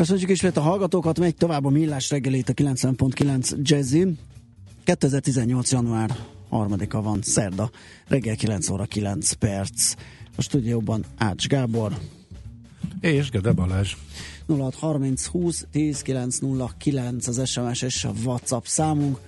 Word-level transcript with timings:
Köszönjük 0.00 0.30
ismét 0.30 0.56
a 0.56 0.60
hallgatókat, 0.60 1.18
megy 1.18 1.34
tovább 1.34 1.64
a 1.64 1.70
millás 1.70 2.10
reggelét 2.10 2.48
a 2.48 2.52
90.9 2.52 3.56
Jazzy. 3.62 4.06
2018. 4.84 5.72
január 5.72 6.16
3-a 6.50 7.02
van, 7.02 7.18
szerda, 7.22 7.70
reggel 8.08 8.36
9 8.36 8.68
óra 8.68 8.84
9 8.84 9.32
perc. 9.32 9.94
A 10.36 10.42
stúdióban 10.42 11.04
Ács 11.16 11.46
Gábor. 11.46 11.98
És 13.00 13.30
Gede 13.30 13.52
Balázs. 13.52 13.96
0630 14.46 15.26
20 15.26 15.66
10 15.70 16.02
909 16.02 17.26
az 17.26 17.48
SMS 17.48 17.82
és 17.82 18.04
a 18.04 18.12
WhatsApp 18.24 18.64
számunk. 18.64 19.18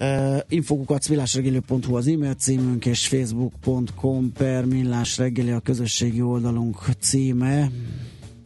Uh, 0.00 0.38
infokukat 0.48 1.08
millásreggelő.hu 1.08 1.96
az 1.96 2.06
e-mail 2.06 2.34
címünk 2.34 2.86
és 2.86 3.06
facebook.com 3.08 4.32
per 4.32 4.64
millásreggeli 4.64 5.50
a 5.50 5.60
közösségi 5.60 6.22
oldalunk 6.22 6.78
címe 7.00 7.70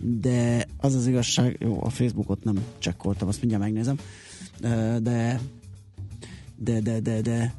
de 0.07 0.67
az 0.77 0.95
az 0.95 1.07
igazság, 1.07 1.57
jó, 1.61 1.85
a 1.85 1.89
Facebookot 1.89 2.45
nem 2.45 2.65
csekkoltam, 2.79 3.29
azt 3.29 3.41
mindjárt 3.41 3.65
megnézem, 3.65 3.99
de 5.03 5.41
de, 6.57 6.81
de, 6.81 7.01
de, 7.01 7.21
de 7.21 7.55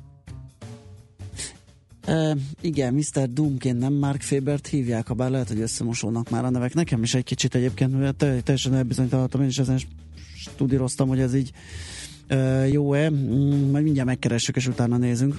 Uh, 2.07 2.39
igen, 2.61 2.93
Mr. 2.93 3.29
Doomként 3.29 3.79
nem 3.79 3.93
Mark 3.93 4.21
Fabert 4.21 4.67
hívják, 4.67 5.07
ha 5.07 5.13
bár 5.13 5.29
lehet, 5.29 5.47
hogy 5.47 5.59
összemosódnak 5.59 6.29
már 6.29 6.45
a 6.45 6.49
nevek. 6.49 6.73
Nekem 6.73 7.03
is 7.03 7.13
egy 7.13 7.23
kicsit 7.23 7.55
egyébként, 7.55 7.99
mert 7.99 8.17
teljesen 8.17 8.73
elbizonytalanodtam, 8.73 9.41
én 9.41 9.47
is 9.47 9.57
ezen 9.57 9.79
studíroztam, 10.35 11.07
hogy 11.07 11.19
ez 11.19 11.35
így 11.35 11.51
uh, 12.29 12.71
jó-e. 12.71 13.09
Mm, 13.09 13.71
majd 13.71 13.83
mindjárt 13.83 14.07
megkeressük, 14.07 14.55
és 14.55 14.67
utána 14.67 14.97
nézünk, 14.97 15.35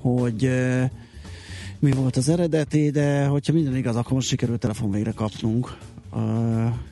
hogy 0.00 0.44
uh, 0.44 0.84
mi 1.82 1.90
volt 1.90 2.16
az 2.16 2.28
eredeti, 2.28 2.90
de 2.90 3.24
hogyha 3.24 3.52
minden 3.52 3.76
igaz, 3.76 3.96
akkor 3.96 4.12
most 4.12 4.28
sikerült 4.28 4.60
telefon 4.60 4.90
végre 4.90 5.10
kapnunk 5.10 5.76
a 6.12 6.18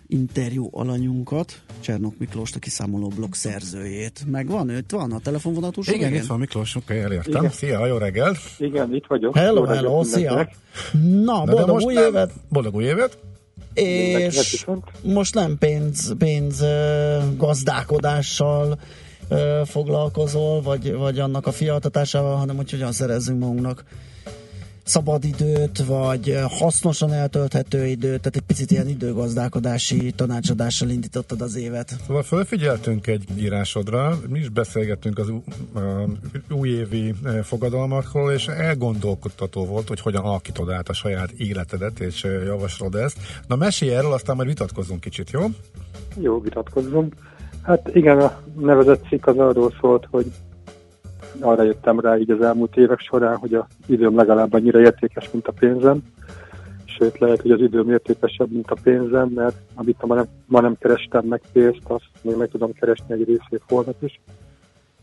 interjú 0.06 0.69
alanyunkat, 0.72 1.60
Csernok 1.80 2.14
Miklós, 2.19 2.52
a 2.55 2.58
kiszámoló 2.58 3.08
blog 3.08 3.34
szerzőjét. 3.34 4.24
Megvan 4.27 4.68
ő? 4.68 4.77
Itt 4.77 4.91
van 4.91 5.12
a 5.12 5.18
telefonvonatus? 5.18 5.88
Igen, 5.88 6.08
igen, 6.08 6.22
itt 6.22 6.28
van 6.28 6.38
Miklós, 6.38 6.77
oké, 6.77 6.84
okay, 6.92 7.05
elértem. 7.05 7.42
Igen. 7.42 7.50
Szia, 7.50 7.86
jó 7.86 7.96
reggel! 7.96 8.36
Igen, 8.58 8.94
itt 8.94 9.05
vagyok. 9.08 9.36
Hello, 9.36 9.64
jó 9.64 9.66
hello, 9.66 10.05
szia! 10.05 10.48
Na, 11.02 11.44
Na 11.44 11.44
boldog 11.44 11.80
új 11.80 11.94
évet! 11.94 12.33
Boldog 12.48 12.74
új 12.74 12.84
évet! 12.84 13.18
És 13.74 14.66
most 15.02 15.34
nem 15.34 15.58
pénz, 15.58 16.14
pénz 16.18 16.64
gazdálkodással 17.36 18.78
foglalkozol, 19.64 20.62
vagy, 20.62 20.92
vagy 20.92 21.18
annak 21.18 21.46
a 21.46 21.52
fiatatásával, 21.52 22.36
hanem 22.36 22.56
hogy 22.56 22.70
hogyan 22.70 22.92
szerezzünk 22.92 23.41
magunknak 23.41 23.84
szabadidőt, 24.91 25.84
vagy 25.86 26.38
hasznosan 26.48 27.12
eltölthető 27.12 27.86
időt, 27.86 28.20
tehát 28.20 28.36
egy 28.36 28.46
picit 28.46 28.70
ilyen 28.70 28.88
időgazdálkodási 28.88 30.12
tanácsadással 30.12 30.88
indítottad 30.88 31.41
az 31.41 31.56
évet. 31.56 31.96
Szóval 32.06 32.22
felfigyeltünk 32.22 33.06
egy 33.06 33.24
írásodra, 33.38 34.18
mi 34.28 34.38
is 34.38 34.48
beszélgettünk 34.48 35.18
az 35.18 35.33
újévi 36.50 37.14
fogadalmakról, 37.42 38.33
és 38.33 38.46
elgondolkodtató 38.46 39.64
volt, 39.64 39.89
hogy 39.89 40.00
hogyan 40.00 40.24
alakítod 40.24 40.70
át 40.70 40.89
a 40.89 40.92
saját 40.92 41.30
életedet, 41.30 42.00
és 42.00 42.27
javaslod 42.45 42.95
ezt. 42.95 43.18
Na 43.46 43.56
mesélj 43.56 43.95
erről, 43.95 44.12
aztán 44.12 44.36
majd 44.36 44.48
vitatkozunk 44.48 45.00
kicsit, 45.00 45.30
jó? 45.30 45.40
Jó, 46.20 46.40
vitatkozzunk. 46.40 47.14
Hát 47.62 47.90
igen, 47.95 48.18
a 48.20 48.40
nevezett 48.58 49.06
cikk 49.08 49.27
az 49.27 49.36
arról 49.39 49.74
szólt, 49.80 50.06
hogy 50.11 50.33
arra 51.41 51.63
jöttem 51.63 52.01
rá 52.01 52.17
így 52.17 52.30
az 52.30 52.42
elmúlt 52.42 52.77
évek 52.77 52.98
során, 52.98 53.36
hogy 53.36 53.55
az 53.55 53.64
időm 53.86 54.17
legalább 54.17 54.52
annyira 54.52 54.80
értékes, 54.80 55.30
mint 55.30 55.46
a 55.46 55.52
pénzem. 55.52 56.02
Sőt, 56.85 57.18
lehet, 57.18 57.41
hogy 57.41 57.51
az 57.51 57.61
időm 57.61 57.91
értékesebb, 57.91 58.51
mint 58.51 58.70
a 58.70 58.77
pénzem, 58.83 59.29
mert 59.29 59.57
amit 59.74 60.07
ma 60.07 60.14
nem, 60.14 60.24
ma 60.46 60.61
nem 60.61 60.77
kerestem 60.79 61.24
meg 61.24 61.41
pénzt, 61.52 61.80
azt 61.85 62.05
még 62.23 62.36
meg 62.36 62.48
tudom 62.48 62.73
keresni 62.73 63.14
egy 63.14 63.24
részét 63.24 63.63
holnap 63.68 64.02
is. 64.02 64.20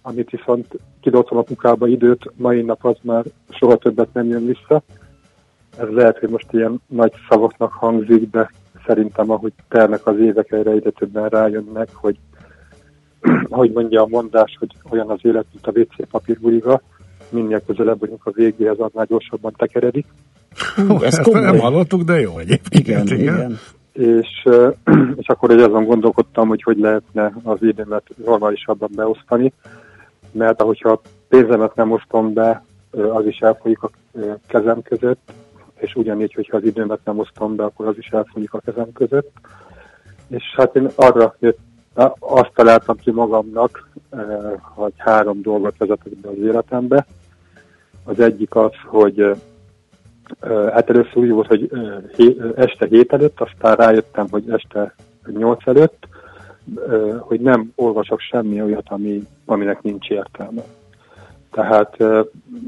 Amit 0.01 0.29
viszont 0.29 0.67
kidoltam 1.01 1.38
a 1.38 1.43
munkába 1.47 1.88
időt, 1.88 2.31
mai 2.35 2.61
nap 2.61 2.85
az 2.85 2.95
már 3.01 3.23
soha 3.49 3.75
többet 3.75 4.13
nem 4.13 4.27
jön 4.27 4.45
vissza. 4.45 4.81
Ez 5.79 5.88
lehet, 5.89 6.17
hogy 6.17 6.29
most 6.29 6.53
ilyen 6.53 6.81
nagy 6.88 7.13
szavaknak 7.29 7.71
hangzik, 7.71 8.29
de 8.29 8.51
szerintem 8.85 9.29
ahogy 9.31 9.53
ternek 9.67 10.07
az 10.07 10.19
évek, 10.19 10.51
erre 10.51 10.71
egyre 10.71 10.89
többen 10.89 11.29
rájönnek, 11.29 11.89
hogy 11.94 12.17
ahogy 13.49 13.71
mondja 13.71 14.01
a 14.01 14.07
mondás, 14.09 14.55
hogy 14.59 14.71
olyan 14.89 15.09
az 15.09 15.19
élet, 15.21 15.45
mint 15.51 15.67
a 15.67 15.79
WC 15.79 16.09
papírbuliga, 16.09 16.81
minél 17.29 17.61
közelebb 17.65 17.99
vagyunk 17.99 18.25
a 18.25 18.31
végéhez, 18.31 18.77
annál 18.77 19.05
gyorsabban 19.05 19.53
tekeredik. 19.57 20.05
Hú, 20.75 21.01
ezt 21.01 21.21
komoly. 21.21 21.41
nem 21.41 21.59
hallottuk, 21.59 22.01
de 22.01 22.19
jó 22.19 22.38
egyébként. 22.38 22.88
Igen, 22.88 23.05
igen. 23.07 23.19
igen. 23.19 23.57
És, 23.91 24.47
és 25.21 25.27
akkor 25.27 25.51
egy 25.51 25.59
azon 25.59 25.85
gondolkodtam, 25.85 26.47
hogy 26.47 26.63
hogy 26.63 26.77
lehetne 26.77 27.33
az 27.43 27.57
időmet 27.63 28.03
normálisabban 28.25 28.89
beosztani, 28.95 29.53
mert 30.31 30.61
ahogyha 30.61 31.01
pénzemet 31.29 31.75
nem 31.75 31.91
osztom 31.91 32.33
be, 32.33 32.63
az 32.91 33.25
is 33.25 33.38
elfolyik 33.39 33.83
a 33.83 33.89
kezem 34.47 34.81
között, 34.81 35.31
és 35.79 35.95
ugyanígy, 35.95 36.33
hogyha 36.33 36.57
az 36.57 36.63
időmet 36.63 36.99
nem 37.03 37.19
osztom 37.19 37.55
be, 37.55 37.63
akkor 37.63 37.88
az 37.88 37.97
is 37.97 38.07
elfolyik 38.07 38.53
a 38.53 38.59
kezem 38.59 38.91
között. 38.94 39.31
És 40.27 40.44
hát 40.55 40.75
én 40.75 40.89
arra 40.95 41.35
jött 41.39 41.59
azt 42.19 42.51
találtam 42.53 42.97
ki 42.97 43.11
magamnak, 43.11 43.89
eh, 44.09 44.19
hogy 44.61 44.93
három 44.97 45.41
dolgot 45.41 45.77
vezetek 45.77 46.15
be 46.17 46.29
az 46.29 46.37
életembe. 46.37 47.05
Az 48.03 48.19
egyik 48.19 48.55
az, 48.55 48.71
hogy 48.85 49.19
eh, 49.19 49.35
hát 50.71 50.89
először 50.89 51.17
úgy 51.17 51.29
volt, 51.29 51.47
hogy 51.47 51.69
eh, 51.73 52.51
este 52.55 52.85
hét 52.85 53.13
előtt, 53.13 53.41
aztán 53.41 53.75
rájöttem, 53.75 54.27
hogy 54.29 54.49
este 54.49 54.95
nyolc 55.37 55.67
előtt, 55.67 56.07
hogy 57.19 57.39
nem 57.39 57.71
olvasok 57.75 58.19
semmi 58.19 58.61
olyat, 58.61 58.85
ami, 58.89 59.23
aminek 59.45 59.81
nincs 59.81 60.09
értelme. 60.09 60.61
Tehát 61.51 61.97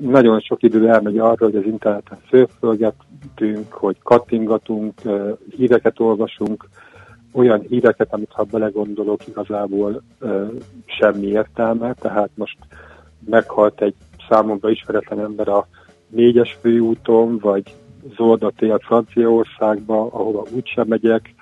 nagyon 0.02 0.40
sok 0.40 0.64
idő 0.64 0.90
elmegy 0.90 1.18
arra, 1.18 1.46
hogy 1.46 1.56
az 1.56 1.66
interneten 1.66 2.18
fölfölgetünk, 2.28 3.72
hogy 3.72 3.98
kattingatunk, 4.04 4.94
híreket 5.56 6.00
olvasunk, 6.00 6.68
olyan 7.32 7.60
híreket, 7.60 8.14
amit 8.14 8.32
ha 8.32 8.44
belegondolok, 8.44 9.28
igazából 9.28 10.02
ö, 10.20 10.46
semmi 10.86 11.28
értelme, 11.28 11.94
tehát 11.94 12.30
most 12.36 12.58
meghalt 13.26 13.82
egy 13.82 13.96
számomra 14.30 14.70
ismeretlen 14.70 15.20
ember 15.20 15.48
a 15.48 15.68
négyes 16.08 16.58
főúton, 16.62 17.38
vagy 17.38 17.64
Zolda 18.16 18.52
tél 18.58 18.80
Franciaországba, 18.80 20.02
ahova 20.02 20.46
úgysem 20.56 20.88
megyek, 20.88 21.34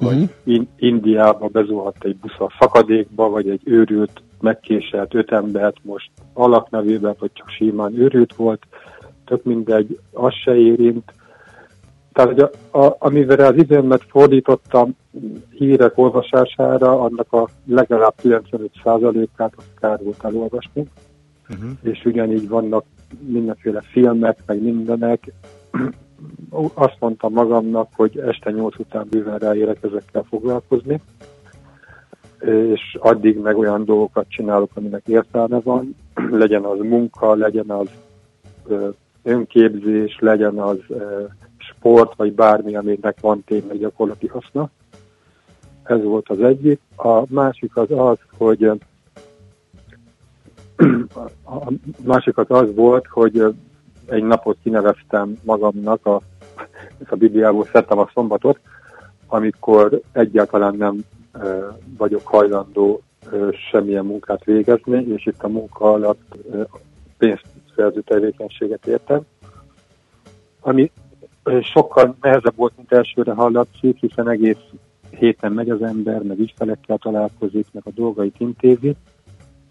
vagy 0.00 0.14
uh-huh. 0.14 0.28
in- 0.44 0.68
Indiába 0.76 1.48
bezuhant 1.48 2.04
egy 2.04 2.16
busz 2.16 2.38
a 2.38 2.52
szakadékba, 2.58 3.28
vagy 3.28 3.48
egy 3.48 3.60
őrült, 3.64 4.22
megkéselt 4.40 5.14
öt 5.14 5.32
embert 5.32 5.76
most 5.82 6.10
alaknevében, 6.32 7.14
vagy 7.18 7.30
csak 7.32 7.48
simán 7.48 7.98
őrült 7.98 8.34
volt, 8.34 8.66
tök 9.24 9.44
mindegy, 9.44 9.98
az 10.12 10.32
se 10.44 10.56
érint. 10.56 11.12
Tehát, 12.14 12.30
hogy 12.30 12.50
a, 12.70 12.78
a, 12.78 12.96
amivel 12.98 13.46
az 13.46 13.56
időmet 13.56 14.02
fordítottam 14.08 14.96
hírek 15.50 15.98
olvasására, 15.98 17.00
annak 17.00 17.32
a 17.32 17.48
legalább 17.66 18.14
95%-át 18.22 19.52
azt 19.56 19.70
kár 19.80 19.98
volt 20.02 20.24
elolvasni. 20.24 20.84
Uh-huh. 21.50 21.70
És 21.82 22.04
ugyanígy 22.04 22.48
vannak 22.48 22.84
mindenféle 23.20 23.80
filmek, 23.80 24.38
meg 24.46 24.62
mindenek. 24.62 25.32
Azt 26.74 26.96
mondtam 26.98 27.32
magamnak, 27.32 27.88
hogy 27.96 28.18
este 28.18 28.50
nyolc 28.50 28.78
után 28.78 29.06
bőven 29.10 29.38
ráérek 29.38 29.78
ezekkel 29.82 30.24
foglalkozni, 30.28 31.00
és 32.72 32.96
addig 33.00 33.38
meg 33.38 33.58
olyan 33.58 33.84
dolgokat 33.84 34.26
csinálok, 34.28 34.70
aminek 34.74 35.06
értelme 35.06 35.60
van, 35.60 35.96
legyen 36.30 36.64
az 36.64 36.78
munka, 36.78 37.34
legyen 37.34 37.70
az 37.70 37.88
önképzés, 39.22 40.16
legyen 40.20 40.58
az 40.58 40.78
sport, 41.84 42.14
vagy 42.14 42.32
bármi, 42.32 42.76
aminek 42.76 43.20
van 43.20 43.44
tényleg 43.44 43.78
gyakorlati 43.78 44.26
haszna. 44.26 44.70
Ez 45.82 46.02
volt 46.02 46.28
az 46.28 46.40
egyik. 46.40 46.80
A 46.96 47.32
másik 47.32 47.76
az 47.76 47.90
az, 47.90 48.18
hogy 48.36 48.64
a 51.44 51.72
másik 52.04 52.38
az 52.38 52.46
az 52.48 52.74
volt, 52.74 53.06
hogy 53.06 53.54
egy 54.06 54.22
napot 54.22 54.56
kineveztem 54.62 55.38
magamnak, 55.42 56.06
a, 56.06 56.14
a 57.10 57.16
Bibliából 57.16 57.64
szedtem 57.72 57.98
a 57.98 58.10
szombatot, 58.14 58.58
amikor 59.26 60.00
egyáltalán 60.12 60.74
nem 60.74 61.04
vagyok 61.96 62.26
hajlandó 62.26 63.02
semmilyen 63.70 64.04
munkát 64.04 64.44
végezni, 64.44 65.06
és 65.06 65.26
itt 65.26 65.42
a 65.42 65.48
munka 65.48 65.92
alatt 65.92 66.36
pénzszerző 67.18 68.00
tevékenységet 68.00 68.86
értem. 68.86 69.20
Ami 70.60 70.90
sokkal 71.62 72.16
nehezebb 72.20 72.56
volt, 72.56 72.72
mint 72.76 72.92
elsőre 72.92 73.32
hallatszik, 73.32 73.98
hiszen 73.98 74.28
egész 74.28 74.62
héten 75.10 75.52
megy 75.52 75.70
az 75.70 75.82
ember, 75.82 76.22
meg 76.22 76.38
ügyfelekkel 76.38 76.98
találkozik, 76.98 77.66
meg 77.72 77.82
a 77.86 77.90
dolgait 77.94 78.34
intézi, 78.38 78.96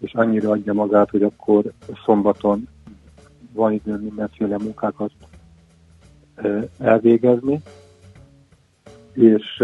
és 0.00 0.12
annyira 0.14 0.50
adja 0.50 0.72
magát, 0.72 1.10
hogy 1.10 1.22
akkor 1.22 1.64
szombaton 2.04 2.68
van 3.52 3.72
idő 3.72 3.96
mindenféle 3.96 4.56
munkákat 4.58 5.10
elvégezni, 6.78 7.60
és 9.12 9.62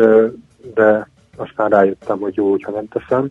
de 0.74 1.08
aztán 1.36 1.68
rájöttem, 1.68 2.18
hogy 2.18 2.36
jó, 2.36 2.50
hogyha 2.50 2.72
nem 2.72 2.88
teszem. 2.88 3.28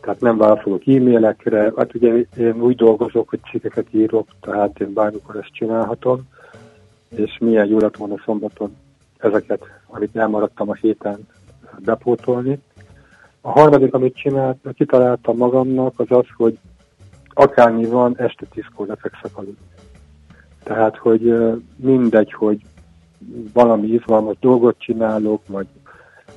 Tehát 0.00 0.20
nem 0.20 0.36
válaszolok 0.36 0.86
e-mailekre. 0.86 1.72
Hát 1.76 1.94
ugye 1.94 2.24
én 2.36 2.60
úgy 2.60 2.76
dolgozok, 2.76 3.28
hogy 3.28 3.40
cikkeket 3.50 3.86
írok, 3.90 4.28
tehát 4.40 4.80
én 4.80 4.92
bármikor 4.92 5.36
ezt 5.36 5.52
csinálhatom, 5.52 6.28
és 7.16 7.38
milyen 7.40 7.66
jó 7.66 7.78
lett 7.78 7.96
volna 7.96 8.14
szombaton 8.24 8.76
ezeket, 9.18 9.62
amit 9.86 10.16
elmaradtam 10.16 10.68
a 10.68 10.74
héten 10.74 11.26
bepótolni. 11.78 12.58
A 13.40 13.50
harmadik, 13.50 13.94
amit 13.94 14.16
csinált, 14.16 14.58
kitaláltam 14.74 15.36
magamnak, 15.36 15.92
az 15.96 16.06
az, 16.08 16.26
hogy 16.36 16.58
akármi 17.34 17.84
van, 17.84 18.14
este 18.18 18.46
tízkor 18.46 18.86
lefekszek 18.86 19.30
aludni. 19.36 19.66
Tehát, 20.62 20.96
hogy 20.96 21.34
mindegy, 21.76 22.32
hogy 22.32 22.60
valami 23.52 23.86
izgalmas 23.86 24.36
dolgot 24.40 24.78
csinálok, 24.78 25.42
vagy, 25.46 25.66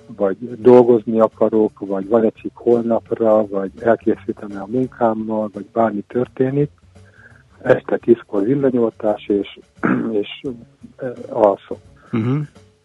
vagy 0.05 0.37
dolgozni 0.61 1.19
akarok, 1.19 1.79
vagy 1.79 2.07
van 2.07 2.23
egy 2.23 2.33
cikk 2.41 2.55
holnapra, 2.57 3.47
vagy 3.47 3.71
elkészítem 3.81 4.61
a 4.61 4.67
munkámmal, 4.67 5.49
vagy 5.53 5.65
bármi 5.65 6.03
történik, 6.07 6.71
este 7.61 7.97
tízkor 7.97 8.43
villanyoltás, 8.43 9.27
és, 9.27 9.59
és 10.21 10.41
alszom. 11.29 11.77
Uh-huh. 12.11 12.39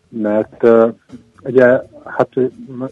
Mert 0.09 0.67
ugye, 1.43 1.83
hát 2.05 2.29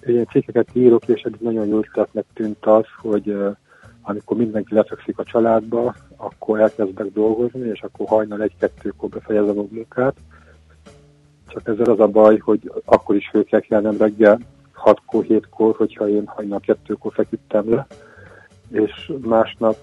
ilyen 0.00 0.27
cikkeket 0.31 0.69
írok, 0.73 1.09
és 1.09 1.23
egy 1.23 1.37
nagyon 1.38 1.67
jó 1.67 1.79
ötletnek 1.79 2.25
tűnt 2.35 2.67
az, 2.67 2.85
hogy 3.03 3.37
amikor 4.03 4.37
mindenki 4.37 4.75
lefekszik 4.75 5.19
a 5.19 5.25
családba, 5.25 5.94
akkor 6.17 6.61
elkezdek 6.61 7.12
dolgozni, 7.12 7.69
és 7.69 7.83
akkor 7.83 8.09
hajnal 8.09 8.43
egy-kettőkor 8.43 9.09
befejezem 9.09 9.59
a 9.59 9.65
munkát. 9.71 10.17
Csak 11.49 11.69
ezzel 11.69 11.93
az 11.93 12.00
a 12.00 12.06
baj, 12.06 12.38
hogy 12.38 12.73
akkor 12.85 13.17
is 13.17 13.29
föl 13.29 13.44
kell 13.44 13.61
kelnem 13.61 13.97
reggel 13.97 14.38
6-kor, 14.85 15.25
7-kor, 15.29 15.76
hogyha 15.76 16.09
én 16.09 16.26
hajnal 16.26 16.61
kettőkor 16.61 17.12
feküdtem 17.12 17.71
le, 17.71 17.87
és 18.71 19.12
másnap 19.23 19.76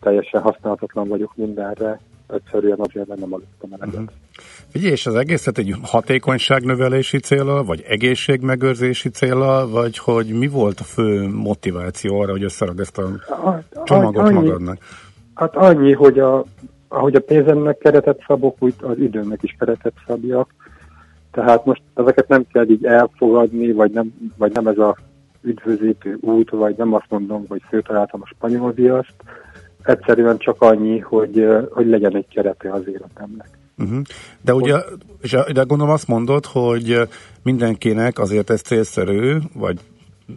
teljesen 0.00 0.40
használhatatlan 0.40 1.08
vagyok 1.08 1.32
mindenre, 1.36 2.00
egyszerűen 2.28 2.78
azért 2.78 3.06
nem 3.06 3.32
aludtam 3.32 3.72
eleget. 3.72 3.94
Uh-huh. 3.94 4.10
Figyelj, 4.68 4.92
és 4.92 5.06
az 5.06 5.14
egészet 5.14 5.58
egy 5.58 5.74
hatékonyságnövelési 5.82 7.18
célra, 7.18 7.64
vagy 7.64 7.84
egészségmegőrzési 7.88 9.08
célra, 9.08 9.68
vagy 9.68 9.98
hogy 9.98 10.26
mi 10.26 10.48
volt 10.48 10.80
a 10.80 10.84
fő 10.84 11.28
motiváció 11.28 12.20
arra, 12.20 12.30
hogy 12.30 12.42
összerag 12.42 12.80
ezt 12.80 12.98
a 12.98 13.08
csomagot 13.84 14.22
annyi, 14.22 14.34
magadnak? 14.34 14.78
Hát 15.34 15.56
annyi, 15.56 15.92
hogy 15.92 16.18
a, 16.18 16.44
ahogy 16.88 17.14
a 17.14 17.20
pénzemnek 17.20 17.78
keretet 17.78 18.24
szabok, 18.26 18.56
úgy 18.58 18.74
az 18.80 18.98
időmnek 18.98 19.42
is 19.42 19.56
keretet 19.58 19.92
szabjak. 20.06 20.54
Tehát 21.30 21.64
most 21.64 21.82
ezeket 21.94 22.28
nem 22.28 22.46
kell 22.52 22.68
így 22.68 22.84
elfogadni, 22.84 23.72
vagy 23.72 23.90
nem, 23.90 24.32
vagy 24.36 24.52
nem 24.52 24.66
ez 24.66 24.78
a 24.78 24.96
üdvözítő 25.42 26.18
út, 26.20 26.50
vagy 26.50 26.76
nem 26.76 26.94
azt 26.94 27.06
mondom, 27.08 27.44
hogy 27.48 27.62
főtaláltam 27.68 28.20
a 28.22 28.26
spanyol 28.26 28.72
viaszt, 28.72 29.14
egyszerűen 29.82 30.38
csak 30.38 30.62
annyi, 30.62 30.98
hogy, 30.98 31.46
hogy 31.70 31.86
legyen 31.86 32.16
egy 32.16 32.28
kerete 32.28 32.72
az 32.72 32.82
életemnek. 32.86 33.48
Uh-huh. 33.78 34.00
De 34.40 34.54
ugye, 34.54 34.76
és 35.20 35.30
de 35.30 35.62
gondolom 35.62 35.92
azt 35.92 36.08
mondod, 36.08 36.46
hogy 36.46 37.08
mindenkinek 37.42 38.18
azért 38.18 38.50
ez 38.50 38.60
célszerű, 38.60 39.36
vagy 39.54 39.78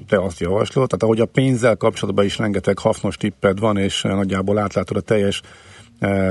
te 0.07 0.21
azt 0.21 0.39
javaslod, 0.39 0.87
tehát 0.87 1.03
ahogy 1.03 1.19
a 1.19 1.25
pénzzel 1.25 1.75
kapcsolatban 1.75 2.25
is 2.25 2.37
rengeteg 2.37 2.77
hasznos 2.77 3.17
tipped 3.17 3.59
van, 3.59 3.77
és 3.77 4.01
nagyjából 4.01 4.57
átlátod 4.57 4.97
a 4.97 5.01
teljes 5.01 5.41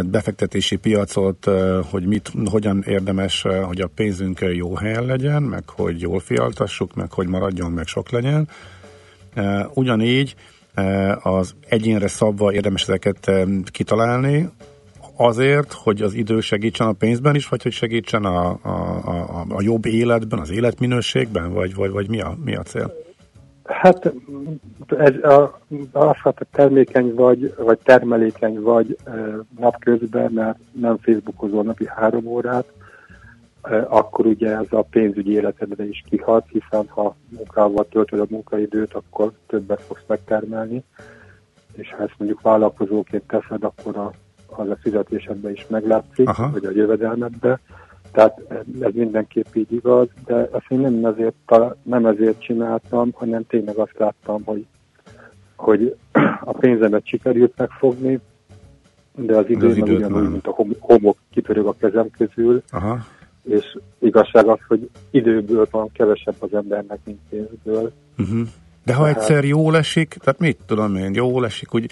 befektetési 0.04 0.76
piacot, 0.76 1.50
hogy 1.90 2.06
mit, 2.06 2.30
hogyan 2.50 2.82
érdemes, 2.86 3.42
hogy 3.42 3.80
a 3.80 3.90
pénzünk 3.94 4.40
jó 4.52 4.74
helyen 4.74 5.04
legyen, 5.04 5.42
meg 5.42 5.68
hogy 5.68 6.00
jól 6.00 6.20
fialtassuk, 6.20 6.94
meg 6.94 7.12
hogy 7.12 7.26
maradjon, 7.26 7.72
meg 7.72 7.86
sok 7.86 8.10
legyen. 8.10 8.48
Ugyanígy 9.74 10.34
az 11.22 11.54
egyénre 11.68 12.06
szabva 12.08 12.52
érdemes 12.52 12.82
ezeket 12.82 13.30
kitalálni, 13.70 14.48
azért, 15.16 15.72
hogy 15.72 16.02
az 16.02 16.14
idő 16.14 16.40
segítsen 16.40 16.86
a 16.86 16.92
pénzben 16.92 17.34
is, 17.34 17.48
vagy 17.48 17.62
hogy 17.62 17.72
segítsen 17.72 18.24
a, 18.24 18.58
a, 18.62 18.70
a, 19.04 19.44
a 19.48 19.62
jobb 19.62 19.86
életben, 19.86 20.38
az 20.38 20.50
életminőségben, 20.50 21.52
vagy, 21.52 21.74
vagy, 21.74 21.90
vagy 21.90 22.08
mi, 22.08 22.20
a, 22.20 22.34
mi 22.44 22.56
a 22.56 22.62
cél? 22.62 22.92
Hát 23.64 24.12
ez 24.98 25.14
a, 25.22 25.60
az, 25.92 26.16
hogy 26.22 26.34
termékeny 26.50 27.14
vagy, 27.14 27.54
vagy 27.56 27.78
termelékeny 27.84 28.60
vagy 28.60 28.96
napközben, 29.58 30.32
mert 30.32 30.58
nem 30.72 30.96
Facebookozol 30.96 31.62
napi 31.62 31.86
három 31.86 32.26
órát, 32.26 32.66
akkor 33.70 34.26
ugye 34.26 34.56
ez 34.56 34.66
a 34.70 34.82
pénzügyi 34.82 35.32
életedre 35.32 35.84
is 35.84 36.04
kihat, 36.08 36.46
hiszen 36.48 36.88
ha 36.88 37.16
munkával 37.28 37.86
töltöd 37.90 38.20
a 38.20 38.26
munkaidőt, 38.28 38.94
akkor 38.94 39.32
többet 39.46 39.82
fogsz 39.82 40.04
megtermelni, 40.06 40.84
és 41.72 41.94
ha 41.96 42.02
ezt 42.02 42.14
mondjuk 42.18 42.40
vállalkozóként 42.40 43.26
teszed, 43.26 43.64
akkor 43.64 43.96
a, 43.96 44.12
az 44.46 44.68
a 44.68 44.76
fizetésedben 44.80 45.52
is 45.52 45.66
meglátszik, 45.68 46.28
Aha. 46.28 46.50
vagy 46.50 46.64
a 46.64 46.70
jövedelmedbe. 46.70 47.60
Tehát 48.12 48.40
ez 48.80 48.92
mindenképp 48.92 49.54
így 49.54 49.72
igaz, 49.72 50.08
de 50.24 50.34
ezt 50.34 50.66
én 50.68 50.78
nem 50.78 51.04
ezért, 51.04 51.34
nem 51.82 52.06
ezért 52.06 52.42
csináltam, 52.42 53.10
hanem 53.14 53.46
tényleg 53.46 53.76
azt 53.76 53.98
láttam, 53.98 54.42
hogy, 54.44 54.66
hogy 55.56 55.96
a 56.44 56.52
pénzemet 56.52 57.06
sikerült 57.06 57.52
megfogni, 57.56 58.20
de 59.14 59.36
az 59.36 59.48
idő 59.48 59.68
ugyanúgy, 59.68 60.30
mint 60.30 60.46
a 60.46 60.56
homok 60.78 61.16
kipörög 61.30 61.66
a 61.66 61.74
kezem 61.78 62.10
közül, 62.10 62.62
Aha 62.70 62.98
és 63.44 63.78
igazság 63.98 64.46
az, 64.46 64.58
hogy 64.68 64.90
időből 65.10 65.66
van 65.70 65.90
kevesebb 65.92 66.34
az 66.38 66.54
embernek, 66.54 66.98
mint 67.04 67.18
pénzből. 67.28 67.92
Uh-huh. 68.18 68.48
De 68.84 68.94
ha 68.94 69.02
tehát... 69.02 69.16
egyszer 69.16 69.44
jól 69.44 69.76
esik, 69.76 70.16
tehát 70.20 70.40
mit 70.40 70.58
tudom 70.66 70.96
én, 70.96 71.14
jól 71.14 71.44
esik, 71.44 71.74
úgy 71.74 71.90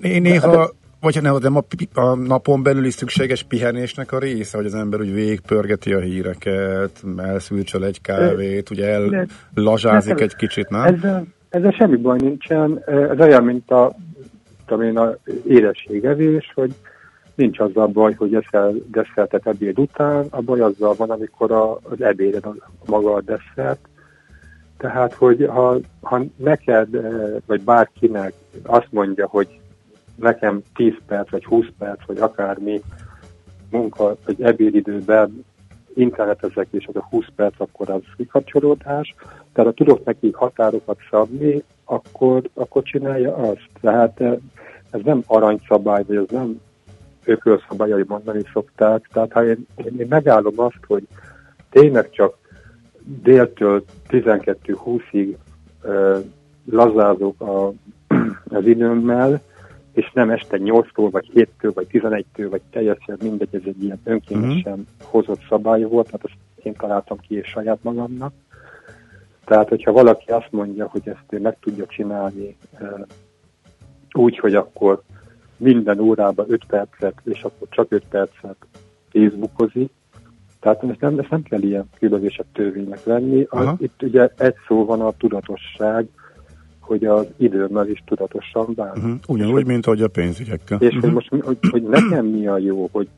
néha, 0.00 0.50
de, 0.50 0.68
vagy 1.00 1.22
ne, 1.22 1.30
nem 1.38 1.56
a, 1.56 2.00
a 2.00 2.14
napon 2.14 2.62
belüli 2.62 2.90
szükséges 2.90 3.42
pihenésnek 3.42 4.12
a 4.12 4.18
része, 4.18 4.56
hogy 4.56 4.66
az 4.66 4.74
ember 4.74 5.00
úgy 5.00 5.14
végpörgeti 5.14 5.92
a 5.92 5.98
híreket, 5.98 7.02
elszülcsöl 7.16 7.84
egy 7.84 8.00
kávét, 8.00 8.68
de, 8.68 8.74
ugye 8.74 9.26
ellazsázik 9.54 10.20
egy 10.20 10.36
kicsit, 10.36 10.68
nem? 10.68 10.82
Ezzel, 10.82 11.26
ezzel 11.48 11.70
semmi 11.70 11.96
baj 11.96 12.18
nincsen, 12.20 12.82
ez 12.86 13.20
olyan, 13.20 13.44
mint 13.44 13.70
a, 13.70 13.96
tudom 14.66 14.84
én, 14.84 14.96
a 14.96 15.16
érességevés, 15.46 16.52
hogy 16.54 16.74
nincs 17.40 17.58
azzal 17.58 17.86
baj, 17.86 18.14
hogy 18.14 18.34
eszel 18.34 18.74
desszertet 18.90 19.46
ebéd 19.46 19.78
után, 19.78 20.26
a 20.30 20.40
baj 20.40 20.60
azzal 20.60 20.94
van, 20.94 21.10
amikor 21.10 21.52
a, 21.52 21.78
az 21.82 22.00
ebéded 22.02 22.44
a, 22.44 22.54
maga 22.86 23.14
a 23.14 23.20
desszert. 23.20 23.88
Tehát, 24.76 25.14
hogy 25.14 25.46
ha, 25.48 25.76
ha 26.00 26.22
neked, 26.36 26.94
eh, 26.94 27.12
vagy 27.46 27.60
bárkinek 27.60 28.32
azt 28.62 28.88
mondja, 28.90 29.26
hogy 29.26 29.60
nekem 30.14 30.62
10 30.74 30.92
perc, 31.06 31.30
vagy 31.30 31.44
20 31.44 31.66
perc, 31.78 32.06
vagy 32.06 32.18
akármi 32.18 32.80
munka, 33.70 34.16
vagy 34.24 34.42
ebédidőben 34.42 35.44
internetezek, 35.94 36.66
és 36.70 36.86
az 36.86 36.96
a 36.96 37.06
20 37.10 37.24
perc, 37.36 37.54
akkor 37.60 37.90
az 37.90 38.02
kikapcsolódás. 38.16 39.14
Tehát 39.52 39.70
ha 39.70 39.84
tudok 39.84 40.04
neki 40.04 40.30
határokat 40.32 40.98
szabni, 41.10 41.62
akkor, 41.84 42.42
akkor 42.54 42.82
csinálja 42.82 43.34
azt. 43.34 43.68
Tehát 43.80 44.20
eh, 44.20 44.36
ez 44.90 45.00
nem 45.04 45.22
aranyszabály, 45.26 46.02
vagy 46.06 46.16
ez 46.16 46.28
nem 46.30 46.60
ökölszabályai 47.30 48.04
mondani 48.06 48.42
szokták. 48.52 49.08
Tehát 49.12 49.32
ha 49.32 49.44
én, 49.44 49.66
én 49.76 50.06
megállom 50.08 50.60
azt, 50.60 50.80
hogy 50.86 51.06
tényleg 51.70 52.10
csak 52.10 52.38
déltől 53.22 53.84
12-20-ig 54.08 55.34
lazázok 56.70 57.40
a, 57.40 57.72
az 58.58 58.66
időmmel, 58.66 59.40
és 59.92 60.10
nem 60.14 60.30
este 60.30 60.58
8-tól, 60.60 61.08
vagy 61.10 61.30
7-től, 61.34 61.70
vagy 61.74 61.86
11-től, 61.92 62.46
vagy 62.50 62.60
teljesen 62.70 63.16
mindegy, 63.22 63.54
ez 63.54 63.60
egy 63.64 63.82
ilyen 63.82 64.00
önkéntesen 64.04 64.72
uh-huh. 64.72 64.86
hozott 65.10 65.40
szabály 65.48 65.82
volt, 65.82 66.06
tehát 66.06 66.24
azt 66.24 66.66
én 66.66 66.74
találtam 66.74 67.18
ki 67.18 67.34
és 67.34 67.48
saját 67.48 67.78
magamnak. 67.82 68.32
Tehát, 69.44 69.68
hogyha 69.68 69.92
valaki 69.92 70.30
azt 70.30 70.48
mondja, 70.50 70.86
hogy 70.86 71.02
ezt 71.04 71.24
ő 71.28 71.40
meg 71.40 71.56
tudja 71.60 71.86
csinálni 71.86 72.56
úgy, 74.12 74.38
hogy 74.38 74.54
akkor 74.54 75.02
minden 75.60 76.00
órában 76.00 76.46
5 76.48 76.64
percet, 76.66 77.14
és 77.24 77.42
akkor 77.42 77.68
csak 77.70 77.86
5 77.92 78.02
percet 78.08 78.56
Facebookozik, 79.12 79.90
Tehát 80.60 80.82
ezt 80.82 81.00
nem, 81.00 81.18
ezt 81.18 81.30
nem 81.30 81.42
kell 81.42 81.62
ilyen 81.62 81.88
különbözősebb 81.98 82.46
törvénynek 82.52 83.04
venni. 83.04 83.46
Az, 83.48 83.68
itt 83.78 84.02
ugye 84.02 84.28
egy 84.36 84.54
szó 84.66 84.84
van 84.84 85.00
a 85.00 85.10
tudatosság, 85.10 86.08
hogy 86.80 87.04
az 87.04 87.26
időmmel 87.36 87.88
is 87.88 88.02
tudatosan 88.06 88.72
bánunk. 88.74 88.96
Uh-huh. 88.96 89.18
Ugyanúgy, 89.28 89.66
mint 89.66 89.86
ahogy 89.86 90.02
a 90.02 90.08
pénzügyekkel. 90.08 90.78
És 90.80 90.86
uh-huh. 90.86 91.02
hogy 91.02 91.12
most 91.12 91.44
hogy, 91.44 91.58
hogy 91.70 91.82
nekem 91.82 92.26
mi 92.26 92.46
a 92.46 92.58
jó, 92.58 92.88
hogy, 92.92 93.08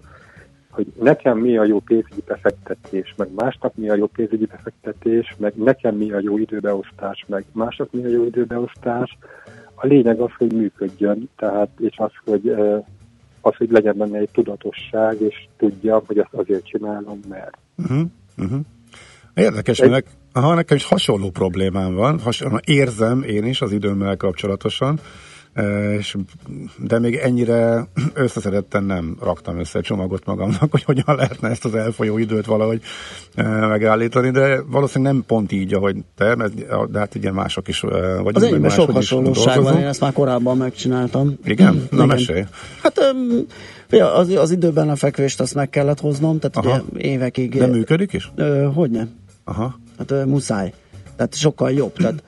hogy 0.70 0.86
nekem 1.00 1.38
mi 1.38 1.56
a 1.56 1.64
jó 1.64 1.78
pénzügyi 1.78 2.22
befektetés, 2.26 3.14
meg 3.16 3.28
másnak 3.36 3.74
mi 3.74 3.88
a 3.88 3.94
jó 3.94 4.06
pénzügyi 4.06 4.46
befektetés, 4.46 5.36
meg 5.38 5.52
nekem 5.56 5.96
mi 5.96 6.12
a 6.12 6.20
jó 6.20 6.38
időbeosztás, 6.38 7.24
meg 7.28 7.44
másnak 7.52 7.92
mi 7.92 8.04
a 8.04 8.08
jó 8.08 8.24
időbeosztás. 8.24 9.18
A 9.82 9.86
lényeg 9.86 10.20
az, 10.20 10.30
hogy 10.38 10.52
működjön, 10.52 11.28
tehát 11.36 11.68
és 11.78 11.96
az, 11.96 12.10
hogy 12.24 12.48
az, 13.40 13.56
hogy 13.56 13.70
legyen 13.70 13.96
benne 13.96 14.18
egy 14.18 14.28
tudatosság, 14.32 15.20
és 15.20 15.34
tudja, 15.56 16.02
hogy 16.06 16.18
azt 16.18 16.32
azért 16.32 16.66
csinálom, 16.66 17.20
mert. 17.28 17.58
Uh-huh. 17.76 18.02
Uh-huh. 18.38 18.60
Érdekes, 19.34 19.78
egy... 19.78 19.90
mert 19.90 20.06
aha, 20.32 20.54
nekem 20.54 20.76
is 20.76 20.84
hasonló 20.84 21.30
problémám 21.30 21.94
van, 21.94 22.18
hasonló, 22.20 22.58
érzem 22.64 23.22
én 23.22 23.44
is 23.44 23.60
az 23.60 23.72
időmmel 23.72 24.16
kapcsolatosan, 24.16 24.98
és, 25.98 26.16
de 26.78 26.98
még 26.98 27.14
ennyire 27.14 27.88
összeszedetten 28.14 28.84
nem 28.84 29.16
raktam 29.20 29.58
össze 29.58 29.80
csomagot 29.80 30.24
magamnak, 30.24 30.70
hogy 30.70 30.82
hogyan 30.82 31.16
lehetne 31.16 31.48
ezt 31.48 31.64
az 31.64 31.74
elfolyó 31.74 32.18
időt 32.18 32.46
valahogy 32.46 32.82
megállítani, 33.60 34.30
de 34.30 34.62
valószínűleg 34.62 35.12
nem 35.12 35.24
pont 35.26 35.52
így, 35.52 35.74
ahogy 35.74 35.96
te, 36.16 36.36
de 36.90 36.98
hát 36.98 37.14
ugye 37.14 37.32
mások 37.32 37.68
is 37.68 37.80
vagy. 38.22 38.36
Az 38.36 38.42
enyémben 38.42 38.70
sok 38.70 38.90
hasonlóság 38.90 39.62
van, 39.62 39.78
én 39.78 39.86
ezt 39.86 40.00
már 40.00 40.12
korábban 40.12 40.56
megcsináltam. 40.56 41.38
Igen? 41.44 41.74
Na 41.74 41.96
Igen. 41.96 42.06
mesélj. 42.06 42.44
Hát 42.82 43.14
az, 44.14 44.28
az 44.28 44.50
időben 44.50 44.88
a 44.88 44.96
fekvést 44.96 45.40
azt 45.40 45.54
meg 45.54 45.70
kellett 45.70 46.00
hoznom, 46.00 46.38
tehát 46.38 46.56
Aha. 46.56 46.84
ugye 46.92 47.00
évekig. 47.00 47.58
De 47.58 47.66
működik 47.66 48.12
is? 48.12 48.32
Hogy 48.74 48.90
nem? 48.90 49.10
Aha. 49.44 49.78
Hát 49.98 50.26
muszáj. 50.26 50.72
Tehát 51.16 51.34
sokkal 51.34 51.70
jobb. 51.70 51.92
Tehát 51.92 52.22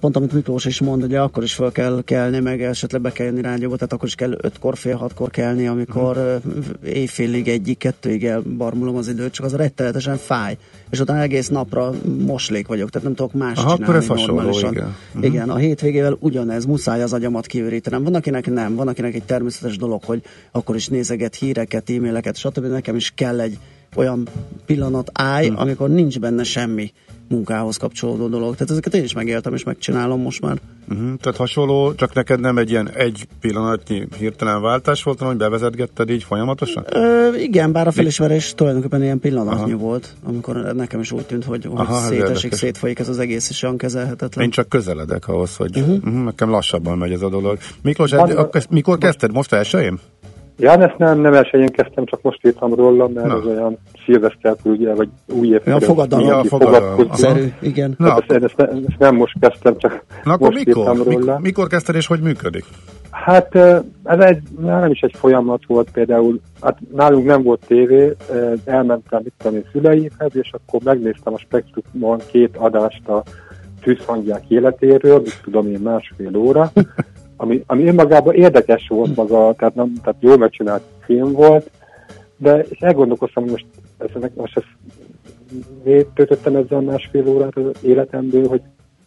Pont 0.00 0.16
amit 0.16 0.32
Miklós 0.32 0.64
is 0.64 0.80
mond, 0.80 1.02
ugye 1.02 1.20
akkor 1.20 1.42
is 1.42 1.54
fel 1.54 1.72
kell 1.72 2.02
kelni, 2.04 2.40
meg 2.40 2.62
esetleg 2.62 3.00
be 3.00 3.12
kell 3.12 3.26
jönni 3.26 3.40
rádióba, 3.40 3.74
tehát 3.74 3.92
akkor 3.92 4.08
is 4.08 4.14
kell 4.14 4.36
ötkor, 4.40 4.76
fél 4.76 4.96
hatkor 4.96 5.30
kelni, 5.30 5.66
amikor 5.66 6.16
uh-huh. 6.16 6.64
éjfélig 6.84 7.48
egyik, 7.48 7.78
kettőig 7.78 8.24
elbarmulom 8.24 8.96
az 8.96 9.08
időt, 9.08 9.32
csak 9.32 9.44
az 9.44 9.54
rettenetesen 9.54 10.16
fáj. 10.16 10.56
És 10.90 11.00
utána 11.00 11.20
egész 11.20 11.48
napra 11.48 11.90
moslék 12.18 12.66
vagyok, 12.66 12.90
tehát 12.90 13.06
nem 13.06 13.16
tudok 13.16 13.32
más 13.32 13.58
Aha, 13.58 13.76
csinálni 13.76 14.06
akkor 14.06 14.26
normálisan. 14.26 14.72
igen. 14.72 14.94
Uh-huh. 15.14 15.24
igen, 15.24 15.50
a 15.50 15.56
hétvégével 15.56 16.16
ugyanez, 16.20 16.64
muszáj 16.64 17.02
az 17.02 17.12
agyamat 17.12 17.46
kiürítenem. 17.46 18.02
Van, 18.02 18.14
akinek 18.14 18.50
nem, 18.50 18.74
van, 18.74 18.88
akinek 18.88 19.14
egy 19.14 19.24
természetes 19.24 19.76
dolog, 19.76 20.04
hogy 20.04 20.22
akkor 20.50 20.74
is 20.74 20.88
nézeget 20.88 21.34
híreket, 21.34 21.90
e-maileket, 21.90 22.36
stb. 22.36 22.66
Nekem 22.66 22.96
is 22.96 23.12
kell 23.14 23.40
egy 23.40 23.58
olyan 23.94 24.28
pillanat 24.66 25.10
állj, 25.12 25.46
uh-huh. 25.46 25.62
amikor 25.62 25.88
nincs 25.88 26.20
benne 26.20 26.42
semmi 26.44 26.92
munkához 27.28 27.76
kapcsolódó 27.76 28.28
dolog. 28.28 28.52
Tehát 28.52 28.70
ezeket 28.70 28.94
én 28.94 29.02
is 29.02 29.12
megéltem, 29.12 29.54
és 29.54 29.64
megcsinálom 29.64 30.20
most 30.20 30.40
már. 30.40 30.56
Uh-huh. 30.88 31.16
Tehát 31.20 31.38
hasonló, 31.38 31.94
csak 31.94 32.14
neked 32.14 32.40
nem 32.40 32.58
egy 32.58 32.70
ilyen 32.70 32.90
egy 32.90 33.26
pillanatnyi 33.40 34.06
hirtelen 34.18 34.62
váltás 34.62 35.02
volt, 35.02 35.18
hanem 35.18 35.34
hogy 35.34 35.42
bevezetgetted 35.42 36.10
így 36.10 36.22
folyamatosan? 36.22 36.84
Ö, 36.92 37.34
igen, 37.34 37.72
bár 37.72 37.86
a 37.86 37.90
felismerés 37.90 38.54
tulajdonképpen 38.54 39.02
ilyen 39.02 39.20
pillanatnyi 39.20 39.72
Aha. 39.72 39.82
volt, 39.82 40.14
amikor 40.24 40.56
nekem 40.56 41.00
is 41.00 41.12
úgy 41.12 41.24
tűnt, 41.26 41.44
hogy, 41.44 41.68
Aha, 41.74 41.94
hogy 41.94 42.16
szétesik, 42.16 42.52
szétfolyik 42.52 42.98
ez 42.98 43.08
az 43.08 43.18
egész, 43.18 43.50
és 43.50 43.62
olyan 43.62 43.76
kezelhetetlen. 43.76 44.44
Én 44.44 44.50
csak 44.50 44.68
közeledek 44.68 45.28
ahhoz, 45.28 45.56
hogy 45.56 45.78
uh-huh. 45.78 45.94
Uh-huh, 45.94 46.24
nekem 46.24 46.50
lassabban 46.50 46.98
megy 46.98 47.12
ez 47.12 47.22
a 47.22 47.28
dolog. 47.28 47.58
Miklós, 47.82 48.10
Van, 48.10 48.48
mikor 48.70 48.98
kezdted? 48.98 49.32
Most 49.32 49.52
elsőjén? 49.52 49.98
Ja, 50.58 50.72
ezt 50.72 50.98
nem, 50.98 51.20
nem 51.20 51.34
elsőjén 51.34 51.68
kezdtem, 51.68 52.04
csak 52.04 52.22
most 52.22 52.46
írtam 52.46 52.74
róla, 52.74 53.08
mert 53.08 53.26
Na. 53.26 53.34
az 53.34 53.46
olyan 53.46 53.78
szilveszter 54.04 54.54
ugye, 54.64 54.94
vagy 54.94 55.08
új 55.32 55.48
év. 55.48 55.60
Ja, 55.64 55.80
fogadalom. 55.80 56.26
Ja, 56.26 56.44
fogadalom. 56.44 57.12
Szerű, 57.12 57.52
igen. 57.60 57.94
Na, 57.98 58.10
hát 58.10 58.32
ezt, 58.32 58.44
ezt, 58.44 58.60
ezt, 58.60 58.98
nem 58.98 59.16
most 59.16 59.36
kezdtem, 59.40 59.78
csak 59.78 60.04
Na, 60.24 60.32
akkor 60.32 60.50
most 60.50 60.64
mikor? 60.64 60.82
írtam 60.82 61.02
róla. 61.02 61.18
Mikor, 61.18 61.40
mikor 61.40 61.66
kezdted 61.66 61.94
és 61.94 62.06
hogy 62.06 62.20
működik? 62.20 62.64
Hát 63.10 63.54
ez 64.04 64.18
egy, 64.18 64.42
nem 64.60 64.90
is 64.90 65.00
egy 65.00 65.14
folyamat 65.16 65.60
volt 65.66 65.90
például, 65.90 66.40
hát 66.60 66.78
nálunk 66.92 67.26
nem 67.26 67.42
volt 67.42 67.64
tévé, 67.66 68.16
elmentem 68.64 69.22
itt 69.24 69.44
a 69.44 69.50
szüleimhez, 69.72 70.36
és 70.36 70.50
akkor 70.52 70.80
megnéztem 70.84 71.34
a 71.34 71.38
Spektrumon 71.38 72.20
két 72.30 72.56
adást 72.56 73.08
a 73.08 73.22
tűzhangyák 73.82 74.42
életéről, 74.48 75.18
mit 75.18 75.40
tudom 75.42 75.66
én 75.66 75.80
másfél 75.80 76.36
óra, 76.36 76.72
ami, 77.36 77.62
ami 77.66 77.86
önmagában 77.86 78.34
érdekes 78.34 78.86
volt 78.88 79.16
maga, 79.16 79.54
tehát, 79.58 79.74
nem, 79.74 79.92
tehát 80.02 80.20
jól 80.20 80.36
megcsinált 80.36 80.82
film 81.00 81.32
volt, 81.32 81.70
de 82.36 82.58
és 82.68 82.78
elgondolkoztam, 82.78 83.42
hogy 83.42 83.52
most, 83.52 83.66
ezt, 83.98 84.34
most 84.34 84.56
ezt 84.56 84.66
miért 85.84 86.06
töltöttem 86.06 86.56
ezzel 86.56 86.80
másfél 86.80 87.28
órát 87.28 87.56
az 87.56 87.70
életemből, 87.82 88.48
hogy 88.48 88.60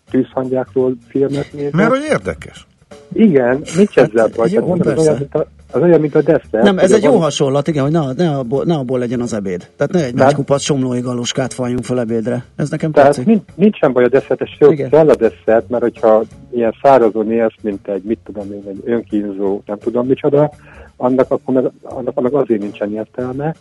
tűzhangyákról 0.10 0.96
filmet 1.08 1.54
nézem. 1.54 1.72
Mert 1.74 1.90
hogy 1.90 2.04
érdekes. 2.10 2.68
Igen, 3.14 3.62
nincs 3.76 3.96
hát, 3.96 4.10
ezzel 4.10 4.30
baj. 4.36 4.50
Jó, 4.50 4.66
mondom, 4.66 4.98
az, 4.98 5.08
olyan, 5.08 5.18
mint 5.18 5.36
a, 5.36 5.48
az 5.72 5.82
olyan, 5.82 6.00
mint 6.00 6.16
a 6.16 6.22
desszert. 6.22 6.64
Nem, 6.64 6.78
ez 6.78 6.92
egy 6.92 7.02
van... 7.02 7.12
jó 7.12 7.20
hasonlat, 7.20 7.68
igen, 7.68 7.84
hogy 7.84 7.92
ne, 7.92 8.14
ne, 8.14 8.38
abból, 8.38 8.64
ne 8.64 8.76
abból 8.76 9.00
legyen 9.00 9.22
az 9.22 9.34
ebéd. 9.34 9.70
Tehát 9.76 9.94
ne 9.94 10.04
egy 10.04 10.14
Tehát... 10.14 10.26
nagy 10.26 10.36
kupac 10.36 10.62
somlói 10.62 11.00
galuskát 11.00 11.54
faljunk 11.54 11.84
fel 11.84 12.00
ebédre. 12.00 12.44
Ez 12.56 12.70
nekem 12.70 12.92
Tehát 12.92 13.10
tetszik. 13.10 13.26
Nincs, 13.26 13.42
nincsen 13.56 13.94
baj 13.94 14.04
a 14.04 14.08
desszert, 14.08 14.42
sőt, 14.60 14.90
kell 14.90 15.10
a 15.10 15.16
desszert, 15.16 15.70
mert 15.70 15.84
hogyha 15.84 16.24
ilyen 16.52 16.76
szárazon 16.82 17.32
élsz, 17.32 17.56
mint 17.62 17.88
egy, 17.88 18.04
mit 18.04 18.20
tudom 18.24 18.52
én, 18.52 18.64
egy 18.68 18.82
önkínzó, 18.86 19.62
nem 19.66 19.78
tudom 19.78 20.08
micsoda, 20.08 20.52
annak, 20.98 21.32
akkor 21.32 21.54
meg, 21.54 21.72
annak, 21.82 22.18
annak 22.18 22.34
azért 22.34 22.62
nincsen 22.62 22.94
értelme. 22.94 23.56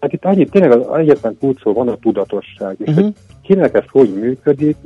Hát 0.00 0.12
itt 0.12 0.24
annyit, 0.24 0.50
tényleg 0.50 0.72
az 0.72 0.98
egyetlen 0.98 1.36
kulcsszó 1.40 1.72
van 1.72 1.88
a 1.88 1.96
tudatosság, 1.96 2.76
és 2.78 2.88
uh-huh. 2.88 3.04
hogy 3.04 3.14
kinek 3.42 3.74
ez 3.74 3.84
hogy 3.90 4.14
működik, 4.14 4.76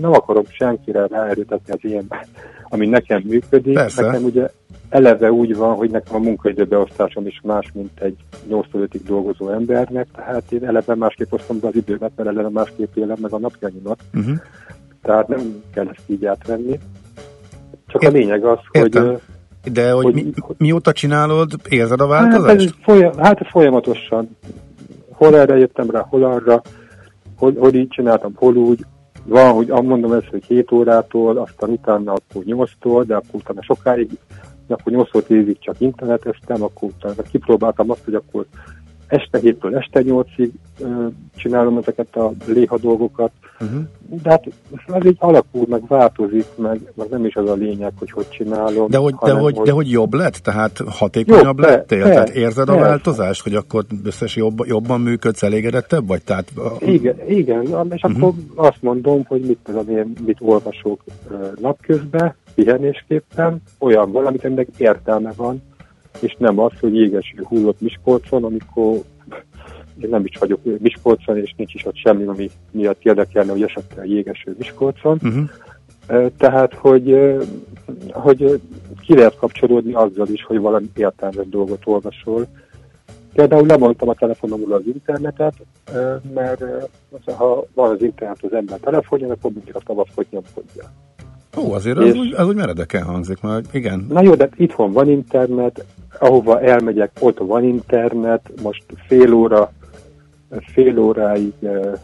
nem 0.00 0.12
akarom 0.12 0.44
senkire 0.48 1.06
ráerőtetni 1.06 1.72
az 1.72 1.78
ilyen, 1.80 2.06
ami 2.68 2.86
nekem 2.86 3.22
működik. 3.24 3.74
Persze. 3.74 4.02
Nekem 4.02 4.24
ugye 4.24 4.48
eleve 4.88 5.32
úgy 5.32 5.56
van, 5.56 5.74
hogy 5.74 5.90
nekem 5.90 6.14
a 6.14 6.18
munkaidőbeosztásom 6.18 7.26
is 7.26 7.40
más, 7.42 7.70
mint 7.74 8.00
egy 8.00 8.16
8 8.48 8.66
ig 8.92 9.02
dolgozó 9.02 9.50
embernek, 9.50 10.06
tehát 10.14 10.52
én 10.52 10.64
eleve 10.64 10.94
másképp 10.94 11.32
osztom 11.32 11.60
be 11.60 11.68
az 11.68 11.76
időmet, 11.76 12.12
mert 12.16 12.28
eleve 12.28 12.48
másképp 12.48 12.96
élem 12.96 13.16
meg 13.20 13.32
a 13.32 13.38
napjaimat. 13.38 14.00
Uh-huh. 14.14 14.36
Tehát 15.02 15.28
nem 15.28 15.62
kell 15.74 15.88
ezt 15.88 16.02
így 16.06 16.24
átvenni. 16.24 16.78
Csak 17.86 18.02
Ért, 18.02 18.12
a 18.12 18.16
lényeg 18.16 18.44
az, 18.44 18.58
Értem. 18.72 19.06
hogy 19.06 19.20
de 19.72 19.92
hogy, 19.92 20.04
hogy 20.04 20.14
mi, 20.14 20.32
mióta 20.56 20.92
csinálod, 20.92 21.50
érzed 21.68 22.00
a 22.00 22.06
változást? 22.06 22.64
Hát, 22.64 22.82
folyam, 22.82 23.18
hát 23.18 23.46
folyamatosan. 23.50 24.36
Hol 25.12 25.36
erre 25.36 25.56
jöttem 25.56 25.90
rá, 25.90 26.06
hol 26.08 26.24
arra, 26.24 26.62
hol, 27.36 27.54
hol 27.58 27.74
így 27.74 27.88
csináltam, 27.88 28.32
hol 28.34 28.56
úgy. 28.56 28.84
Van, 29.24 29.52
hogy 29.52 29.66
mondom 29.66 30.12
ezt, 30.12 30.28
hogy 30.30 30.44
7 30.44 30.72
órától, 30.72 31.36
aztán 31.36 31.70
utána 31.70 32.12
akkor 32.12 32.42
8-tól, 32.46 33.02
de 33.06 33.14
akkor 33.14 33.34
utána 33.40 33.62
sokáig, 33.62 34.10
akkor 34.72 34.92
8 34.92 35.30
évig 35.30 35.58
csak 35.58 35.80
interneteztem, 35.80 36.62
akkor 36.62 36.88
utána 36.88 37.22
kipróbáltam 37.30 37.90
azt, 37.90 38.04
hogy 38.04 38.14
akkor 38.14 38.46
este 39.06 39.38
héttől 39.38 39.76
este 39.76 40.02
nyolcig 40.02 40.52
csinálom 41.36 41.78
ezeket 41.78 42.16
a 42.16 42.32
léha 42.46 42.78
dolgokat, 42.78 43.30
uh-huh. 43.60 43.80
de 44.22 44.30
hát 44.30 44.44
ez 44.86 45.04
így 45.06 45.16
alakul, 45.18 45.66
meg 45.68 45.86
változik, 45.86 46.44
meg, 46.54 46.92
meg 46.94 47.08
nem 47.08 47.24
is 47.24 47.34
az 47.34 47.48
a 47.48 47.54
lényeg, 47.54 47.92
hogy 47.98 48.10
hogy 48.10 48.28
csinálom. 48.28 48.90
De 48.90 48.98
hogy, 48.98 49.14
de 49.24 49.32
hogy, 49.32 49.56
hogy... 49.56 49.66
De 49.66 49.72
hogy 49.72 49.90
jobb 49.90 50.14
lett? 50.14 50.34
Tehát 50.34 50.80
hatékonyabb 50.86 51.44
jobb, 51.44 51.58
lettél? 51.58 52.02
Be, 52.02 52.10
Tehát 52.10 52.28
érzed 52.28 52.68
a 52.68 52.74
be, 52.74 52.80
változást, 52.80 53.42
hogy 53.42 53.54
akkor 53.54 53.84
összes 54.04 54.36
jobb, 54.36 54.64
jobban 54.66 55.00
működsz, 55.00 55.42
elégedettebb 55.42 56.06
vagy? 56.06 56.22
Tehát, 56.22 56.52
igen, 56.78 57.16
igen, 57.28 57.62
és 57.62 58.02
uh-huh. 58.02 58.16
akkor 58.16 58.32
azt 58.54 58.82
mondom, 58.82 59.24
hogy 59.24 59.40
mit 59.40 59.58
tudom 59.62 59.88
én, 59.88 60.12
mit 60.26 60.36
olvasok 60.40 61.04
napközben, 61.60 62.34
pihenésképpen, 62.54 63.62
olyan 63.78 64.12
valamit, 64.12 64.44
ennek 64.44 64.68
értelme 64.76 65.32
van, 65.36 65.62
és 66.20 66.36
nem 66.38 66.58
az, 66.58 66.72
hogy 66.80 66.94
jégeső 66.94 67.42
hullott 67.42 67.80
Miskolcon, 67.80 68.44
amikor 68.44 69.02
én 70.02 70.08
nem 70.08 70.24
is 70.24 70.38
vagyok 70.38 70.60
Miskolcon, 70.78 71.36
és 71.36 71.54
nincs 71.56 71.74
is 71.74 71.86
ott 71.86 71.96
semmi, 71.96 72.24
ami 72.24 72.50
miatt 72.70 73.04
érdekelne, 73.04 73.52
hogy 73.52 73.62
esetleg 73.62 74.08
jégeső 74.08 74.54
Miskolcon. 74.58 75.18
Uh-huh. 75.22 76.30
Tehát, 76.36 76.74
hogy, 76.74 77.36
hogy 78.10 78.60
ki 79.00 79.14
lehet 79.14 79.36
kapcsolódni 79.36 79.92
azzal 79.92 80.28
is, 80.28 80.44
hogy 80.44 80.58
valami 80.58 80.90
értelmes 80.94 81.48
dolgot 81.48 81.82
olvasol. 81.84 82.46
Például 83.32 83.66
lemondtam 83.66 84.08
a 84.08 84.14
telefonomról 84.14 84.72
az 84.72 84.86
internetet, 84.86 85.54
mert 86.34 86.64
ha 87.36 87.66
van 87.74 87.90
az 87.90 88.02
internet 88.02 88.38
az 88.42 88.52
ember 88.52 88.78
telefonja, 88.78 89.32
akkor 89.32 89.50
mindig 89.52 89.74
a 89.74 89.80
tavaszkot 89.84 90.30
nyomkodja. 90.30 90.84
Ó, 91.56 91.72
azért 91.72 91.98
és, 91.98 92.10
az, 92.10 92.16
úgy, 92.16 92.34
az 92.34 92.46
úgy 92.46 92.54
meredeken 92.54 93.02
hangzik, 93.02 93.40
mert 93.40 93.74
igen. 93.74 94.06
Na 94.08 94.22
jó, 94.22 94.34
de 94.34 94.48
itthon 94.56 94.92
van 94.92 95.08
internet, 95.08 95.84
ahova 96.18 96.60
elmegyek, 96.60 97.10
ott 97.20 97.38
van 97.38 97.64
internet, 97.64 98.50
most 98.62 98.84
fél 99.06 99.32
óra 99.32 99.72
fél 100.72 100.98
óráig 100.98 101.52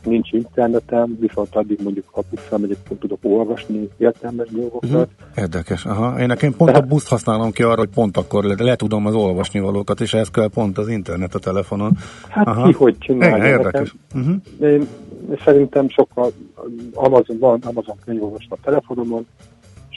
nincs 0.04 0.32
internetem, 0.32 1.16
viszont 1.20 1.54
addig 1.54 1.78
mondjuk, 1.82 2.04
ha 2.10 2.22
busszal 2.30 2.58
megyek, 2.58 2.76
tudok 3.00 3.18
olvasni 3.22 3.88
értelmes 3.96 4.48
dolgokat. 4.50 4.90
Uh-huh. 4.90 5.08
Érdekes. 5.36 5.84
Aha. 5.84 6.20
Én 6.20 6.26
nekem 6.26 6.54
pont 6.56 6.70
Tehát, 6.70 6.86
a 6.86 6.88
buszt 6.88 7.08
használom 7.08 7.50
ki 7.50 7.62
arra, 7.62 7.78
hogy 7.78 7.88
pont 7.94 8.16
akkor 8.16 8.44
le, 8.44 8.54
le 8.58 8.76
tudom 8.76 9.06
az 9.06 9.14
olvasni 9.14 9.60
valókat, 9.60 10.00
és 10.00 10.14
ez 10.14 10.30
kell 10.30 10.48
pont 10.48 10.78
az 10.78 10.88
internet 10.88 11.34
a 11.34 11.38
telefonon. 11.38 11.96
Hát 12.28 12.46
Aha. 12.46 12.66
ki 12.66 12.72
hogy 12.72 12.98
csinálja. 12.98 13.36
Igen, 13.36 13.48
érdekes. 13.48 13.94
Uh-huh. 14.14 14.34
Én 14.60 14.86
szerintem 15.44 15.88
sokkal 15.88 16.32
Amazon 16.94 17.38
van, 17.38 17.60
Amazon 17.64 17.96
könyvolvasó 18.04 18.46
a 18.48 18.58
telefonomon, 18.64 19.26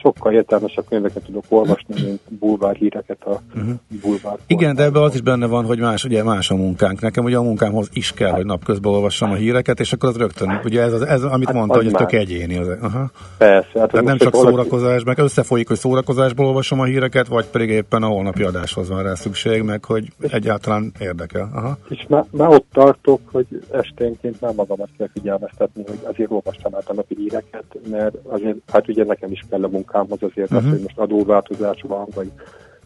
sokkal 0.01 0.34
értelmesebb 0.34 0.86
könyveket 0.89 1.24
tudok 1.24 1.44
olvasni, 1.50 2.01
mint 2.04 2.22
bulvár 2.39 2.75
híreket 2.75 3.24
a 3.24 3.42
uh-huh. 3.56 3.74
bulvár. 4.01 4.38
Igen, 4.48 4.75
de 4.75 4.84
ebben 4.84 5.01
az 5.01 5.13
is 5.13 5.22
benne 5.22 5.46
van, 5.46 5.66
hogy 5.66 5.80
más, 5.80 6.04
ugye 6.04 6.24
más 6.24 6.51
a 6.51 6.56
munkánk. 6.56 7.01
Nekem 7.01 7.24
ugye 7.24 7.38
a 7.38 7.42
munkámhoz 7.42 7.89
is 7.94 8.12
kell, 8.12 8.32
hogy 8.32 8.46
napközben 8.46 8.94
olvassam 8.94 9.32
a 9.32 9.36
híreket, 9.36 9.80
és 9.80 9.94
akkor 9.94 10.10
az 10.10 10.18
rögtön, 10.18 10.60
ugye 10.63 10.82
ez, 10.82 10.94
az, 10.94 11.01
ez 11.01 11.24
amit 11.24 11.48
hát 11.48 11.56
mondta, 11.56 11.75
hogy 11.75 11.86
ez 11.86 11.92
tök 11.92 12.12
egyéni. 12.12 12.58
Az, 12.58 12.68
aha. 12.82 13.10
Persze. 13.38 13.80
Hát 13.80 13.92
Tehát 13.92 14.06
nem 14.06 14.18
csak 14.18 14.36
szórakozás, 14.36 15.04
meg 15.04 15.18
összefolyik, 15.18 15.68
hogy 15.68 15.77
szórakozásból 15.77 16.46
olvasom 16.46 16.80
a 16.80 16.84
híreket, 16.84 17.27
vagy 17.27 17.46
pedig 17.46 17.70
éppen 17.70 18.04
a 18.04 18.08
holnapi 18.08 18.44
adáshoz 18.44 18.89
van 18.89 19.04
rá 19.04 19.13
szükség, 19.13 19.62
meg 19.62 19.86
hogy 19.86 20.12
egyáltalán 20.20 20.92
érdekel. 21.00 21.50
Aha. 21.54 21.77
És 21.89 22.06
már, 22.08 22.25
már 22.32 22.50
ott 22.50 22.66
tartok, 22.74 23.20
hogy 23.32 23.46
esténként 23.72 24.42
már 24.42 24.54
magamat 24.54 24.89
kell 24.98 25.10
figyelmeztetni, 25.13 25.84
hogy 25.88 26.00
azért 26.04 26.32
olvastam 26.32 26.75
át 26.75 26.89
a 26.89 26.94
napi 26.94 27.16
híreket, 27.16 27.66
mert 27.89 28.16
azért, 28.24 28.58
hát 28.72 28.88
ugye 28.88 29.04
nekem 29.04 29.32
is 29.32 29.46
kell 29.50 29.63
a 29.63 29.68
munka 29.68 29.87
munkámhoz 29.88 30.32
azért 30.32 30.51
uh-huh. 30.51 30.65
az, 30.65 30.72
hogy 30.72 30.82
most 30.82 30.98
adóváltozás 30.98 31.84
van, 31.88 32.08
vagy 32.15 32.32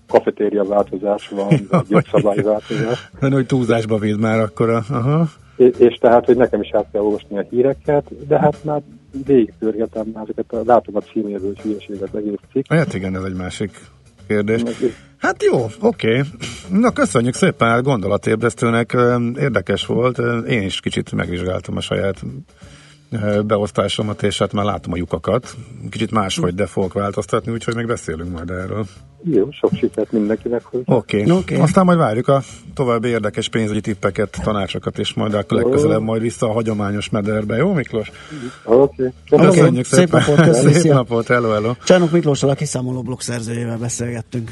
kafetéria 0.07 0.63
változás 0.63 1.29
van, 1.29 1.47
vagy 1.69 1.85
jogszabályváltozás. 1.95 3.09
Ön, 3.19 3.31
hogy 3.31 3.45
túlzásba 3.45 3.97
véd 3.97 4.19
már 4.19 4.39
akkor 4.39 4.69
a... 4.69 4.83
Aha. 4.89 5.29
És, 5.55 5.75
és 5.77 5.95
tehát, 5.95 6.25
hogy 6.25 6.37
nekem 6.37 6.61
is 6.61 6.69
át 6.73 6.87
kell 6.91 7.01
olvasni 7.01 7.37
a 7.37 7.45
híreket, 7.49 8.27
de 8.27 8.39
hát 8.39 8.63
már 8.63 8.81
végigpörgetem 9.25 10.05
már 10.13 10.23
ezeket 10.23 10.53
a 10.53 10.61
látom 10.65 10.95
a 10.95 10.99
címéből 10.99 11.53
hülyeséget 11.61 12.15
egész 12.15 12.39
cikk. 12.51 12.65
Hát 12.67 12.93
igen, 12.93 13.15
ez 13.15 13.23
egy 13.23 13.35
másik 13.35 13.71
kérdés. 14.27 14.61
Hát 15.17 15.43
jó, 15.43 15.65
oké. 15.81 16.07
Okay. 16.07 16.21
Na 16.69 16.91
köszönjük 16.91 17.33
szépen 17.33 17.83
gondolatébresztőnek, 17.83 18.97
érdekes 19.39 19.85
volt. 19.85 20.17
Én 20.47 20.61
is 20.61 20.79
kicsit 20.79 21.11
megvizsgáltam 21.11 21.77
a 21.77 21.81
saját 21.81 22.23
beosztásomat, 23.45 24.23
és 24.23 24.37
hát 24.37 24.53
már 24.53 24.65
látom 24.65 24.93
a 24.93 24.97
lyukakat. 24.97 25.55
Kicsit 25.89 26.11
máshogy, 26.11 26.55
de 26.55 26.65
fogok 26.65 26.93
változtatni, 26.93 27.51
úgyhogy 27.51 27.75
még 27.75 27.87
beszélünk 27.87 28.31
majd 28.31 28.49
erről. 28.49 28.85
Jó, 29.23 29.51
sok 29.51 29.71
sikert 29.73 30.11
mindenkinek. 30.11 30.61
Oké, 30.71 30.83
okay. 31.21 31.37
okay. 31.37 31.57
aztán 31.57 31.85
majd 31.85 31.97
várjuk 31.97 32.27
a 32.27 32.41
további 32.73 33.07
érdekes 33.07 33.49
pénzügyi 33.49 33.81
tippeket, 33.81 34.37
tanácsokat, 34.43 34.99
és 34.99 35.13
majd 35.13 35.33
a 35.33 35.45
legközelebb 35.47 36.01
majd 36.01 36.21
vissza 36.21 36.49
a 36.49 36.51
hagyományos 36.51 37.09
mederbe. 37.09 37.55
Jó, 37.55 37.73
Miklós? 37.73 38.11
Oké. 38.63 39.11
Okay. 39.29 39.47
Köszönjük 39.47 39.69
okay. 39.69 39.83
szépen. 39.83 40.21
Szép 40.21 40.37
napot, 40.37 40.53
Szép 40.53 40.93
napot, 40.93 41.27
hello, 41.27 41.49
hello. 41.49 41.73
Csánok 41.83 42.11
Miklóssal, 42.11 42.49
a 42.49 42.53
kiszámoló 42.53 43.01
blog 43.01 43.21
szerzőjével 43.21 43.77
beszélgettünk. 43.77 44.51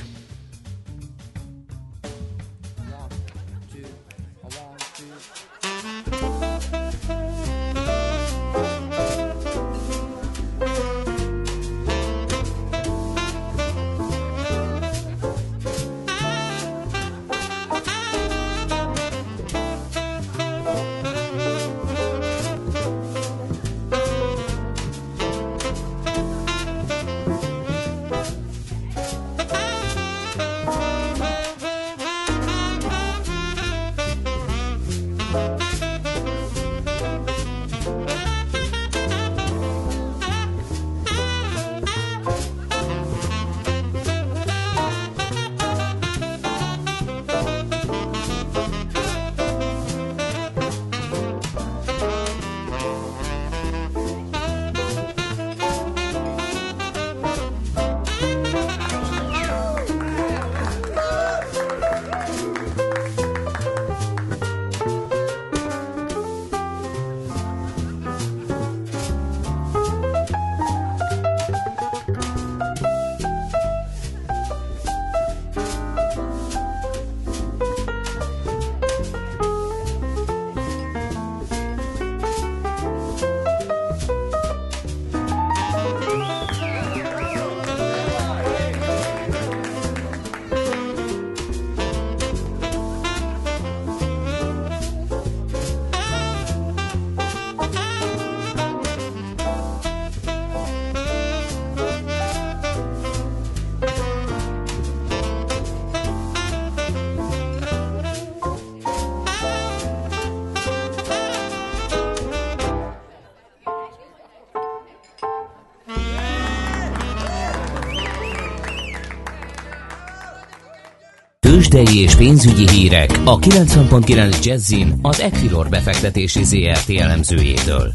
Tőzsdei 121.60 122.02
és 122.02 122.16
pénzügyi 122.16 122.70
hírek 122.70 123.10
a 123.26 123.38
90.9 123.38 124.46
Jazzin 124.46 124.94
az 125.02 125.20
Equilor 125.20 125.70
befektetési 125.70 126.44
ZRT 126.44 126.90
elemzőjétől. 126.90 127.94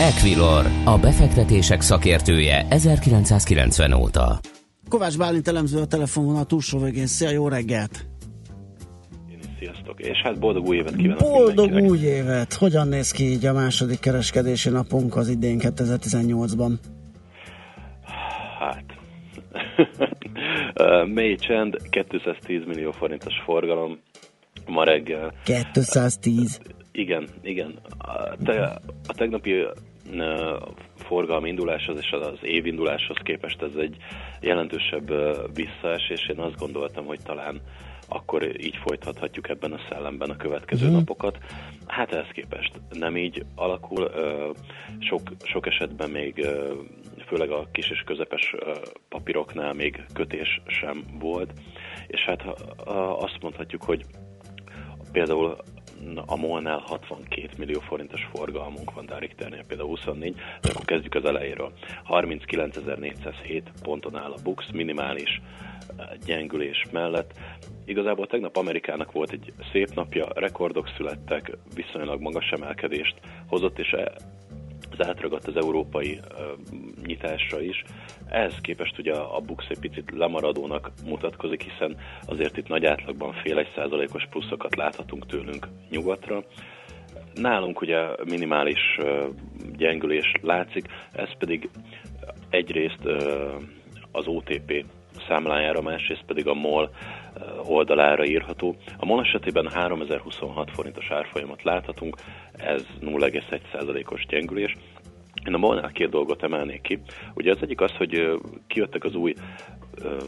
Equilor, 0.00 0.66
a 0.84 0.98
befektetések 0.98 1.80
szakértője 1.80 2.66
1990 2.70 3.92
óta. 3.92 4.40
Kovács 4.88 5.18
Bálint 5.18 5.48
elemző 5.48 5.80
a 5.80 5.86
telefonvonal 5.86 6.44
túlsó 6.44 6.78
végén. 6.78 7.06
Szia, 7.06 7.30
jó 7.30 7.48
reggelt! 7.48 8.06
Sziasztok, 9.58 10.00
és 10.00 10.18
hát 10.22 10.38
boldog 10.38 10.66
új 10.66 10.76
évet 10.76 10.96
kívánok 10.96 11.18
Boldog 11.18 11.72
új 11.72 11.98
évet! 11.98 12.54
Hogyan 12.54 12.88
néz 12.88 13.10
ki 13.10 13.24
így 13.24 13.46
a 13.46 13.52
második 13.52 14.00
kereskedési 14.00 14.68
napunk 14.68 15.16
az 15.16 15.28
idén 15.28 15.58
2018-ban? 15.62 16.72
Hát, 18.58 18.84
mély 21.04 21.34
csend, 21.34 21.76
210 21.90 22.64
millió 22.64 22.90
forintos 22.90 23.34
forgalom 23.44 24.00
ma 24.66 24.84
reggel. 24.84 25.32
210? 25.44 26.60
Igen, 26.92 27.28
igen. 27.42 27.78
A, 27.98 28.36
te, 28.44 28.80
a 29.06 29.14
tegnapi 29.14 29.66
forgalmi 30.96 31.48
induláshoz 31.48 31.98
és 31.98 32.10
az 32.10 32.38
évinduláshoz 32.42 33.16
képest 33.22 33.62
ez 33.62 33.74
egy 33.78 33.96
jelentősebb 34.40 35.12
visszaesés. 35.54 36.28
Én 36.28 36.38
azt 36.38 36.58
gondoltam, 36.58 37.04
hogy 37.04 37.20
talán 37.24 37.60
akkor 38.08 38.62
így 38.64 38.76
folytathatjuk 38.76 39.48
ebben 39.48 39.72
a 39.72 39.80
szellemben 39.90 40.30
a 40.30 40.36
következő 40.36 40.84
uh-huh. 40.84 40.98
napokat. 40.98 41.38
Hát 41.86 42.12
ehhez 42.12 42.30
képest 42.32 42.72
nem 42.90 43.16
így 43.16 43.44
alakul. 43.54 44.10
Sok, 44.98 45.20
sok 45.44 45.66
esetben 45.66 46.10
még 46.10 46.46
főleg 47.26 47.50
a 47.50 47.68
kis 47.72 47.90
és 47.90 48.02
közepes 48.06 48.54
papíroknál 49.08 49.72
még 49.72 50.04
kötés 50.12 50.60
sem 50.66 51.04
volt, 51.18 51.52
és 52.06 52.20
hát 52.20 52.42
azt 53.18 53.38
mondhatjuk, 53.40 53.82
hogy 53.82 54.04
például 55.12 55.56
a 56.26 56.36
molnál 56.36 56.78
62 56.78 57.48
millió 57.58 57.80
forintos 57.80 58.28
forgalmunk 58.34 58.94
van, 58.94 59.06
de 59.06 59.14
a 59.14 59.18
például 59.66 59.88
24, 59.88 60.34
de 60.60 60.70
akkor 60.70 60.84
kezdjük 60.84 61.14
az 61.14 61.24
elejéről. 61.24 61.72
39.407 62.08 63.62
ponton 63.82 64.16
áll 64.16 64.30
a 64.30 64.42
Bux, 64.42 64.70
minimális 64.72 65.40
gyengülés 66.26 66.84
mellett. 66.92 67.32
Igazából 67.84 68.26
tegnap 68.26 68.56
Amerikának 68.56 69.12
volt 69.12 69.30
egy 69.30 69.52
szép 69.72 69.94
napja, 69.94 70.26
rekordok 70.34 70.88
születtek, 70.96 71.56
viszonylag 71.74 72.20
magas 72.20 72.50
emelkedést 72.50 73.14
hozott, 73.48 73.78
és 73.78 73.94
az 74.90 75.06
átragadt 75.06 75.46
az 75.46 75.56
európai 75.56 76.20
uh, 76.30 76.40
nyitásra 77.06 77.60
is. 77.60 77.82
Ehhez 78.28 78.60
képest 78.60 78.98
ugye 78.98 79.12
a 79.14 79.40
Bux 79.40 79.64
egy 79.68 79.78
picit 79.78 80.10
lemaradónak 80.16 80.90
mutatkozik, 81.04 81.62
hiszen 81.62 81.96
azért 82.26 82.56
itt 82.56 82.68
nagy 82.68 82.84
átlagban 82.84 83.32
fél 83.32 83.58
egy 83.58 83.72
százalékos 83.74 84.26
pluszokat 84.30 84.76
láthatunk 84.76 85.26
tőlünk 85.26 85.68
nyugatra. 85.90 86.44
Nálunk 87.34 87.80
ugye 87.80 88.06
minimális 88.24 88.98
uh, 88.98 89.24
gyengülés 89.76 90.32
látszik, 90.42 90.86
ez 91.12 91.36
pedig 91.38 91.68
egyrészt 92.50 93.04
uh, 93.04 93.54
az 94.12 94.26
OTP 94.26 94.84
számlájára, 95.28 95.82
másrészt 95.82 96.24
pedig 96.26 96.46
a 96.46 96.54
MOL 96.54 96.90
oldalára 97.64 98.24
írható. 98.24 98.76
A 98.98 99.04
MOL 99.04 99.20
esetében 99.20 99.68
3026 99.70 100.70
forintos 100.70 101.10
árfolyamat 101.10 101.62
láthatunk, 101.62 102.16
ez 102.52 102.86
0,1%-os 103.00 104.26
gyengülés. 104.26 104.74
Én 105.46 105.54
a 105.54 105.58
MOL-nál 105.58 105.90
két 105.92 106.08
dolgot 106.08 106.42
emelnék 106.42 106.80
ki. 106.80 107.00
Ugye 107.34 107.50
az 107.50 107.62
egyik 107.62 107.80
az, 107.80 107.92
hogy 107.96 108.40
kijöttek 108.66 109.04
az 109.04 109.14
új 109.14 109.34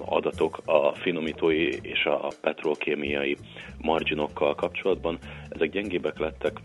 adatok 0.05 0.59
a 0.65 0.95
finomítói 0.95 1.69
és 1.83 2.05
a 2.05 2.29
petrolkémiai 2.41 3.37
marginokkal 3.79 4.55
kapcsolatban. 4.55 5.19
Ezek 5.49 5.71
gyengébbek 5.71 6.19
lettek, 6.19 6.61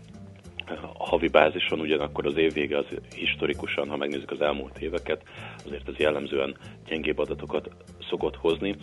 a 0.96 1.04
havi 1.04 1.28
bázison, 1.28 1.80
ugyanakkor 1.80 2.26
az 2.26 2.36
év 2.36 2.52
vége 2.52 2.78
az 2.78 2.86
historikusan, 3.14 3.88
ha 3.88 3.96
megnézzük 3.96 4.30
az 4.30 4.40
elmúlt 4.40 4.78
éveket, 4.78 5.22
azért 5.66 5.88
ez 5.88 5.96
jellemzően 5.96 6.56
gyengébb 6.86 7.18
adatokat 7.18 7.70
szokott 8.08 8.36
hozni. 8.36 8.76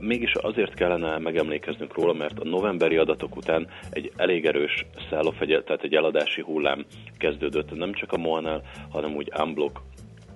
Mégis 0.00 0.34
azért 0.34 0.74
kellene 0.74 1.18
megemlékeznünk 1.18 1.94
róla, 1.94 2.12
mert 2.12 2.38
a 2.38 2.48
novemberi 2.48 2.96
adatok 2.96 3.36
után 3.36 3.68
egy 3.90 4.12
elég 4.16 4.46
erős 4.46 4.86
sell 5.08 5.32
tehát 5.38 5.82
egy 5.82 5.94
eladási 5.94 6.40
hullám 6.40 6.84
kezdődött 7.18 7.74
nem 7.74 7.92
csak 7.92 8.12
a 8.12 8.18
MOL-nál, 8.18 8.62
hanem 8.90 9.14
úgy 9.14 9.32
unblock 9.38 9.80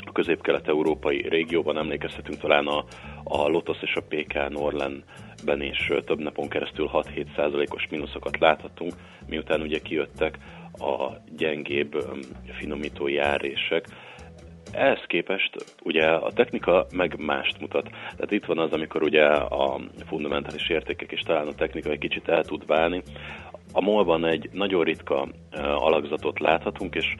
a 0.07 0.13
közép-kelet-európai 0.13 1.29
régióban. 1.29 1.79
Emlékezhetünk 1.79 2.39
talán 2.39 2.67
a, 2.67 2.85
a 3.25 3.49
Lotus 3.49 3.83
és 3.83 3.95
a 3.95 4.03
PK 4.09 4.49
Norlandben 4.49 5.63
is 5.63 5.91
több 6.05 6.19
napon 6.19 6.49
keresztül 6.49 6.91
6-7 6.93 7.27
százalékos 7.37 7.87
mínuszokat 7.91 8.39
láthattunk, 8.39 8.93
miután 9.27 9.61
ugye 9.61 9.79
kijöttek 9.79 10.39
a 10.79 11.13
gyengébb 11.37 12.05
finomító 12.59 13.09
járések, 13.09 13.87
ehhez 14.73 15.05
képest 15.07 15.75
ugye 15.83 16.07
a 16.07 16.33
technika 16.33 16.87
meg 16.93 17.15
mást 17.19 17.61
mutat. 17.61 17.89
Tehát 17.89 18.31
itt 18.31 18.45
van 18.45 18.59
az, 18.59 18.73
amikor 18.73 19.03
ugye 19.03 19.25
a 19.33 19.81
fundamentális 20.07 20.69
értékek 20.69 21.13
és 21.13 21.21
talán 21.21 21.47
a 21.47 21.55
technika 21.55 21.91
egy 21.91 21.99
kicsit 21.99 22.29
el 22.29 22.45
tud 22.45 22.67
válni. 22.67 23.03
A 23.73 23.81
molban 23.81 24.25
egy 24.25 24.49
nagyon 24.53 24.85
ritka 24.85 25.29
alakzatot 25.75 26.41
láthatunk, 26.41 26.95
és 26.95 27.15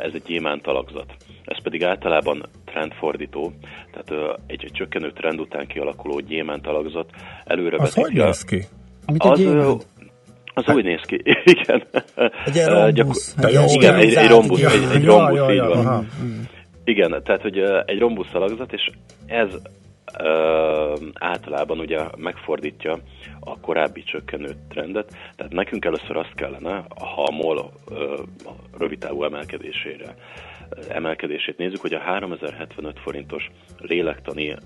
ez 0.00 0.10
egy 0.14 0.22
gyémánt 0.26 0.66
alakzat. 0.66 1.14
Ez 1.44 1.62
pedig 1.62 1.84
általában 1.84 2.42
trendfordító, 2.64 3.52
tehát 3.92 4.38
egy, 4.46 4.64
egy 4.64 4.72
csökkenő 4.72 5.12
trend 5.12 5.40
után 5.40 5.66
kialakuló 5.66 6.20
gyémánt 6.20 6.66
alakzat 6.66 7.10
előre 7.44 7.76
Az 7.76 7.94
hogy 7.94 8.12
néz 8.12 8.44
ki? 8.44 8.62
Amit 9.06 9.22
az, 9.22 9.86
az 10.58 10.64
hát, 10.64 10.76
úgy 10.76 10.84
néz 10.84 11.00
ki, 11.00 11.22
igen. 11.60 11.82
Egy 12.44 12.66
rombusz. 12.66 13.34
Gyakor- 13.38 13.54
egy 13.54 13.72
igen, 13.72 13.94
egy, 13.94 14.14
egy 14.14 14.28
rombusz, 14.28 14.62
egy, 14.62 14.96
egy 14.96 15.04
rombusz, 15.04 15.38
ja, 15.38 15.52
így 15.52 15.60
van. 15.60 15.86
Aha. 15.86 16.04
Igen, 16.84 17.22
tehát 17.24 17.42
hogy 17.42 17.58
egy 17.84 17.98
rombusz 17.98 18.34
alakzat, 18.34 18.72
és 18.72 18.90
ez 19.26 19.48
ö, 20.18 20.94
általában 21.14 21.78
ugye 21.78 21.98
megfordítja 22.16 22.98
a 23.40 23.60
korábbi 23.60 24.02
csökkenő 24.02 24.50
trendet, 24.68 25.10
tehát 25.36 25.52
nekünk 25.52 25.84
először 25.84 26.16
azt 26.16 26.34
kellene, 26.34 26.84
ha 26.98 27.22
a 27.22 27.30
MOL 27.30 27.70
rövidtávú 28.78 29.24
emelkedésére 29.24 30.14
emelkedését 30.88 31.58
nézzük, 31.58 31.80
hogy 31.80 31.94
a 31.94 32.00
3075 32.00 32.98
forintos 32.98 33.50
lélektani 33.78 34.56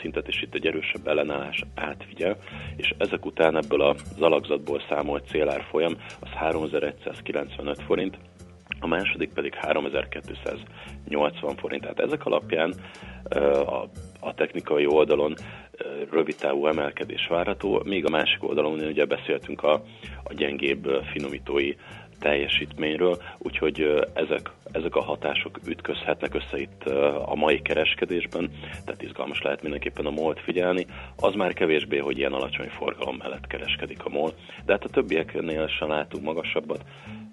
szintet 0.00 0.28
is 0.28 0.42
itt 0.42 0.54
egy 0.54 0.66
erősebb 0.66 1.06
ellenállás 1.06 1.62
átvigye, 1.74 2.36
és 2.76 2.94
ezek 2.98 3.26
után 3.26 3.56
ebből 3.56 3.80
az 3.80 4.20
alakzatból 4.20 4.82
számolt 4.88 5.26
célárfolyam 5.26 5.96
az 6.20 6.28
3195 6.28 7.82
forint, 7.82 8.18
a 8.80 8.86
második 8.86 9.32
pedig 9.32 9.54
3280 9.54 11.56
forint. 11.56 11.82
Tehát 11.82 12.00
ezek 12.00 12.26
alapján 12.26 12.74
a, 14.20 14.34
technikai 14.34 14.86
oldalon 14.86 15.34
rövid 16.10 16.36
távú 16.36 16.66
emelkedés 16.66 17.26
várható, 17.26 17.82
míg 17.84 18.06
a 18.06 18.10
másik 18.10 18.44
oldalon 18.44 18.80
ugye 18.80 19.04
beszéltünk 19.04 19.62
a, 19.62 19.72
a 20.24 20.32
gyengébb 20.32 21.04
finomítói 21.12 21.74
teljesítményről, 22.18 23.22
úgyhogy 23.38 24.06
ezek, 24.14 24.50
ezek 24.72 24.96
a 24.96 25.02
hatások 25.02 25.58
ütközhetnek 25.66 26.34
össze 26.34 26.60
itt 26.60 26.84
a 27.24 27.34
mai 27.34 27.62
kereskedésben, 27.62 28.50
tehát 28.84 29.02
izgalmas 29.02 29.42
lehet 29.42 29.62
mindenképpen 29.62 30.06
a 30.06 30.10
MOL-t 30.10 30.40
figyelni. 30.40 30.86
Az 31.16 31.34
már 31.34 31.52
kevésbé, 31.52 31.98
hogy 31.98 32.18
ilyen 32.18 32.32
alacsony 32.32 32.68
forgalom 32.68 33.16
mellett 33.16 33.46
kereskedik 33.46 34.04
a 34.04 34.08
MOL, 34.08 34.32
de 34.64 34.72
hát 34.72 34.84
a 34.84 34.88
többieknél 34.88 35.68
sem 35.68 35.88
látunk 35.88 36.24
magasabbat. 36.24 36.84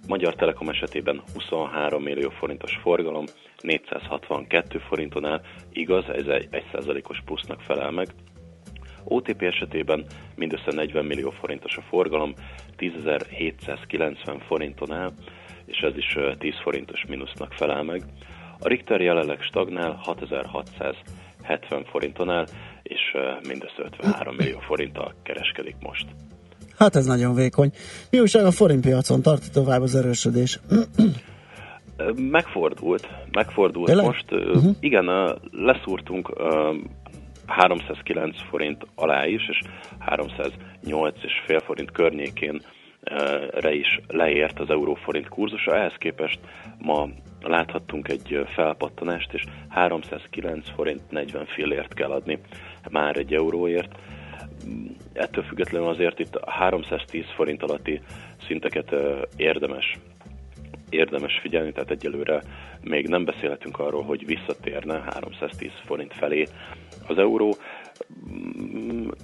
Magyar 0.07 0.35
Telekom 0.35 0.69
esetében 0.69 1.21
23 1.33 2.03
millió 2.03 2.29
forintos 2.29 2.79
forgalom, 2.81 3.25
462 3.61 4.79
forinton 4.79 5.25
áll, 5.25 5.41
igaz, 5.71 6.09
ez 6.09 6.27
egy 6.27 6.47
1%-os 6.51 7.21
plusznak 7.25 7.61
felel 7.61 7.91
meg, 7.91 8.07
OTP 9.07 9.41
esetében 9.41 10.05
mindössze 10.35 10.71
40 10.71 11.05
millió 11.05 11.29
forintos 11.29 11.77
a 11.77 11.81
forgalom, 11.81 12.33
10.790 12.77 14.41
forinton 14.47 14.91
áll, 14.91 15.11
és 15.65 15.77
ez 15.77 15.97
is 15.97 16.17
10 16.37 16.53
forintos 16.63 17.05
mínusznak 17.07 17.53
felel 17.53 17.83
meg. 17.83 18.03
A 18.59 18.67
Richter 18.67 19.01
jelenleg 19.01 19.41
stagnál 19.41 19.99
6670 20.03 21.85
forinton 21.85 22.29
áll, 22.29 22.45
és 22.83 23.01
mindössze 23.47 23.81
53 23.83 24.35
millió 24.35 24.59
forinttal 24.59 25.13
kereskedik 25.23 25.75
most. 25.79 26.05
Hát 26.77 26.95
ez 26.95 27.05
nagyon 27.05 27.35
vékony. 27.35 27.71
Mi 28.09 28.19
újság 28.19 28.45
a 28.45 28.51
forintpiacon? 28.51 29.21
Tart 29.21 29.51
tovább 29.51 29.81
az 29.81 29.95
erősödés? 29.95 30.59
Megfordult, 32.15 33.07
megfordult. 33.31 33.85
Tényleg? 33.85 34.05
Most 34.05 34.31
uh-huh. 34.31 34.75
igen, 34.79 35.05
leszúrtunk 35.51 36.33
309 37.47 38.41
forint 38.49 38.85
alá 38.95 39.25
is, 39.25 39.47
és 39.49 39.59
308 39.99 41.23
és 41.23 41.41
fél 41.45 41.59
forint 41.59 41.91
környékén 41.91 42.61
re 43.51 43.73
is 43.73 43.99
leért 44.07 44.59
az 44.59 44.69
euróforint 44.69 45.27
kurzusa. 45.27 45.75
Ehhez 45.75 45.95
képest 45.97 46.39
ma 46.77 47.07
láthattunk 47.41 48.07
egy 48.07 48.45
felpattanást, 48.47 49.33
és 49.33 49.43
309 49.69 50.69
forint 50.69 51.11
40 51.11 51.45
fillért 51.45 51.93
kell 51.93 52.11
adni 52.11 52.39
már 52.89 53.17
egy 53.17 53.33
euróért. 53.33 53.95
Ettől 55.13 55.43
függetlenül 55.43 55.87
azért 55.87 56.19
itt 56.19 56.39
310 56.45 57.25
forint 57.35 57.63
alatti 57.63 58.01
szinteket 58.47 58.95
érdemes 59.37 59.97
érdemes 60.95 61.39
figyelni, 61.41 61.71
tehát 61.71 61.91
egyelőre 61.91 62.41
még 62.81 63.07
nem 63.07 63.25
beszélhetünk 63.25 63.79
arról, 63.79 64.03
hogy 64.03 64.25
visszatérne 64.25 64.99
310 64.99 65.71
forint 65.85 66.13
felé 66.13 66.47
az 67.07 67.17
euró. 67.17 67.55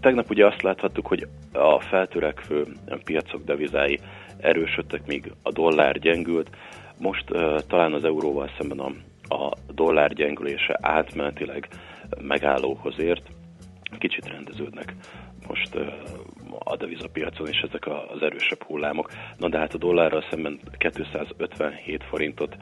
Tegnap 0.02 0.30
ugye 0.30 0.46
azt 0.48 0.62
láthattuk, 0.62 1.08
hogy 1.08 1.28
a 1.54 1.80
feltörekvő 1.80 2.66
piacok 3.04 3.44
devizái 3.44 4.00
erősödtek, 4.38 5.06
míg 5.06 5.32
a 5.44 5.52
dollár 5.52 6.00
gyengült. 6.00 6.50
Most 6.98 7.30
uh, 7.30 7.60
talán 7.68 7.94
az 7.94 8.04
euróval 8.04 8.50
szemben 8.58 8.80
a, 8.80 8.92
a 9.36 9.54
dollár 9.74 10.14
gyengülése 10.14 10.78
átmenetileg 10.82 11.68
megállóhoz 12.22 13.00
ért. 13.00 13.24
Kicsit 13.98 14.28
rendeződnek 14.28 14.96
most 15.48 15.76
a 16.60 16.76
devizapiacon 16.76 17.48
is 17.48 17.60
ezek 17.60 17.88
az 17.88 18.22
erősebb 18.22 18.64
hullámok. 18.64 19.12
Na 19.38 19.50
de 19.50 19.58
hát 19.58 19.74
a 19.74 19.78
dollárral 19.78 20.24
szemben 20.30 20.60
257 20.78 22.04
forintot 22.04 22.58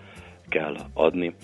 kell 0.47 0.75
adni. 0.93 1.35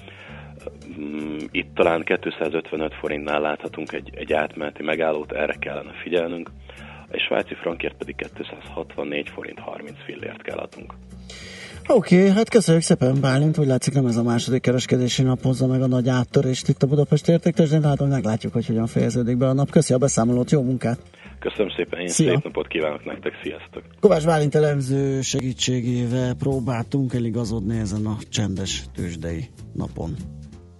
Mm, 1.00 1.38
itt 1.52 1.76
talán 1.76 2.04
255 2.04 2.94
forintnál 2.94 3.42
láthatunk 3.42 3.92
egy, 3.92 4.10
egy 4.16 4.34
átmeneti 4.34 4.84
megállót, 4.84 5.32
erre 5.32 5.56
kellene 5.60 5.92
figyelnünk, 5.92 6.50
és 7.12 7.24
svájci 7.24 7.54
frankért 7.54 7.98
pedig 7.98 8.16
264 8.16 9.30
forint 9.30 9.60
30 9.60 10.04
fillért 10.06 10.42
kell 10.42 10.58
adnunk. 10.58 10.94
Oké, 11.88 12.20
okay, 12.20 12.30
hát 12.30 12.50
köszönjük 12.50 12.84
szépen 12.84 13.22
Bálint, 13.22 13.56
hogy 13.56 13.68
látszik 13.68 13.94
nem 13.94 14.06
ez 14.06 14.18
a 14.18 14.24
második 14.24 14.62
kereskedési 14.62 15.24
nap 15.24 15.42
hozza 15.42 15.68
meg 15.68 15.82
a 15.82 15.88
nagy 15.88 16.10
áttörést 16.10 16.68
itt 16.68 16.84
a 16.84 16.88
Budapest 16.88 17.28
értéktesdén, 17.28 17.84
hát 17.84 18.08
meglátjuk, 18.08 18.54
hogy 18.54 18.66
hogyan 18.66 18.88
fejeződik 18.88 19.38
be 19.38 19.48
a 19.48 19.54
nap. 19.54 19.70
Köszi 19.72 19.94
a 19.94 19.98
beszámolót, 19.98 20.52
jó 20.52 20.62
munkát! 20.62 21.00
Köszönöm 21.40 21.70
szépen, 21.76 22.00
én 22.00 22.08
Szia. 22.08 22.32
szép 22.32 22.44
napot 22.44 22.68
kívánok 22.68 23.06
nektek, 23.06 23.34
sziasztok! 23.44 23.84
Kovács 24.00 24.26
Bálint 24.26 24.56
elemző 24.56 25.22
segítségével 25.22 26.34
próbáltunk 26.34 27.14
eligazodni 27.14 27.80
ezen 27.80 28.06
a 28.06 28.18
csendes 28.30 28.84
tőzsdei 28.96 29.50
napon. 29.74 30.16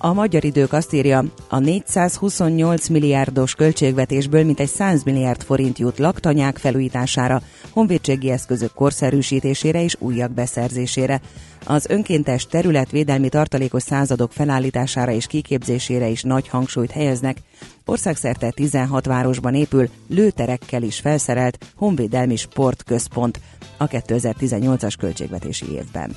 A 0.00 0.12
magyar 0.12 0.44
idők 0.44 0.72
azt 0.72 0.92
írja, 0.92 1.24
a 1.48 1.58
428 1.58 2.88
milliárdos 2.88 3.54
költségvetésből 3.54 4.44
mintegy 4.44 4.68
100 4.68 5.02
milliárd 5.02 5.42
forint 5.42 5.78
jut 5.78 5.98
laktanyák 5.98 6.58
felújítására, 6.58 7.42
honvédségi 7.70 8.30
eszközök 8.30 8.74
korszerűsítésére 8.74 9.82
és 9.82 9.96
újak 9.98 10.30
beszerzésére. 10.30 11.20
Az 11.64 11.86
önkéntes 11.88 12.46
területvédelmi 12.46 13.28
tartalékos 13.28 13.82
századok 13.82 14.32
felállítására 14.32 15.12
és 15.12 15.26
kiképzésére 15.26 16.08
is 16.08 16.22
nagy 16.22 16.48
hangsúlyt 16.48 16.90
helyeznek. 16.90 17.36
Országszerte 17.84 18.50
16 18.50 19.06
városban 19.06 19.54
épül, 19.54 19.88
lőterekkel 20.08 20.82
is 20.82 20.98
felszerelt 21.00 21.58
honvédelmi 21.76 22.36
sportközpont 22.36 23.40
a 23.76 23.86
2018-as 23.86 24.94
költségvetési 24.98 25.72
évben. 25.72 26.16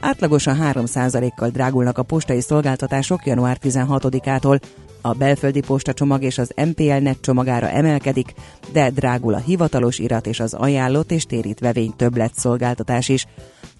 Átlagosan 0.00 0.58
3%-kal 0.62 1.48
drágulnak 1.48 1.98
a 1.98 2.02
postai 2.02 2.40
szolgáltatások 2.40 3.26
január 3.26 3.58
16-ától. 3.62 4.60
A 5.00 5.12
belföldi 5.12 5.60
postacsomag 5.60 6.22
és 6.22 6.38
az 6.38 6.52
MPL 6.56 6.92
net 6.92 7.20
csomagára 7.20 7.68
emelkedik, 7.68 8.34
de 8.72 8.90
drágul 8.90 9.34
a 9.34 9.38
hivatalos 9.38 9.98
irat 9.98 10.26
és 10.26 10.40
az 10.40 10.54
ajánlott 10.54 11.10
és 11.10 11.24
térítvevény 11.24 11.92
többlet 11.96 12.34
szolgáltatás 12.34 13.08
is. 13.08 13.26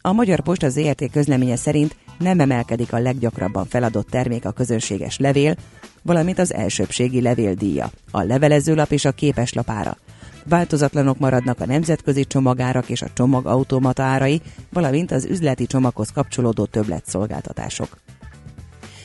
A 0.01 0.13
Magyar 0.13 0.41
Posta 0.41 0.69
ZRT 0.69 1.11
közleménye 1.11 1.57
szerint 1.57 1.97
nem 2.19 2.41
emelkedik 2.41 2.93
a 2.93 2.99
leggyakrabban 2.99 3.67
feladott 3.67 4.09
termék 4.09 4.45
a 4.45 4.51
közönséges 4.51 5.19
levél, 5.19 5.55
valamint 6.03 6.39
az 6.39 6.55
elsőbségi 6.55 7.21
levéldíja, 7.21 7.91
a 8.11 8.23
levelezőlap 8.23 8.91
és 8.91 9.05
a 9.05 9.13
képeslapára. 9.13 9.97
Változatlanok 10.49 11.19
maradnak 11.19 11.61
a 11.61 11.67
nemzetközi 11.67 12.25
csomagárak 12.25 12.89
és 12.89 13.03
a 13.03 13.11
csomagautomata 13.15 14.03
árai, 14.03 14.41
valamint 14.73 15.11
az 15.11 15.25
üzleti 15.25 15.67
csomaghoz 15.67 16.11
kapcsolódó 16.11 16.65
többletszolgáltatások. 16.65 17.99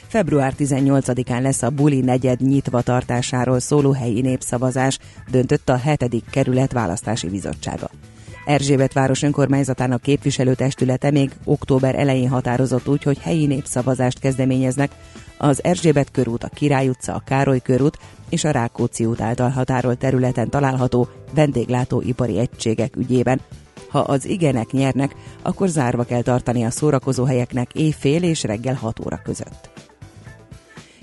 Február 0.08 0.54
18-án 0.58 1.42
lesz 1.42 1.62
a 1.62 1.70
Buli 1.70 2.00
negyed 2.00 2.42
nyitva 2.42 2.82
tartásáról 2.82 3.60
szóló 3.60 3.92
helyi 3.92 4.22
népszavazás, 4.22 5.00
döntött 5.32 5.70
a 5.70 5.76
7. 5.76 6.24
kerület 6.30 6.72
választási 6.72 7.30
bizottsága. 7.30 7.90
Erzsébet 8.46 8.94
város 8.94 9.22
önkormányzatának 9.22 10.02
képviselőtestülete 10.02 11.12
még 11.12 11.32
október 11.44 11.96
elején 11.96 12.30
határozott 12.30 12.88
úgy, 12.88 13.04
hogy 13.04 13.18
helyi 13.18 13.46
népszavazást 13.46 14.20
kezdeményeznek 14.20 14.92
az 15.38 15.64
Erzsébet 15.64 16.12
körút, 16.12 16.44
a 16.44 16.50
Király 16.54 16.88
utca, 16.88 17.14
a 17.14 17.24
Károly 17.26 17.60
körút 17.60 17.98
és 18.30 18.44
a 18.44 18.52
Rákóczi 18.52 19.06
út 19.06 19.22
által 19.22 19.50
határolt 19.50 19.98
területen 19.98 20.50
található 20.50 21.08
vendéglátóipari 21.34 22.40
egységek 22.40 22.96
ügyében. 22.96 23.42
Ha 23.90 24.00
az 24.00 24.26
igenek 24.26 24.72
nyernek, 24.72 25.16
akkor 25.42 25.68
zárva 25.68 26.04
kell 26.04 26.22
tartani 26.22 26.66
a 26.66 26.70
szórakozó 26.70 27.24
helyeknek 27.24 27.74
éjfél 27.74 28.24
és 28.24 28.44
reggel 28.44 28.76
6 28.76 29.00
óra 29.06 29.20
között. 29.24 29.70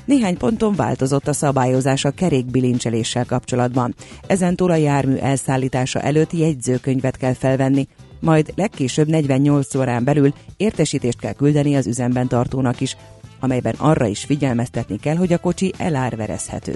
Néhány 0.05 0.37
ponton 0.37 0.75
változott 0.75 1.29
a 1.29 1.33
szabályozás 1.33 2.05
a 2.05 2.11
kerékbilincseléssel 2.11 3.25
kapcsolatban. 3.25 3.95
Ezen 4.27 4.57
túl 4.57 4.71
a 4.71 4.77
jármű 4.77 5.15
elszállítása 5.15 6.01
előtt 6.01 6.33
jegyzőkönyvet 6.33 7.17
kell 7.17 7.35
felvenni, 7.35 7.89
majd 8.21 8.53
legkésőbb 8.57 9.09
48 9.09 9.75
órán 9.75 10.05
belül 10.05 10.33
értesítést 10.57 11.19
kell 11.19 11.33
küldeni 11.33 11.77
az 11.77 11.87
üzemben 11.87 12.29
tartónak 12.29 12.81
is, 12.81 12.97
amelyben 13.41 13.75
arra 13.79 14.07
is 14.07 14.25
figyelmeztetni 14.25 14.99
kell, 14.99 15.17
hogy 15.17 15.33
a 15.33 15.39
kocsi 15.39 15.73
elárverezhető. 15.79 16.75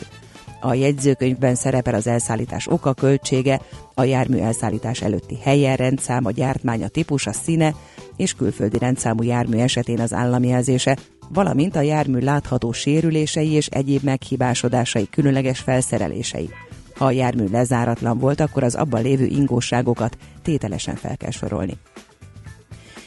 A 0.67 0.75
jegyzőkönyvben 0.75 1.55
szerepel 1.55 1.95
az 1.95 2.07
elszállítás 2.07 2.67
oka, 2.69 2.95
költsége, 2.95 3.61
a 3.95 4.05
jármű 4.05 4.39
elszállítás 4.39 5.03
előtti 5.03 5.39
helye, 5.43 5.77
rendszám, 5.77 6.25
a 6.25 6.31
gyártmány, 6.31 6.83
a 6.83 6.89
típus, 6.89 7.27
a 7.27 7.33
színe 7.33 7.75
és 8.17 8.35
külföldi 8.35 8.79
rendszámú 8.79 9.23
jármű 9.23 9.59
esetén 9.59 10.01
az 10.01 10.13
állami 10.13 10.49
jelzése, 10.49 10.97
valamint 11.29 11.77
a 11.77 11.81
jármű 11.81 12.19
látható 12.19 12.73
sérülései 12.73 13.51
és 13.51 13.67
egyéb 13.67 14.03
meghibásodásai 14.03 15.09
különleges 15.11 15.59
felszerelései. 15.59 16.51
Ha 16.97 17.05
a 17.05 17.11
jármű 17.11 17.45
lezáratlan 17.51 18.19
volt, 18.19 18.41
akkor 18.41 18.63
az 18.63 18.75
abban 18.75 19.03
lévő 19.03 19.25
ingóságokat 19.25 20.17
tételesen 20.43 20.95
fel 20.95 21.17
kell 21.17 21.31
sorolni. 21.31 21.77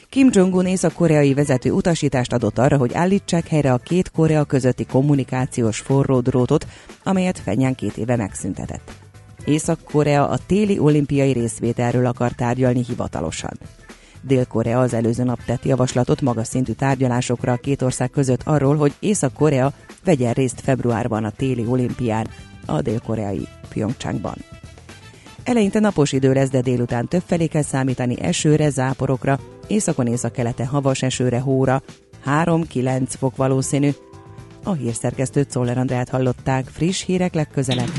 Kim 0.10 0.30
Jong-un 0.32 0.66
észak-koreai 0.66 1.34
vezető 1.34 1.72
utasítást 1.72 2.34
adott 2.34 2.58
arra, 2.58 2.78
hogy 2.78 2.94
állítsák 2.94 3.48
helyre 3.48 3.74
a 3.74 3.78
két 3.78 4.12
Korea 4.12 4.44
közötti 4.44 4.86
kommunikációs 4.86 5.80
forró 5.80 6.20
drótot, 6.20 6.68
amelyet 7.04 7.40
Fenyán 7.40 7.76
két 7.76 7.98
éve 7.98 8.16
megszüntetett. 8.16 8.92
Észak-Korea 9.46 10.30
a 10.30 10.38
téli 10.46 10.80
olimpiai 10.80 11.32
részvételről 11.32 12.06
akar 12.06 12.32
tárgyalni 12.32 12.84
hivatalosan. 12.88 13.60
Dél-Korea 14.22 14.80
az 14.80 14.94
előző 14.94 15.24
nap 15.24 15.44
tett 15.46 15.66
javaslatot 15.66 16.22
magas 16.22 16.48
szintű 16.48 16.72
tárgyalásokra 16.72 17.52
a 17.52 17.58
két 17.58 17.82
ország 17.82 18.10
között 18.10 18.42
arról, 18.44 18.76
hogy 18.76 18.94
Észak-Korea 19.00 19.74
vegyen 20.04 20.34
részt 20.34 20.62
februárban 20.62 21.24
a 21.24 21.32
téli 21.32 21.66
olimpián 21.68 22.28
a 22.66 22.82
dél-koreai 22.82 23.48
Pyeongchangban. 23.70 24.36
Eleinte 25.44 25.80
napos 25.80 26.12
idő 26.12 26.34
lesz, 26.34 26.50
de 26.50 26.62
délután 26.62 27.08
többfelé 27.08 27.46
kell 27.46 27.62
számítani 27.62 28.22
esőre, 28.22 28.70
záporokra, 28.70 29.40
északon 29.70 30.08
északkeleten 30.08 30.66
havas 30.66 31.02
esőre, 31.02 31.40
hóra, 31.40 31.82
3-9 32.26 33.04
fok 33.20 33.36
valószínű. 33.36 33.90
A 34.64 34.72
hírszerkesztőt 34.72 35.52
Szoller 35.52 35.78
Andrát 35.78 36.10
hallották, 36.10 36.68
friss 36.68 37.04
hírek 37.04 37.34
legközelebb. 37.34 37.92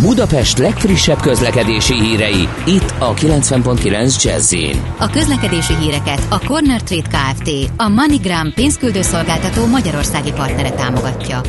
Budapest 0.00 0.58
legfrissebb 0.58 1.20
közlekedési 1.20 1.94
hírei, 1.94 2.48
itt 2.66 2.94
a 2.98 3.14
90.9 3.14 4.22
jazz 4.22 4.54
A 4.98 5.10
közlekedési 5.10 5.74
híreket 5.74 6.26
a 6.30 6.38
Corner 6.46 6.82
Trade 6.82 7.08
Kft. 7.08 7.50
a 7.76 7.88
MoneyGram 7.88 8.52
pénzküldőszolgáltató 8.54 9.66
magyarországi 9.66 10.32
partnere 10.32 10.70
támogatja. 10.70 11.40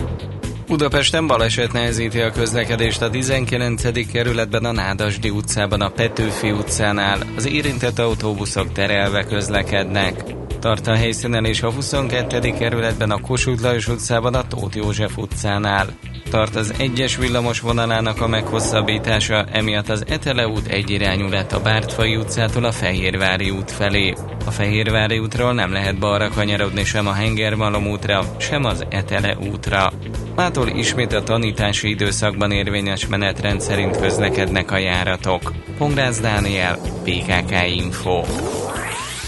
Budapesten 0.68 1.28
baleset 1.28 1.72
nehezíti 1.72 2.20
a 2.20 2.32
közlekedést 2.32 3.02
a 3.02 3.10
19. 3.10 4.12
kerületben 4.12 4.66
a 4.66 4.72
Nádasdi 4.72 5.30
utcában, 5.30 5.82
a 5.82 5.90
Petőfi 5.90 6.52
utcánál. 6.52 7.20
Az 7.36 7.48
érintett 7.48 8.00
autóbuszok 8.00 8.72
terelve 8.72 9.24
közlekednek. 9.24 10.24
Tart 10.68 10.88
a 10.88 10.96
helyszínen 10.96 11.46
és 11.46 11.62
a 11.62 11.72
22. 11.72 12.52
kerületben 12.52 13.12
a 13.12 13.22
Kossuth 13.22 13.62
Lajos 13.62 13.88
utcában, 13.88 14.34
a 14.34 14.48
Tóth 14.48 14.76
József 14.76 15.18
utcánál 15.18 15.88
tart 16.30 16.56
az 16.56 16.74
egyes 16.78 17.18
villamos 17.18 17.60
vonalának 17.60 18.22
a 18.22 18.28
meghosszabbítása, 18.28 19.46
emiatt 19.52 19.90
az 19.90 20.04
Etele 20.08 20.48
út 20.48 20.68
egyirányú 20.68 21.30
lett 21.30 21.52
a 21.52 21.62
Bártfai 21.62 22.16
utcától 22.16 22.64
a 22.64 22.72
Fehérvári 22.72 23.50
út 23.50 23.72
felé. 23.72 24.14
A 24.46 24.52
Fehérvári 24.52 25.20
útról 25.20 25.54
nem 25.54 25.72
lehet 25.72 26.00
balra 26.00 26.30
kanyarodni 26.30 26.84
sem 26.84 27.08
a 27.08 27.14
Hengermalom 27.14 27.88
útra, 27.88 28.24
sem 28.38 28.64
az 28.66 28.86
Etele 28.90 29.38
útra. 29.52 29.92
Mától 30.36 30.68
ismét 30.68 31.14
a 31.14 31.24
tanítási 31.24 31.90
időszakban 31.90 32.52
érvényes 32.52 33.08
menetrend 33.08 33.62
szerint 33.62 34.00
közlekednek 34.00 34.72
a 34.72 34.78
járatok. 34.78 35.54
Pongrász 35.78 36.20
Dániel, 36.20 36.78
PKK 37.04 37.76
Info. 37.76 38.24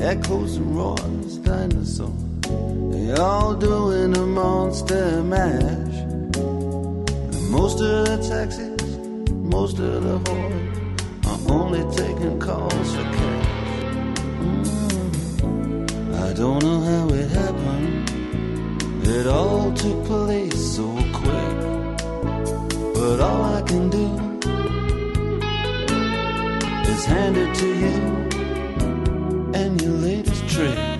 Echoes 0.00 0.56
and 0.56 0.76
roars, 0.76 1.38
dinosaurs, 1.38 2.12
they 2.92 3.12
all 3.14 3.52
doing 3.54 4.16
a 4.16 4.26
monster 4.26 5.22
mash. 5.24 5.96
And 6.38 7.50
most 7.50 7.80
of 7.80 8.06
the 8.06 8.16
taxis, 8.28 9.30
most 9.32 9.80
of 9.80 10.04
the 10.04 10.18
whores 10.20 11.26
are 11.26 11.52
only 11.52 11.82
taking 11.96 12.38
calls 12.38 12.94
for 12.94 13.02
cash. 13.02 14.18
Mm. 14.38 16.14
I 16.14 16.32
don't 16.32 16.62
know 16.62 16.80
how 16.80 17.08
it 17.08 17.28
happened. 17.30 18.10
It 19.04 19.26
all 19.26 19.72
took 19.72 20.04
place 20.04 20.76
so 20.76 20.86
quick. 21.12 21.58
But 22.94 23.20
all 23.20 23.44
I 23.56 23.62
can 23.62 23.90
do 23.90 24.06
is 26.88 27.04
hand 27.04 27.36
it 27.36 27.52
to 27.56 27.66
you 27.66 28.17
your 29.82 29.92
latest 29.92 30.48
trick. 30.48 30.97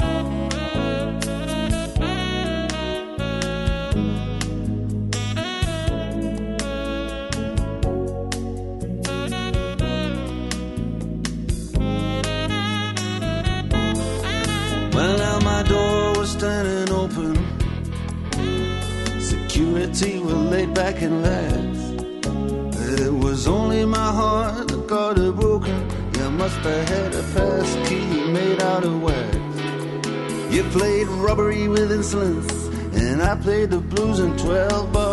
Insolence, 32.08 32.68
and 32.94 33.22
I 33.22 33.36
played 33.36 33.70
the 33.70 33.80
blues 33.80 34.18
in 34.20 34.36
12 34.38 34.92
bars 34.92 35.07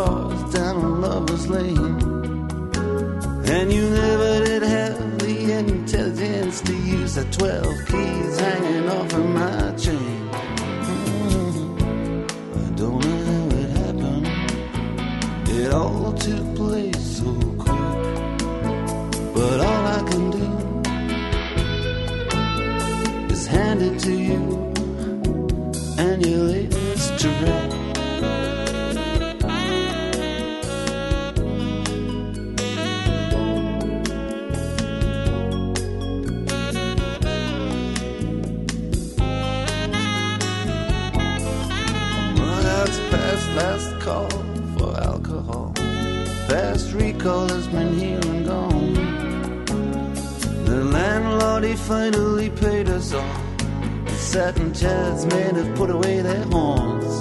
satin 54.36 54.74
chairs 54.74 55.26
men 55.28 55.56
have 55.56 55.74
put 55.78 55.90
away 55.90 56.20
their 56.20 56.44
horns. 56.48 57.14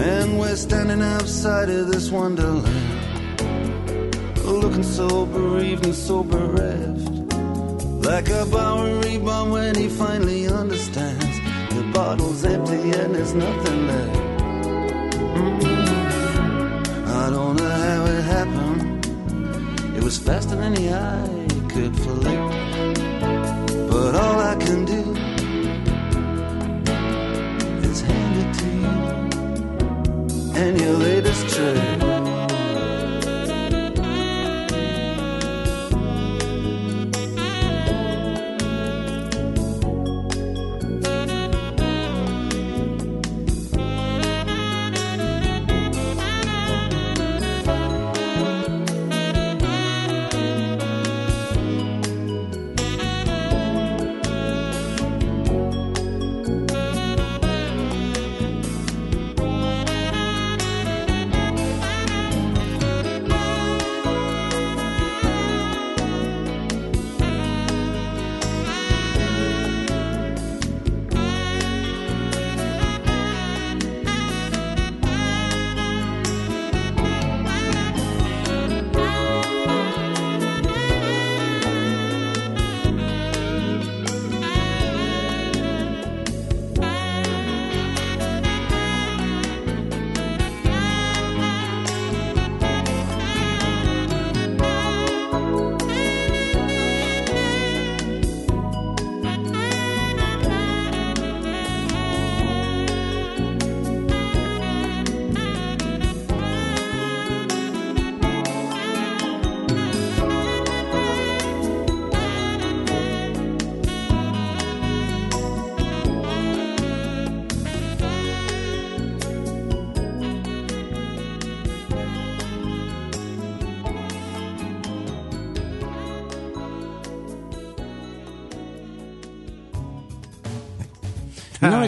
And 0.00 0.38
we're 0.38 0.56
standing 0.56 1.02
outside 1.02 1.68
of 1.68 1.88
this 1.92 2.10
wonderland. 2.10 2.64
Looking 4.42 4.82
so 4.82 5.26
bereaved 5.26 5.84
and 5.84 5.94
so 5.94 6.24
bereft. 6.24 7.06
Like 8.08 8.30
a 8.30 8.46
Bowery 8.46 9.18
bomb 9.18 9.50
when 9.50 9.74
he 9.74 9.88
finally 9.90 10.48
understands. 10.48 11.36
The 11.76 11.82
bottle's 11.92 12.42
empty 12.46 12.80
and 12.98 13.14
there's 13.14 13.34
nothing 13.34 13.86
left. 13.86 14.20
Mm-hmm. 15.36 17.04
I 17.24 17.28
don't 17.28 17.56
know 17.56 17.74
how 17.84 18.06
it 18.06 18.22
happened. 18.36 19.06
It 19.98 20.02
was 20.02 20.16
faster 20.18 20.56
than 20.56 20.72
the 20.72 20.94
eye 20.94 21.46
could 21.68 21.94
flick. 21.94 22.40
But 23.90 24.14
all 24.14 24.38
I 24.40 24.56
can 24.56 24.81
and 30.62 30.80
your 30.80 30.92
latest 30.92 31.48
trick. 31.48 31.91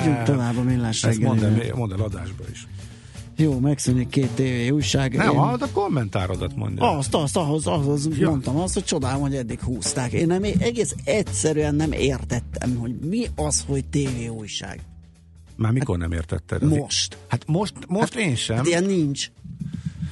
Megyünk 0.09 0.27
tovább 0.27 0.57
a 0.57 0.63
millás 0.63 1.05
Ezt 1.05 1.21
mondd 1.21 1.45
el, 1.45 1.75
mondd 1.75 1.93
el 1.93 2.01
adásba 2.01 2.45
is. 2.53 2.67
Jó, 3.37 3.59
megszűnik 3.59 4.09
két 4.09 4.31
tévé 4.31 4.69
újság. 4.69 5.17
Nem, 5.17 5.31
Én- 5.31 5.37
hallod 5.37 5.63
a 5.63 5.69
kommentárodat 5.73 6.57
mondja. 6.57 6.97
Azt, 6.97 7.15
azt, 7.15 7.37
ahhoz, 7.37 7.67
ahhoz 7.67 8.09
ja. 8.19 8.29
mondtam 8.29 8.57
azt, 8.57 8.75
hogy 8.75 8.85
csodálom, 8.85 9.21
hogy 9.21 9.35
eddig 9.35 9.61
húzták. 9.61 10.13
Én 10.13 10.27
nem, 10.27 10.43
egész 10.59 10.95
egyszerűen 11.05 11.75
nem 11.75 11.93
értettem, 11.93 12.77
hogy 12.77 12.95
mi 13.09 13.27
az, 13.37 13.65
hogy 13.67 13.85
tévé 13.85 14.27
újság. 14.27 14.81
Már 15.57 15.73
mikor 15.73 15.99
nem 15.99 16.13
értetted? 16.13 16.63
Az- 16.63 16.69
Most. 16.69 17.19
Hát 17.27 17.45
most, 17.47 17.75
most 17.89 18.15
én 18.15 18.35
sem. 18.35 18.57
Hát 18.57 18.67
ilyen 18.67 18.85
nincs. 18.85 19.31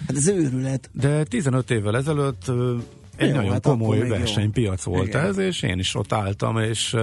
Hát 0.07 0.17
ez 0.17 0.29
őrület. 0.29 0.91
De 0.93 1.25
15 1.25 1.71
évvel 1.71 1.97
ezelőtt 1.97 2.49
egy 3.17 3.29
Jó, 3.29 3.35
nagyon 3.35 3.53
hát 3.53 3.63
komoly 3.63 3.99
jó. 3.99 4.07
versenypiac 4.09 4.83
volt 4.83 5.07
Igen. 5.07 5.25
ez, 5.25 5.39
és 5.39 5.63
én 5.63 5.79
is 5.79 5.95
ott 5.95 6.13
álltam, 6.13 6.59
és 6.59 6.97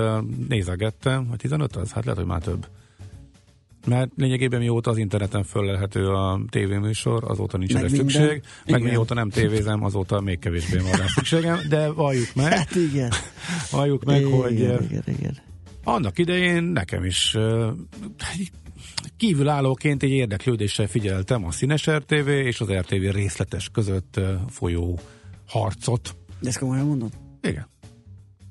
nézegettem, 0.48 1.28
hogy 1.28 1.38
15 1.38 1.76
az? 1.76 1.92
Hát 1.92 2.04
lehet, 2.04 2.20
hogy 2.20 2.28
már 2.30 2.42
több. 2.42 2.68
Mert 3.88 4.12
lényegében 4.16 4.60
mióta 4.60 4.90
az 4.90 4.98
interneten 4.98 5.44
föllelhető 5.44 6.08
a 6.08 6.42
tévéműsor, 6.50 7.24
azóta 7.24 7.58
nincs 7.58 7.74
Meg 7.74 7.84
erre 7.84 7.96
szükség, 7.96 8.42
meg 8.66 8.80
Igen. 8.80 8.82
mióta 8.82 9.14
nem 9.14 9.30
tévézem, 9.30 9.84
azóta 9.84 10.22
még 10.22 10.40
kevésbé 10.40 10.78
van 10.78 10.92
rá 10.92 11.06
szükségem, 11.08 11.60
de 11.70 11.92
valljuk 11.92 12.36
meg, 12.36 12.54
Hát 12.54 12.76
igen. 12.76 13.12
valljuk 13.72 14.04
meg, 14.04 14.22
igen, 14.22 14.32
hogy 14.32 14.52
igen, 14.52 14.78
uh, 14.78 14.84
igen, 14.84 15.04
igen. 15.06 15.38
annak 15.84 16.18
idején 16.18 16.64
nekem 16.64 17.04
is 17.04 17.36
uh, 17.36 17.68
kívülállóként 19.18 20.04
egy 20.04 20.12
érdeklődéssel 20.12 20.88
figyeltem 20.88 21.46
a 21.46 21.52
Színes 21.52 21.88
RTV 21.88 22.28
és 22.28 22.62
az 22.62 22.72
RTV 22.72 23.12
részletes 23.12 23.70
között 23.70 24.16
uh, 24.18 24.26
folyó 24.50 25.00
harcot. 25.48 26.16
De 26.40 26.48
ezt 26.48 26.60
komolyan 26.60 26.86
mondod? 26.86 27.12
Igen. 27.42 27.68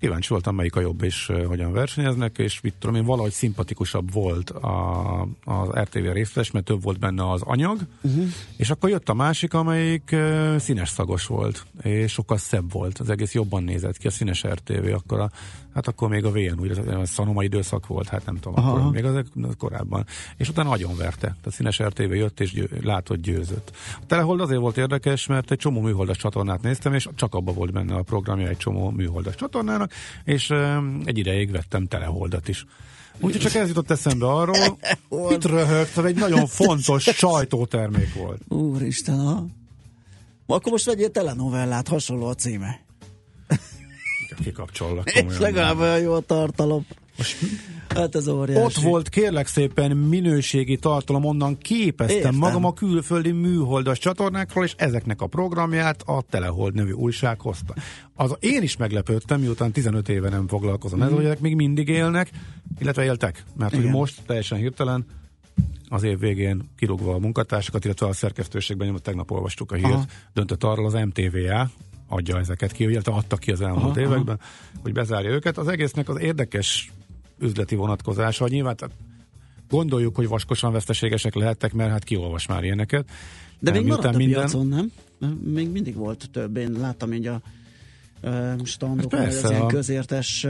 Kíváncsi 0.00 0.28
voltam, 0.28 0.54
melyik 0.54 0.76
a 0.76 0.80
jobb, 0.80 1.02
és 1.02 1.32
hogyan 1.46 1.72
versenyeznek, 1.72 2.38
és 2.38 2.60
mit 2.60 2.74
tudom 2.78 2.96
én, 2.96 3.04
valahogy 3.04 3.32
szimpatikusabb 3.32 4.12
volt 4.12 4.50
a, 4.50 5.20
az 5.44 5.68
RTV 5.68 6.12
részletes, 6.12 6.50
mert 6.50 6.64
több 6.64 6.82
volt 6.82 6.98
benne 6.98 7.30
az 7.30 7.42
anyag, 7.42 7.80
uh-huh. 8.00 8.24
és 8.56 8.70
akkor 8.70 8.90
jött 8.90 9.08
a 9.08 9.14
másik, 9.14 9.54
amelyik 9.54 10.16
színes 10.58 10.88
szagos 10.88 11.26
volt, 11.26 11.66
és 11.82 12.12
sokkal 12.12 12.38
szebb 12.38 12.72
volt, 12.72 12.98
az 12.98 13.10
egész 13.10 13.34
jobban 13.34 13.62
nézett 13.62 13.96
ki, 13.96 14.06
a 14.06 14.10
színes 14.10 14.44
RTV, 14.44 14.92
akkor 14.94 15.20
a, 15.20 15.30
hát 15.74 15.88
akkor 15.88 16.08
még 16.08 16.24
a 16.24 16.30
VN, 16.30 16.60
úgy, 16.60 16.70
a 16.70 17.06
szanoma 17.06 17.42
időszak 17.42 17.86
volt, 17.86 18.08
hát 18.08 18.26
nem 18.26 18.36
tudom, 18.36 18.64
Aha. 18.64 18.72
akkor, 18.72 18.92
még 18.92 19.04
az 19.04 19.24
korábban. 19.58 20.06
És 20.36 20.48
utána 20.48 20.68
nagyon 20.68 20.96
verte. 20.96 21.36
A 21.44 21.50
színes 21.50 21.78
RTV 21.78 22.14
jött, 22.14 22.40
és 22.40 22.52
győ, 22.52 22.70
látott 22.82 23.20
győzött. 23.20 23.70
A 24.00 24.06
Telehold 24.06 24.40
azért 24.40 24.60
volt 24.60 24.76
érdekes, 24.76 25.26
mert 25.26 25.50
egy 25.50 25.58
csomó 25.58 25.80
műholdas 25.80 26.16
csatornát 26.16 26.62
néztem, 26.62 26.94
és 26.94 27.08
csak 27.14 27.34
abba 27.34 27.52
volt 27.52 27.72
benne 27.72 27.94
a 27.94 28.02
programja 28.02 28.48
egy 28.48 28.56
csomó 28.56 28.90
műholdas 28.90 29.34
csatornának, 29.34 29.92
és 30.24 30.50
um, 30.50 31.00
egy 31.04 31.18
ideig 31.18 31.50
vettem 31.50 31.86
Teleholdat 31.86 32.48
is. 32.48 32.66
Úgyhogy 33.20 33.40
csak 33.40 33.54
ez 33.54 33.68
jutott 33.68 33.90
eszembe 33.90 34.26
arról, 34.26 34.78
itt 35.30 35.44
röhögtem, 35.44 36.04
egy 36.04 36.16
nagyon 36.16 36.46
fontos 36.46 37.02
sajtótermék 37.24 38.14
volt. 38.14 38.40
Úristen, 38.48 39.18
ha. 39.18 39.46
Akkor 40.46 40.72
most 40.72 40.84
vegyél 40.84 41.10
telenovellát, 41.10 41.88
hasonló 41.88 42.26
a 42.26 42.34
címe. 42.34 42.80
Kikapcsollak 44.42 45.12
És 45.12 45.38
legalább 45.38 45.78
olyan 45.78 46.00
jó 46.00 46.12
a 46.12 46.20
tartalom. 46.20 46.86
Hát 47.88 48.14
ez 48.14 48.28
óriási. 48.28 48.64
Ott 48.64 48.74
volt 48.74 49.08
kérlek 49.08 49.46
szépen 49.46 49.96
minőségi 49.96 50.76
tartalom, 50.76 51.24
onnan 51.24 51.58
képeztem 51.58 52.16
Értem. 52.16 52.34
magam 52.34 52.64
a 52.64 52.72
külföldi 52.72 53.30
műholdas 53.30 53.98
csatornákról, 53.98 54.64
és 54.64 54.74
ezeknek 54.76 55.20
a 55.20 55.26
programját 55.26 56.02
a 56.02 56.22
Telehold 56.30 56.74
nevű 56.74 56.92
újság 56.92 57.40
hozta. 57.40 57.74
Az, 58.14 58.36
én 58.40 58.62
is 58.62 58.76
meglepődtem, 58.76 59.40
miután 59.40 59.72
15 59.72 60.08
éve 60.08 60.28
nem 60.28 60.48
foglalkozom 60.48 61.00
hogy 61.00 61.24
ezek 61.24 61.40
még 61.40 61.54
mindig 61.54 61.88
élnek, 61.88 62.30
illetve 62.78 63.04
éltek, 63.04 63.44
mert 63.56 63.70
hogy 63.70 63.80
Igen. 63.80 63.92
most 63.92 64.22
teljesen 64.26 64.58
hirtelen 64.58 65.06
az 65.88 66.02
év 66.02 66.18
végén 66.18 66.70
kirúgva 66.76 67.14
a 67.14 67.18
munkatársakat, 67.18 67.84
illetve 67.84 68.06
a 68.06 68.12
szerkesztőségben, 68.12 68.98
tegnap 69.02 69.30
olvastuk 69.30 69.72
a 69.72 69.74
hírt, 69.74 69.92
Aha. 69.92 70.04
döntött 70.32 70.64
arról 70.64 70.86
az 70.86 70.92
MTVA, 70.92 71.70
adja 72.08 72.38
ezeket 72.38 72.72
ki, 72.72 72.84
illetve 72.84 73.12
adta 73.12 73.36
ki 73.36 73.50
az 73.50 73.60
elmúlt 73.60 73.96
Aha, 73.96 74.00
években, 74.00 74.40
hogy 74.82 74.92
bezárja 74.92 75.30
őket. 75.30 75.58
Az 75.58 75.68
egésznek 75.68 76.08
az 76.08 76.20
érdekes 76.20 76.92
üzleti 77.38 77.74
vonatkozása, 77.74 78.42
hogy 78.42 78.52
nyilván 78.52 78.76
tehát 78.76 78.94
gondoljuk, 79.68 80.16
hogy 80.16 80.28
vaskosan 80.28 80.72
veszteségesek 80.72 81.34
lehettek, 81.34 81.72
mert 81.72 81.90
hát 81.90 82.04
ki 82.04 82.16
olvas 82.16 82.46
már 82.46 82.64
ilyeneket. 82.64 83.08
De 83.58 83.70
még 83.70 83.86
maradt 83.86 84.04
a 84.04 84.10
piacon, 84.16 84.66
nem? 84.66 84.92
Még 85.44 85.70
mindig 85.70 85.94
volt 85.94 86.28
több. 86.32 86.56
Én 86.56 86.72
láttam 86.72 87.12
így 87.12 87.26
a 87.26 87.40
ö, 88.20 88.52
standokon, 88.64 89.18
Hát 89.18 89.28
az 89.28 89.50
ilyen 89.50 89.62
a- 89.62 89.66
közértes 89.66 90.46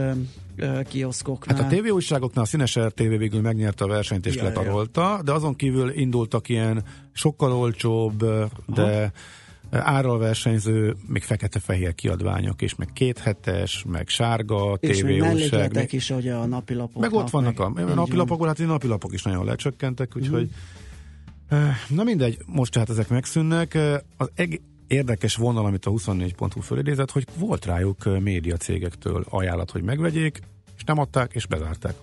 kioszkoknál. 0.87 1.57
Hát 1.57 1.65
a 1.65 1.69
tévéújságoknál 1.69 2.43
a 2.43 2.47
Színes 2.47 2.75
RTV 2.79 3.17
végül 3.17 3.41
megnyerte 3.41 3.83
a 3.83 3.87
versenyt 3.87 4.25
és 4.25 4.35
Ja, 4.35 4.43
ja, 4.43 4.49
ja. 4.49 4.55
letarolta, 4.55 5.21
de 5.23 5.31
azon 5.31 5.55
kívül 5.55 5.91
indultak 5.91 6.49
ilyen 6.49 6.83
sokkal 7.11 7.51
olcsóbb, 7.51 8.25
de 8.65 9.11
árral 9.71 10.17
versenyző, 10.17 10.95
még 11.07 11.23
fekete-fehér 11.23 11.95
kiadványok, 11.95 12.61
és 12.61 12.75
meg 12.75 12.89
kéthetes, 12.93 13.85
meg 13.87 14.07
sárga 14.07 14.77
tévéújság. 14.77 15.19
mellékletek 15.19 15.73
Meg, 15.73 15.93
is, 15.93 16.09
ugye 16.09 16.33
a 16.33 16.45
napilapok. 16.45 17.01
meg 17.01 17.13
ott 17.13 17.29
vannak 17.29 17.59
a, 17.59 17.71
a 17.75 17.93
napilapokból, 17.93 18.47
hát 18.47 18.59
a 18.59 18.65
napilapok 18.65 19.13
is 19.13 19.23
nagyon 19.23 19.45
lecsökkentek, 19.45 20.15
úgyhogy 20.15 20.49
eh, 21.47 21.75
na 21.89 22.03
mindegy, 22.03 22.37
most 22.45 22.71
tehát 22.71 22.89
ezek 22.89 23.09
megszűnnek. 23.09 23.77
Az 24.17 24.31
eg- 24.35 24.61
érdekes 24.89 25.35
vonal, 25.35 25.65
amit 25.65 25.85
a 25.85 25.91
24.hu 25.91 26.61
fölidézett, 26.61 27.11
hogy 27.11 27.25
volt 27.37 27.65
rájuk 27.65 28.19
média 28.19 28.57
cégektől 28.57 29.25
ajánlat, 29.29 29.71
hogy 29.71 29.81
megvegyék, 29.81 30.39
és 30.77 30.83
nem 30.83 30.99
adták, 30.99 31.33
és 31.33 31.45
bezárták. 31.45 31.93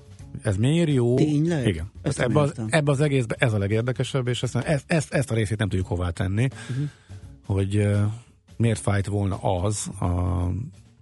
Ez 0.42 0.56
miért 0.56 0.90
jó? 0.90 1.14
Tényleg? 1.14 1.66
Igen. 1.66 1.90
Ebbe, 2.02 2.40
az, 2.40 2.52
ebbe 2.68 2.90
az 2.90 3.00
egészben 3.00 3.36
ez 3.40 3.52
a 3.52 3.58
legérdekesebb, 3.58 4.28
és 4.28 4.42
ezt, 4.42 4.56
ezt, 4.86 5.12
ezt 5.12 5.30
a 5.30 5.34
részét 5.34 5.58
nem 5.58 5.68
tudjuk 5.68 5.86
hová 5.86 6.10
tenni, 6.10 6.48
uh-huh. 6.70 6.88
Hogy 7.46 7.88
miért 8.56 8.80
fájt 8.80 9.06
volna 9.06 9.36
az 9.36 9.88
a 10.00 10.06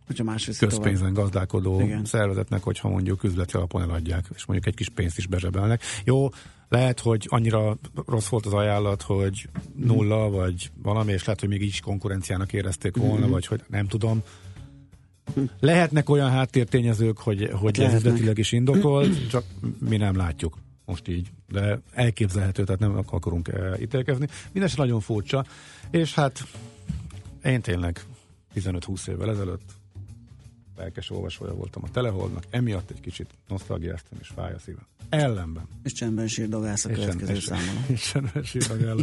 Hogyha 0.07 0.25
más 0.25 0.47
viszi 0.47 0.59
tovább. 0.59 0.75
közpénzen 0.77 1.13
gazdálkodó 1.13 1.81
Igen. 1.81 2.05
Szervezetnek, 2.05 2.63
hogyha 2.63 2.89
mondjuk 2.89 3.25
üzleti 3.25 3.57
alapon 3.57 3.83
eladják, 3.83 4.27
és 4.35 4.45
mondjuk 4.45 4.69
egy 4.69 4.75
kis 4.75 4.89
pénzt 4.89 5.19
is 5.19 5.27
bezsebelnek. 5.27 5.83
Jó, 6.05 6.29
lehet, 6.69 7.01
hogy 7.01 7.27
annyira 7.31 7.77
rossz 8.07 8.27
volt 8.29 8.47
az 8.47 8.53
ajánlat, 8.53 9.03
hogy 9.03 9.49
nulla, 9.77 10.31
vagy 10.31 10.71
valami, 10.83 11.13
és 11.13 11.25
lehet, 11.25 11.41
hogy 11.41 11.49
még 11.49 11.63
így 11.63 11.69
is 11.69 11.81
konkurenciának 11.81 12.53
érezték 12.53 12.97
volna, 12.97 13.29
vagy 13.29 13.47
hogy 13.47 13.63
nem 13.69 13.87
tudom. 13.87 14.23
Lehetnek 15.61 16.09
olyan 16.09 16.31
háttértényezők, 16.31 17.19
hogy, 17.19 17.51
hogy 17.53 17.71
ez 17.73 17.79
lehetnek. 17.79 18.05
üzletileg 18.05 18.39
is 18.39 18.53
indokolt, 18.53 19.29
csak 19.29 19.45
mi 19.89 19.97
nem 19.97 20.17
látjuk 20.17 20.59
most 20.85 21.09
így, 21.09 21.31
de 21.49 21.81
elképzelhető, 21.93 22.65
tehát 22.65 22.81
nem 22.81 23.03
akarunk 23.11 23.49
eh, 23.49 23.81
ítélkezni. 23.81 24.27
Mindenesetre 24.45 24.85
nagyon 24.85 25.01
furcsa, 25.01 25.45
és 25.91 26.15
hát 26.15 26.47
én 27.45 27.61
tényleg 27.61 28.01
15-20 28.55 29.09
évvel 29.09 29.31
ezelőtt 29.31 29.84
lelkes 30.77 31.11
olvasója 31.11 31.55
voltam 31.55 31.83
a 31.85 31.91
Teleholdnak, 31.91 32.45
emiatt 32.51 32.91
egy 32.91 33.01
kicsit 33.01 33.31
nosztalgiáztam 33.49 34.19
és 34.21 34.29
fáj 34.35 34.53
a 34.53 34.59
szívem. 34.59 34.87
Ellenben. 35.09 35.69
És 35.83 35.93
csendben 35.93 36.27
sírdogálsz 36.29 36.85
a 36.85 36.89
És 36.91 36.97
következő 36.99 37.39
számon. 37.41 37.85
És 37.95 38.11
csendben 38.13 38.43
sírdogál. 38.43 38.97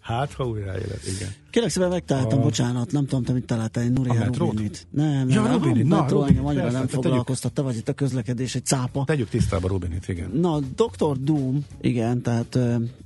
Hát, 0.00 0.32
ha 0.32 0.46
újra 0.46 0.78
élet, 0.78 1.06
igen. 1.16 1.28
Kérlek 1.50 1.70
szépen 1.70 1.88
megtaláltam, 1.88 2.38
A- 2.38 2.42
bocsánat, 2.42 2.92
nem 2.92 3.06
tudom, 3.06 3.24
te 3.24 3.32
mit 3.32 3.44
találtál, 3.44 3.82
egy 3.82 3.92
Nuria? 3.92 4.28
Rubinit. 4.32 4.86
Nem, 4.90 5.28
Ja, 5.28 5.42
nem, 5.42 5.52
Rubinit, 5.52 5.86
na, 5.86 6.00
metró 6.00 6.18
Rubin, 6.18 6.28
engem 6.36 6.46
annyira 6.46 6.70
nem 6.70 6.86
foglalkoztatta, 6.86 7.62
vagy 7.62 7.76
itt 7.76 7.88
a 7.88 7.92
közlekedés 7.92 8.54
egy 8.54 8.64
cápa. 8.64 9.04
Tegyük 9.04 9.28
tisztába 9.28 9.68
Rubinit, 9.68 10.08
igen. 10.08 10.30
Na, 10.30 10.58
Dr. 10.60 11.16
Doom, 11.18 11.64
igen, 11.80 12.22
tehát 12.22 12.58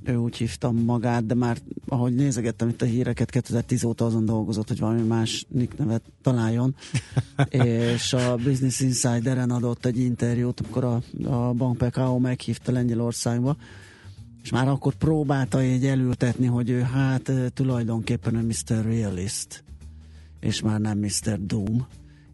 ő 0.03 0.15
úgy 0.15 0.37
hívta 0.37 0.71
magát, 0.71 1.25
de 1.25 1.33
már 1.33 1.57
ahogy 1.87 2.15
nézegettem 2.15 2.69
itt 2.69 2.81
a 2.81 2.85
híreket, 2.85 3.29
2010 3.29 3.83
óta 3.83 4.05
azon 4.05 4.25
dolgozott, 4.25 4.67
hogy 4.67 4.79
valami 4.79 5.01
más 5.01 5.45
nick 5.49 5.77
nevet 5.77 6.01
találjon, 6.21 6.75
és 7.49 8.06
a 8.13 8.35
Business 8.43 8.79
Insider-en 8.79 9.51
adott 9.51 9.85
egy 9.85 9.99
interjút, 9.99 10.59
amikor 10.59 10.83
a, 10.83 11.01
a 11.23 11.53
Bank 11.53 11.77
PKO 11.77 12.19
meghívta 12.19 12.71
Lengyelországba, 12.71 13.57
és 14.43 14.49
már 14.51 14.67
akkor 14.67 14.93
próbálta 14.93 15.63
így 15.63 15.85
elültetni, 15.85 16.45
hogy 16.45 16.69
ő 16.69 16.81
hát 16.81 17.31
tulajdonképpen 17.53 18.35
ő 18.35 18.41
Mr. 18.41 18.85
Realist, 18.85 19.63
és 20.39 20.61
már 20.61 20.79
nem 20.79 20.97
Mr. 20.97 21.39
Doom. 21.39 21.87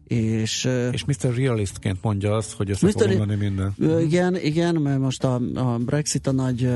És, 0.07 0.69
És 0.91 1.05
Mr. 1.05 1.35
Realistként 1.35 1.97
mondja 2.01 2.35
azt, 2.35 2.51
hogy 2.51 2.69
össze 2.69 2.85
Mr. 2.85 2.91
fog 2.91 3.07
mondani 3.07 3.35
minden. 3.35 3.75
Igen, 3.99 4.35
igen, 4.35 4.75
mert 4.75 4.99
most 4.99 5.23
a, 5.23 5.41
a 5.53 5.77
Brexit 5.77 6.27
a 6.27 6.31
nagy 6.31 6.69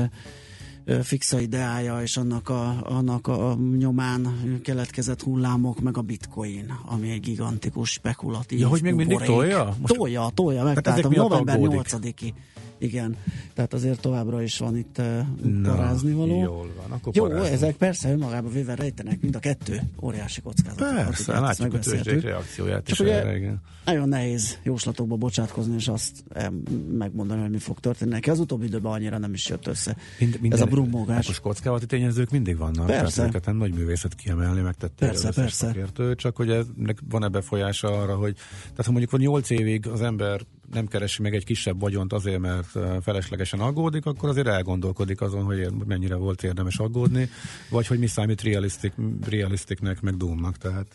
fixa 1.02 1.40
ideája, 1.40 2.02
és 2.02 2.16
annak 2.16 2.48
a, 2.48 2.86
annak 2.88 3.26
a 3.26 3.56
nyomán 3.78 4.28
keletkezett 4.62 5.22
hullámok, 5.22 5.80
meg 5.80 5.96
a 5.96 6.00
bitcoin, 6.02 6.72
ami 6.86 7.10
egy 7.10 7.20
gigantikus 7.20 7.90
spekulatív 7.90 8.58
Ja, 8.58 8.68
hogy 8.68 8.82
még 8.82 8.94
mindig 8.94 9.18
buborék. 9.18 9.34
tolja? 9.36 9.74
Most- 9.80 9.94
Tolja, 9.94 10.30
tolja, 10.34 10.60
ezek 10.60 10.74
megtaláltam. 10.74 11.10
miatt 11.10 11.28
November 11.28 11.54
aggódik. 11.54 11.80
8-i. 11.80 12.32
Igen, 12.78 13.16
tehát 13.54 13.74
azért 13.74 14.00
továbbra 14.00 14.42
is 14.42 14.58
van 14.58 14.76
itt 14.76 14.96
Na, 15.42 15.74
parázni 15.74 16.12
való. 16.12 16.42
jól 16.42 16.72
van, 16.76 16.90
akkor 16.98 17.16
Jó, 17.16 17.24
parázzunk. 17.26 17.52
ezek 17.52 17.76
persze 17.76 18.10
önmagában 18.10 18.52
véve 18.52 18.74
rejtenek, 18.74 19.20
mind 19.20 19.34
a 19.34 19.38
kettő 19.38 19.80
óriási 20.02 20.40
kockázatot. 20.40 20.94
Persze, 20.94 21.32
Ezt 21.32 21.40
látjuk 21.40 21.74
a 21.74 21.78
tőzsdék 21.78 22.22
reakcióját 22.22 22.84
Csak 22.84 22.88
is 22.98 23.00
ugye 23.00 23.14
erre, 23.20 23.36
igen. 23.36 23.60
nagyon 23.84 24.08
nehéz 24.08 24.58
jóslatokba 24.62 25.16
bocsátkozni, 25.16 25.74
és 25.74 25.88
azt 25.88 26.24
eh, 26.28 26.46
megmondani, 26.92 27.40
hogy 27.40 27.50
mi 27.50 27.58
fog 27.58 27.80
történni 27.80 28.10
neki. 28.10 28.30
Az 28.30 28.38
utóbbi 28.38 28.66
időben 28.66 28.92
annyira 28.92 29.18
nem 29.18 29.32
is 29.32 29.48
jött 29.48 29.66
össze. 29.66 29.96
Mind, 30.40 30.52
Ez 30.52 30.60
a 30.60 30.66
brummogás. 30.66 31.26
Most 31.26 31.40
kockázati 31.40 31.86
tényezők 31.86 32.30
mindig 32.30 32.56
vannak. 32.56 32.86
Persze. 32.86 33.26
Tehát 33.26 33.46
nem 33.46 33.56
nagy 33.56 33.72
művészet 33.74 34.14
kiemelni, 34.14 34.60
megtette 34.60 35.06
Persze, 35.06 35.32
persze. 35.32 35.66
szakértő, 35.66 36.14
csak 36.14 36.36
hogy 36.36 36.50
ennek 36.50 36.98
van-e 37.08 37.28
befolyása 37.28 37.88
arra, 38.00 38.16
hogy 38.16 38.34
tehát 38.60 38.84
ha 38.84 38.90
mondjuk 38.90 39.10
van 39.10 39.20
8 39.20 39.50
évig 39.50 39.86
az 39.88 40.00
ember 40.02 40.40
nem 40.72 40.86
keresi 40.86 41.22
meg 41.22 41.34
egy 41.34 41.44
kisebb 41.44 41.80
vagyont 41.80 42.12
azért, 42.12 42.38
mert 42.38 42.78
feleslegesen 43.02 43.60
aggódik, 43.60 44.06
akkor 44.06 44.28
azért 44.28 44.46
elgondolkodik 44.46 45.20
azon, 45.20 45.44
hogy 45.44 45.68
mennyire 45.86 46.14
volt 46.14 46.42
érdemes 46.42 46.78
aggódni, 46.78 47.28
vagy 47.70 47.86
hogy 47.86 47.98
mi 47.98 48.06
számít 48.06 48.42
realistic, 48.42 48.92
realisticnek, 49.28 50.00
meg 50.00 50.16
doomnak, 50.16 50.56
tehát 50.56 50.86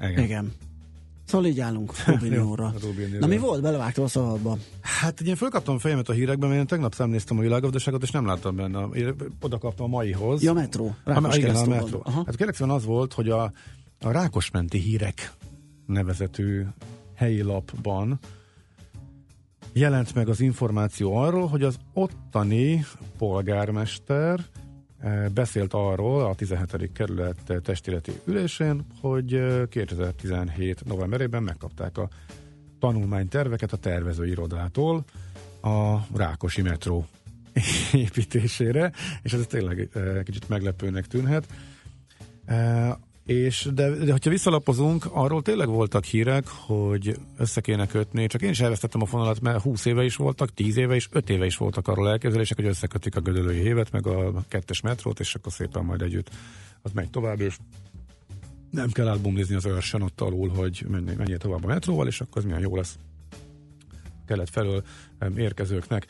Igen. 0.00 0.24
Igen. 0.24 0.52
Szóval 1.24 1.46
így 1.46 1.60
állunk 1.60 1.92
Rubinióra. 2.06 2.74
Na 3.20 3.26
mi 3.26 3.38
volt? 3.38 3.62
Belevágtál 3.62 4.04
a 4.04 4.08
szabadba. 4.08 4.58
Hát 4.80 5.20
ugye 5.20 5.30
én 5.30 5.36
fölkaptam 5.36 5.74
a 5.74 5.78
fejemet 5.78 6.08
a 6.08 6.12
hírekben, 6.12 6.48
mert 6.48 6.60
én 6.60 6.66
tegnap 6.66 6.94
szemnéztem 6.94 7.38
a 7.38 7.40
világgazdaságot, 7.40 8.02
és 8.02 8.10
nem 8.10 8.26
láttam 8.26 8.56
benne. 8.56 8.86
Én 8.92 9.14
oda 9.40 9.58
kaptam 9.58 9.86
a 9.86 9.88
maihoz. 9.88 10.42
Ja, 10.42 10.50
a 10.50 10.54
metró. 10.54 10.94
Rákos 11.04 11.34
a, 11.34 11.36
igen, 11.36 11.56
a 11.56 11.66
metró. 11.66 12.02
Aha. 12.04 12.22
Hát 12.26 12.36
kérlek 12.36 12.60
az 12.60 12.84
volt, 12.84 13.12
hogy 13.12 13.28
a, 13.28 13.42
a 14.00 14.10
Rákosmenti 14.10 14.78
hírek 14.78 15.32
nevezetű 15.86 16.62
helyi 17.14 17.42
lapban 17.42 18.18
jelent 19.74 20.14
meg 20.14 20.28
az 20.28 20.40
információ 20.40 21.16
arról, 21.16 21.46
hogy 21.46 21.62
az 21.62 21.76
ottani 21.92 22.84
polgármester 23.18 24.40
eh, 24.98 25.28
beszélt 25.28 25.72
arról 25.72 26.24
a 26.24 26.34
17. 26.34 26.92
kerület 26.92 27.52
testületi 27.62 28.12
ülésén, 28.24 28.86
hogy 29.00 29.34
eh, 29.34 29.66
2017 29.66 30.84
novemberében 30.84 31.42
megkapták 31.42 31.98
a 31.98 32.08
tanulmányterveket 32.78 33.72
a 33.72 33.76
tervezőirodától 33.76 35.04
a 35.62 35.96
Rákosi 36.14 36.62
metró 36.62 37.06
építésére, 37.92 38.92
és 39.22 39.32
ez 39.32 39.46
tényleg 39.46 39.88
eh, 39.92 40.22
kicsit 40.22 40.48
meglepőnek 40.48 41.06
tűnhet. 41.06 41.46
És 43.26 43.68
de, 43.74 43.90
de 43.90 44.12
hogyha 44.12 44.30
visszalapozunk, 44.30 45.06
arról 45.10 45.42
tényleg 45.42 45.68
voltak 45.68 46.04
hírek, 46.04 46.46
hogy 46.48 47.16
össze 47.36 47.60
kéne 47.60 47.86
kötni, 47.86 48.26
csak 48.26 48.42
én 48.42 48.50
is 48.50 48.60
elvesztettem 48.60 49.02
a 49.02 49.06
fonalat, 49.06 49.40
mert 49.40 49.62
20 49.62 49.84
éve 49.84 50.04
is 50.04 50.16
voltak, 50.16 50.54
10 50.54 50.76
éve 50.76 50.94
is, 50.94 51.08
5 51.12 51.30
éve 51.30 51.44
is 51.44 51.56
voltak 51.56 51.88
arról 51.88 52.08
elképzelések, 52.08 52.56
hogy 52.56 52.66
összekötik 52.66 53.16
a 53.16 53.20
gödölői 53.20 53.60
hévet, 53.60 53.92
meg 53.92 54.06
a 54.06 54.44
kettes 54.48 54.80
metrót, 54.80 55.20
és 55.20 55.34
akkor 55.34 55.52
szépen 55.52 55.84
majd 55.84 56.02
együtt 56.02 56.30
az 56.82 56.92
megy 56.92 57.10
tovább, 57.10 57.40
és 57.40 57.56
nem 58.70 58.90
kell 58.90 59.08
átbumlizni 59.08 59.54
az 59.54 59.66
őrsön 59.66 60.02
ott 60.02 60.20
alul, 60.20 60.48
hogy 60.48 60.86
menj- 60.88 61.16
menjél 61.16 61.38
tovább 61.38 61.64
a 61.64 61.66
metróval, 61.66 62.06
és 62.06 62.20
akkor 62.20 62.36
az 62.36 62.44
milyen 62.44 62.60
jó 62.60 62.76
lesz 62.76 62.98
kelet 64.26 64.50
felől 64.50 64.82
érkezőknek. 65.36 66.06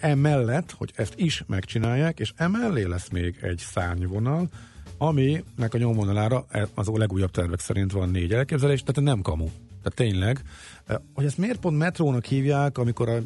Emellett, 0.00 0.70
hogy 0.70 0.92
ezt 0.94 1.14
is 1.16 1.44
megcsinálják, 1.46 2.20
és 2.20 2.32
emellé 2.36 2.82
lesz 2.82 3.08
még 3.08 3.38
egy 3.40 3.58
szárnyvonal, 3.58 4.48
aminek 4.98 5.74
a 5.74 5.78
nyomvonalára 5.78 6.44
e, 6.48 6.68
az 6.74 6.88
a 6.88 6.98
legújabb 6.98 7.30
tervek 7.30 7.60
szerint 7.60 7.92
van 7.92 8.08
négy 8.08 8.32
elképzelés, 8.32 8.82
tehát 8.82 9.10
nem 9.10 9.22
kamu. 9.22 9.44
Tehát 9.82 9.94
tényleg. 9.94 10.42
E, 10.86 11.00
Hogy 11.14 11.24
ezt 11.24 11.38
miért 11.38 11.60
pont 11.60 11.78
metrónak 11.78 12.24
hívják, 12.24 12.78
amikor 12.78 13.08
a, 13.08 13.16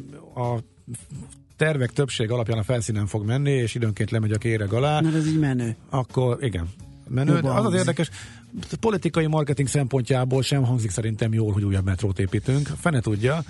a 0.41 0.59
tervek 1.57 1.91
többség 1.91 2.31
alapján 2.31 2.57
a 2.57 2.63
felszínen 2.63 3.05
fog 3.07 3.25
menni, 3.25 3.51
és 3.51 3.75
időnként 3.75 4.11
lemegy 4.11 4.31
a 4.31 4.37
kéreg 4.37 4.73
alá, 4.73 5.01
Mert 5.01 5.15
ez 5.15 5.27
így 5.27 5.39
menő. 5.39 5.75
akkor 5.89 6.37
igen. 6.43 6.69
Menő, 7.07 7.33
Jobban 7.33 7.55
az 7.55 7.65
az 7.65 7.73
érdekes, 7.73 8.09
politikai 8.79 9.27
marketing 9.27 9.67
szempontjából 9.67 10.41
sem 10.41 10.63
hangzik 10.63 10.89
szerintem 10.89 11.33
jól, 11.33 11.53
hogy 11.53 11.63
újabb 11.63 11.85
metrót 11.85 12.19
építünk. 12.19 12.67
Fene 12.79 12.99
tudja. 12.99 13.43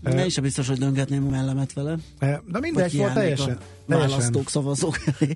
Ne 0.00 0.26
is 0.26 0.40
biztos, 0.40 0.68
hogy 0.68 0.78
döngetném 0.78 1.26
a 1.26 1.30
mellemet 1.30 1.72
vele. 1.72 1.96
De 2.18 2.40
mindegy, 2.60 2.72
Vagy 2.72 2.90
szóval 2.90 3.12
teljesen, 3.12 3.58
választók, 3.86 4.48
szavazók 4.48 4.98
elé. 5.20 5.34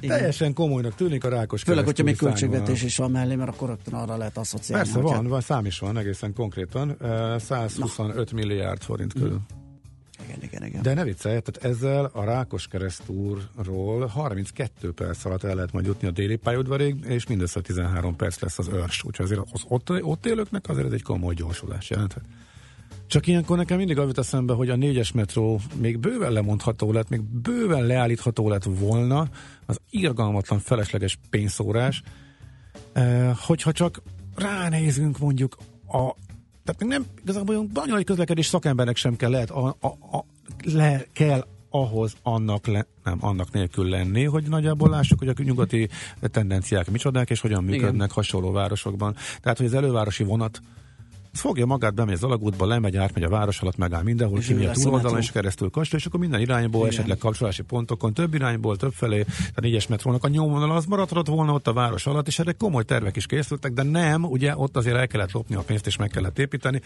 Teljesen 0.00 0.52
komolynak 0.54 0.94
tűnik 0.94 1.24
a 1.24 1.28
rákos 1.28 1.62
Főleg, 1.62 1.84
hogyha 1.84 2.04
még 2.04 2.16
költségvetés 2.16 2.82
is 2.82 2.96
van 2.96 3.10
mellé, 3.10 3.34
mert 3.34 3.50
akkor 3.50 3.68
rögtön 3.68 3.94
arra 3.94 4.16
lehet 4.16 4.36
asszociálni. 4.36 4.84
Persze 4.84 5.00
van, 5.00 5.26
van, 5.26 5.40
szám 5.40 5.66
is 5.66 5.78
van 5.78 5.98
egészen 5.98 6.34
konkrétan. 6.34 6.96
E, 7.00 7.38
125 7.38 8.32
milliárd 8.32 8.82
forint 8.82 9.12
körül. 9.12 9.40
Igen, 10.24 10.42
igen, 10.42 10.64
igen. 10.64 10.82
De 10.82 10.94
ne 10.94 11.04
viccelj, 11.04 11.40
tehát 11.40 11.76
ezzel 11.76 12.10
a 12.12 12.24
Rákos 12.24 12.66
keresztúrról 12.68 14.06
32 14.06 14.92
perc 14.92 15.24
alatt 15.24 15.44
el 15.44 15.54
lehet 15.54 15.72
majd 15.72 15.86
jutni 15.86 16.08
a 16.08 16.10
déli 16.10 16.36
pályaudvarig, 16.36 17.04
és 17.04 17.26
mindössze 17.26 17.60
13 17.60 18.16
perc 18.16 18.40
lesz 18.40 18.58
az 18.58 18.68
őrs. 18.68 19.04
Úgyhogy 19.04 19.24
azért 19.24 19.40
az 19.52 19.62
ott, 19.68 20.02
ott 20.02 20.26
élőknek 20.26 20.68
azért 20.68 20.86
ez 20.86 20.92
egy 20.92 21.02
komoly 21.02 21.34
gyorsulás 21.34 21.90
jelenthet. 21.90 22.22
Csak 23.12 23.26
ilyenkor 23.26 23.56
nekem 23.56 23.76
mindig 23.76 23.98
az 23.98 24.06
jut 24.06 24.18
eszembe, 24.18 24.52
hogy 24.52 24.70
a 24.70 24.76
négyes 24.76 25.12
metró 25.12 25.60
még 25.80 25.98
bőven 25.98 26.32
lemondható 26.32 26.92
lett, 26.92 27.08
még 27.08 27.20
bőven 27.20 27.86
leállítható 27.86 28.48
lett 28.48 28.64
volna, 28.64 29.28
az 29.66 29.80
irgalmatlan 29.90 30.58
felesleges 30.58 31.18
pénzszórás, 31.30 32.02
eh, 32.92 33.36
hogyha 33.36 33.72
csak 33.72 34.02
ránézünk 34.36 35.18
mondjuk 35.18 35.56
a 35.86 36.14
tehát 36.64 36.80
még 36.80 36.88
nem, 36.88 37.06
igazából 37.22 37.54
olyan 37.54 37.70
banyai 37.72 38.04
közlekedés 38.04 38.46
szakembernek 38.46 38.96
sem 38.96 39.16
kell 39.16 39.30
lehet, 39.30 39.50
a, 39.50 39.76
a, 39.80 39.86
a, 39.86 40.24
le 40.64 41.04
kell 41.12 41.46
ahhoz 41.70 42.14
annak, 42.22 42.66
le, 42.66 42.86
nem, 43.04 43.18
annak 43.20 43.52
nélkül 43.52 43.88
lenni, 43.88 44.24
hogy 44.24 44.48
nagyjából 44.48 44.90
lássuk, 44.90 45.18
hogy 45.18 45.28
a 45.28 45.34
nyugati 45.36 45.88
tendenciák 46.20 46.90
micsodák, 46.90 47.30
és 47.30 47.40
hogyan 47.40 47.64
működnek 47.64 47.94
Igen. 47.94 48.10
hasonló 48.10 48.52
városokban. 48.52 49.16
Tehát, 49.40 49.58
hogy 49.58 49.66
az 49.66 49.74
elővárosi 49.74 50.24
vonat 50.24 50.60
fogja 51.32 51.66
magát, 51.66 51.94
bemegy 51.94 52.14
az 52.14 52.24
alagútba, 52.24 52.66
lemegy, 52.66 52.96
átmegy 52.96 53.22
a 53.22 53.28
város 53.28 53.60
alatt, 53.60 53.76
megáll 53.76 54.02
mindenhol, 54.02 54.38
És 54.38 54.46
kimegy 54.46 54.66
a 54.66 54.70
túloldalon, 54.70 55.18
és 55.18 55.30
keresztül 55.30 55.70
kastély, 55.70 55.98
és 55.98 56.06
akkor 56.06 56.20
minden 56.20 56.40
irányból, 56.40 56.80
Igen. 56.80 56.92
esetleg 56.92 57.18
kapcsolási 57.18 57.62
pontokon, 57.62 58.12
több 58.12 58.34
irányból, 58.34 58.76
több 58.76 58.92
felé, 58.92 59.24
a 59.54 59.60
négyes 59.60 59.86
metrónak 59.86 60.24
a 60.24 60.28
nyomvonal 60.28 60.76
az 60.76 60.84
maradhatott 60.84 61.34
volna 61.34 61.52
ott 61.52 61.66
a 61.66 61.72
város 61.72 62.06
alatt, 62.06 62.26
és 62.26 62.38
erre 62.38 62.52
komoly 62.52 62.84
tervek 62.84 63.16
is 63.16 63.26
készültek, 63.26 63.72
de 63.72 63.82
nem, 63.82 64.24
ugye 64.24 64.56
ott 64.56 64.76
azért 64.76 64.96
el 64.96 65.06
kellett 65.06 65.32
lopni 65.32 65.54
a 65.54 65.60
pénzt, 65.60 65.86
és 65.86 65.96
meg 65.96 66.08
kellett 66.08 66.38
építeni. 66.38 66.80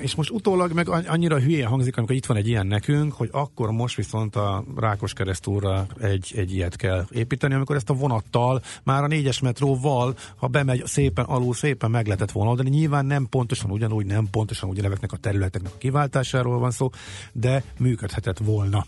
És 0.00 0.14
most 0.14 0.30
utólag 0.30 0.72
meg 0.72 0.88
an- 0.88 1.08
annyira 1.08 1.38
hülye 1.40 1.66
hangzik, 1.66 1.96
amikor 1.96 2.16
itt 2.16 2.26
van 2.26 2.36
egy 2.36 2.48
ilyen 2.48 2.66
nekünk, 2.66 3.12
hogy 3.12 3.28
akkor 3.32 3.70
most 3.70 3.96
viszont 3.96 4.36
a 4.36 4.64
Rákos 4.76 5.12
keresztúra 5.12 5.86
egy, 6.00 6.32
egy 6.36 6.54
ilyet 6.54 6.76
kell 6.76 7.06
építeni, 7.10 7.54
amikor 7.54 7.76
ezt 7.76 7.90
a 7.90 7.94
vonattal, 7.94 8.62
már 8.84 9.02
a 9.02 9.06
négyes 9.06 9.40
metróval, 9.40 10.16
ha 10.36 10.46
bemegy 10.46 10.86
szépen 10.86 11.24
alul, 11.24 11.54
szépen 11.54 11.90
meg 11.90 12.06
lehetett 12.06 12.30
volna 12.30 12.50
oldani. 12.50 12.70
Nyilván 12.70 13.06
nem 13.06 13.26
pontosan 13.30 13.70
ugyanúgy, 13.70 14.06
nem 14.06 14.28
pontosan 14.30 14.68
úgy 14.68 14.82
neveknek 14.82 15.12
a 15.12 15.16
területeknek 15.16 15.72
a 15.74 15.78
kiváltásáról 15.78 16.58
van 16.58 16.70
szó, 16.70 16.90
de 17.32 17.64
működhetett 17.78 18.38
volna. 18.38 18.86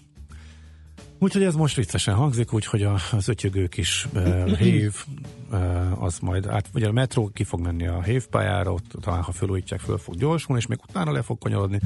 Úgyhogy 1.23 1.43
ez 1.43 1.55
most 1.55 1.77
viccesen 1.77 2.14
hangzik, 2.14 2.53
úgyhogy 2.53 2.83
az 2.83 3.29
ötyögő 3.29 3.66
kis 3.66 4.07
uh, 4.14 4.57
hév, 4.59 5.05
uh, 5.51 6.03
az 6.03 6.18
majd 6.18 6.47
át, 6.47 6.70
ugye 6.75 6.89
a 6.89 6.93
metró 6.93 7.31
ki 7.33 7.45
fog 7.45 7.61
menni 7.61 7.87
a 7.87 8.03
hévpályára, 8.03 8.73
ott 8.73 8.93
talán 9.01 9.23
ha 9.23 9.33
felújítják, 9.33 9.81
föl 9.81 9.99
fog 9.99 10.14
gyorsulni, 10.14 10.61
és 10.61 10.66
még 10.66 10.79
utána 10.89 11.12
le 11.12 11.23
fog 11.23 11.39
kanyarodni, 11.39 11.81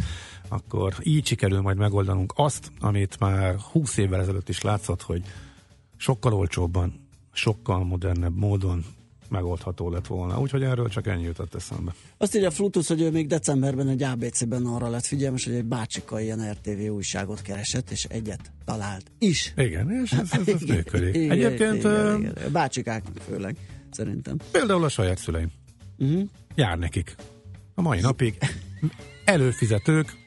akkor 0.48 0.94
így 1.02 1.26
sikerül 1.26 1.60
majd 1.60 1.76
megoldanunk 1.76 2.32
azt, 2.36 2.72
amit 2.80 3.18
már 3.18 3.54
20 3.72 3.96
évvel 3.96 4.20
ezelőtt 4.20 4.48
is 4.48 4.62
látszott, 4.62 5.02
hogy 5.02 5.22
sokkal 5.96 6.32
olcsóbban, 6.32 7.08
sokkal 7.32 7.84
modernebb 7.84 8.36
módon 8.36 8.84
megoldható 9.30 9.90
lett 9.90 10.06
volna. 10.06 10.40
Úgyhogy 10.40 10.62
erről 10.62 10.88
csak 10.88 11.06
ennyi 11.06 11.22
jutott 11.22 11.54
eszembe. 11.54 11.94
Azt 12.18 12.34
írja 12.36 12.50
Flutus, 12.50 12.88
hogy 12.88 13.00
ő 13.00 13.10
még 13.10 13.26
decemberben 13.26 13.88
egy 13.88 14.02
ABC-ben 14.02 14.66
arra 14.66 14.88
lett 14.88 15.04
figyelmes, 15.06 15.44
hogy 15.44 15.54
egy 15.54 15.64
bácsika 15.64 16.20
ilyen 16.20 16.52
RTV 16.52 16.90
újságot 16.90 17.42
keresett, 17.42 17.90
és 17.90 18.04
egyet 18.04 18.52
talált 18.64 19.10
is. 19.18 19.52
Igen, 19.56 19.90
és 20.04 20.12
ez, 20.12 20.28
ez, 20.32 20.48
ez 20.48 20.60
működik. 20.74 21.14
Igen, 21.14 21.30
Egyébként 21.30 21.74
igen, 21.74 21.90
ö, 21.92 22.18
igen. 22.18 22.34
Bácsikák 22.52 23.04
főleg, 23.28 23.56
szerintem. 23.90 24.36
például 24.50 24.84
a 24.84 24.88
saját 24.88 25.18
szüleim. 25.18 25.48
Uh-huh. 25.98 26.28
Jár 26.54 26.78
nekik. 26.78 27.14
A 27.74 27.82
mai 27.82 28.00
napig 28.00 28.38
előfizetők 29.24 30.24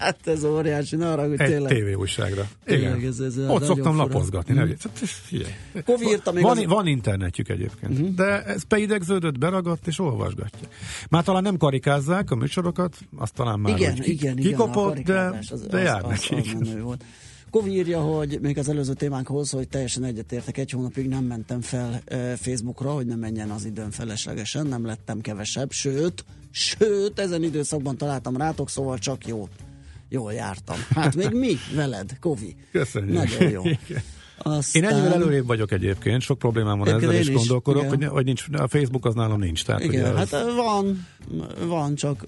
Hát 0.00 0.26
ez 0.26 0.44
óriási, 0.44 0.96
ne 0.96 1.10
arra, 1.10 1.22
hogy 1.22 1.30
egy 1.40 1.46
tényleg. 1.48 1.72
tévéújságra. 1.72 2.48
Tényleg, 2.64 2.96
Igen. 2.98 3.10
ez- 3.10 3.20
ez 3.20 3.36
Ott 3.48 3.64
szoktam 3.64 3.92
fura. 3.92 4.04
lapozgatni. 4.04 4.52
Mhm. 4.54 4.62
Ne, 4.62 4.68
vicc. 4.68 4.82
Hát, 4.82 4.98
figyelj. 4.98 5.52
Kovi 5.84 6.06
írta 6.06 6.32
még 6.32 6.42
van, 6.42 6.58
az- 6.58 6.64
van 6.64 6.86
internetjük 6.86 7.48
egyébként, 7.48 7.92
uh-huh. 7.92 8.14
de 8.14 8.44
ez 8.44 8.64
beidegződött, 8.64 9.38
beragadt 9.38 9.86
és 9.86 9.98
olvasgatja. 9.98 10.68
Már 11.10 11.24
talán 11.24 11.42
nem 11.42 11.56
karikázzák 11.56 12.30
a 12.30 12.34
műsorokat, 12.34 12.96
azt 13.16 13.34
talán 13.34 13.60
már 13.60 13.76
igen, 13.76 13.92
igen, 13.94 14.06
igen, 14.06 14.36
kikopott, 14.36 14.98
a 14.98 15.02
de, 15.02 15.38
az, 15.50 15.60
de 15.70 15.78
jár 15.80 16.04
az, 16.04 16.10
neki. 16.10 16.34
az, 16.34 16.46
az 16.60 16.68
menő 16.68 16.82
volt. 16.82 17.04
Kovi 17.50 17.70
írja, 17.70 18.00
hogy 18.00 18.38
még 18.42 18.58
az 18.58 18.68
előző 18.68 18.92
témánkhoz, 18.92 19.50
hogy 19.50 19.68
teljesen 19.68 20.04
egyetértek, 20.04 20.58
egy 20.58 20.70
hónapig 20.70 21.08
nem 21.08 21.24
mentem 21.24 21.60
fel 21.60 22.00
e, 22.04 22.36
Facebookra, 22.36 22.90
hogy 22.90 23.06
ne 23.06 23.16
menjen 23.16 23.50
az 23.50 23.64
időn 23.64 23.90
feleslegesen, 23.90 24.66
nem 24.66 24.86
lettem 24.86 25.20
kevesebb, 25.20 25.70
sőt, 25.72 26.24
sőt, 26.50 27.18
ezen 27.18 27.42
időszakban 27.42 27.96
találtam 27.96 28.36
rátok, 28.36 28.68
szóval 28.68 28.98
csak 28.98 29.26
jó, 29.26 29.48
jól 30.10 30.32
jártam. 30.32 30.76
Hát 30.94 31.14
még 31.14 31.30
mi 31.30 31.56
veled, 31.74 32.18
Kovi? 32.18 32.56
Köszönjük. 32.72 33.14
Nagyon 33.14 33.50
jó. 33.50 33.62
Aztán... 34.42 34.82
Én 34.82 34.88
ennyivel 34.88 35.12
előrébb 35.12 35.46
vagyok 35.46 35.72
egyébként, 35.72 36.22
sok 36.22 36.38
problémám 36.38 36.78
van 36.78 36.88
ezzel, 36.88 37.12
és 37.12 37.28
is, 37.28 37.34
gondolkodok, 37.34 37.82
igen. 37.82 37.96
hogy, 37.96 38.06
hogy 38.06 38.24
nincs, 38.24 38.44
a 38.52 38.68
Facebook 38.68 39.04
az 39.04 39.14
nálam 39.14 39.38
nincs. 39.38 39.64
Tehát, 39.64 39.82
Igen, 39.82 40.04
ugye, 40.04 40.18
hát 40.18 40.30
van, 40.56 41.06
van, 41.66 41.94
csak 41.94 42.26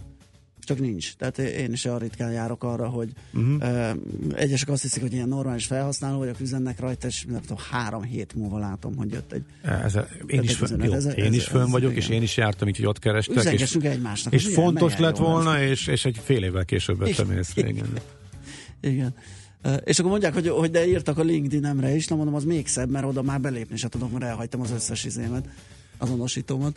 csak 0.64 0.78
nincs. 0.78 1.14
Tehát 1.14 1.38
én 1.38 1.72
is 1.72 1.84
olyan 1.84 1.98
ritkán 1.98 2.32
járok 2.32 2.64
arra, 2.64 2.88
hogy 2.88 3.10
uh-huh. 3.34 3.54
uh, 3.54 3.90
egyesek 4.34 4.68
azt 4.68 4.82
hiszik, 4.82 5.02
hogy 5.02 5.12
ilyen 5.12 5.28
normális 5.28 5.66
felhasználó 5.66 6.18
vagyok, 6.18 6.40
üzennek 6.40 6.80
rajta, 6.80 7.06
és 7.06 7.24
nem 7.28 7.40
tudom, 7.40 7.58
három 7.70 8.02
hét 8.02 8.34
múlva 8.34 8.58
látom, 8.58 8.96
hogy 8.96 9.12
jött 9.12 9.32
egy 9.32 9.42
Ez, 9.62 9.98
én 10.26 10.42
is, 10.42 10.60
üzenet. 10.60 10.86
jó, 10.86 10.92
Ez- 10.92 11.16
én 11.16 11.24
ez- 11.24 11.34
is 11.34 11.44
fönn 11.44 11.70
vagyok, 11.70 11.90
igen. 11.90 12.02
és 12.02 12.08
én 12.08 12.22
is 12.22 12.36
jártam, 12.36 12.68
így, 12.68 12.76
hogy 12.76 12.86
ott 12.86 12.98
kerestek. 12.98 13.34
És, 13.36 13.40
Üzengessünk 13.40 13.84
egymásnak. 13.84 14.32
és 14.32 14.46
fontos 14.46 14.98
lett 14.98 15.16
volna, 15.16 15.62
és, 15.62 15.86
és 15.86 16.04
egy 16.04 16.20
fél 16.24 16.42
évvel 16.42 16.64
később 16.64 16.98
vettem 16.98 17.30
észre. 17.30 17.68
Igen. 17.68 17.86
Igen. 18.80 19.14
És 19.84 19.98
akkor 19.98 20.10
mondják, 20.10 20.34
hogy, 20.34 20.48
hogy 20.48 20.70
de 20.70 20.86
írtak 20.86 21.18
a 21.18 21.22
LinkedIn-emre 21.22 21.94
is, 21.94 22.06
na 22.08 22.16
mondom, 22.16 22.34
az 22.34 22.44
még 22.44 22.66
szebb, 22.66 22.90
mert 22.90 23.04
oda 23.04 23.22
már 23.22 23.40
belépni 23.40 23.76
se 23.76 23.88
tudok, 23.88 24.12
mert 24.12 24.24
elhagytam 24.24 24.60
az 24.60 24.70
összes 24.70 25.04
izémet, 25.04 25.48
azonosítómat. 25.98 26.76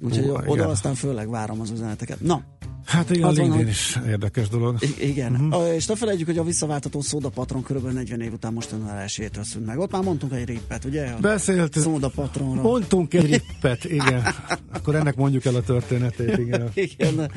Úgyhogy 0.00 0.24
Hú, 0.24 0.32
oda 0.32 0.54
igen. 0.54 0.68
aztán 0.68 0.94
főleg 0.94 1.30
várom 1.30 1.60
az 1.60 1.70
üzeneteket. 1.70 2.20
Na, 2.20 2.42
Hát 2.88 3.10
igen, 3.10 3.22
a 3.22 3.26
van, 3.26 3.34
LinkedIn 3.34 3.68
is 3.68 3.98
érdekes 4.06 4.48
dolog. 4.48 4.78
Igen. 5.00 5.32
Uh-huh. 5.32 5.74
És 5.74 5.86
ne 5.86 5.96
felejtjük, 5.96 6.26
hogy 6.26 6.38
a 6.38 6.44
visszaváltató 6.44 7.00
szóda 7.00 7.28
patron 7.28 7.62
kb. 7.62 7.92
40 7.92 8.20
év 8.20 8.32
után 8.32 8.52
most 8.52 8.70
január 8.70 9.02
1 9.02 9.30
szűnt 9.42 9.66
meg. 9.66 9.78
Ott 9.78 9.90
már 9.90 10.02
mondtunk 10.02 10.32
egy 10.32 10.44
rippet, 10.44 10.84
ugye? 10.84 11.06
A 11.06 11.18
Beszéltünk. 11.20 11.84
Szóda 11.84 12.08
patronra. 12.08 12.62
Mondtunk 12.62 13.14
egy 13.14 13.26
rippet, 13.34 13.84
igen. 13.84 14.22
Akkor 14.72 14.94
ennek 14.94 15.16
mondjuk 15.16 15.44
el 15.44 15.54
a 15.54 15.62
történetét, 15.62 16.38
igen. 16.38 16.70
Igen. 16.88 17.30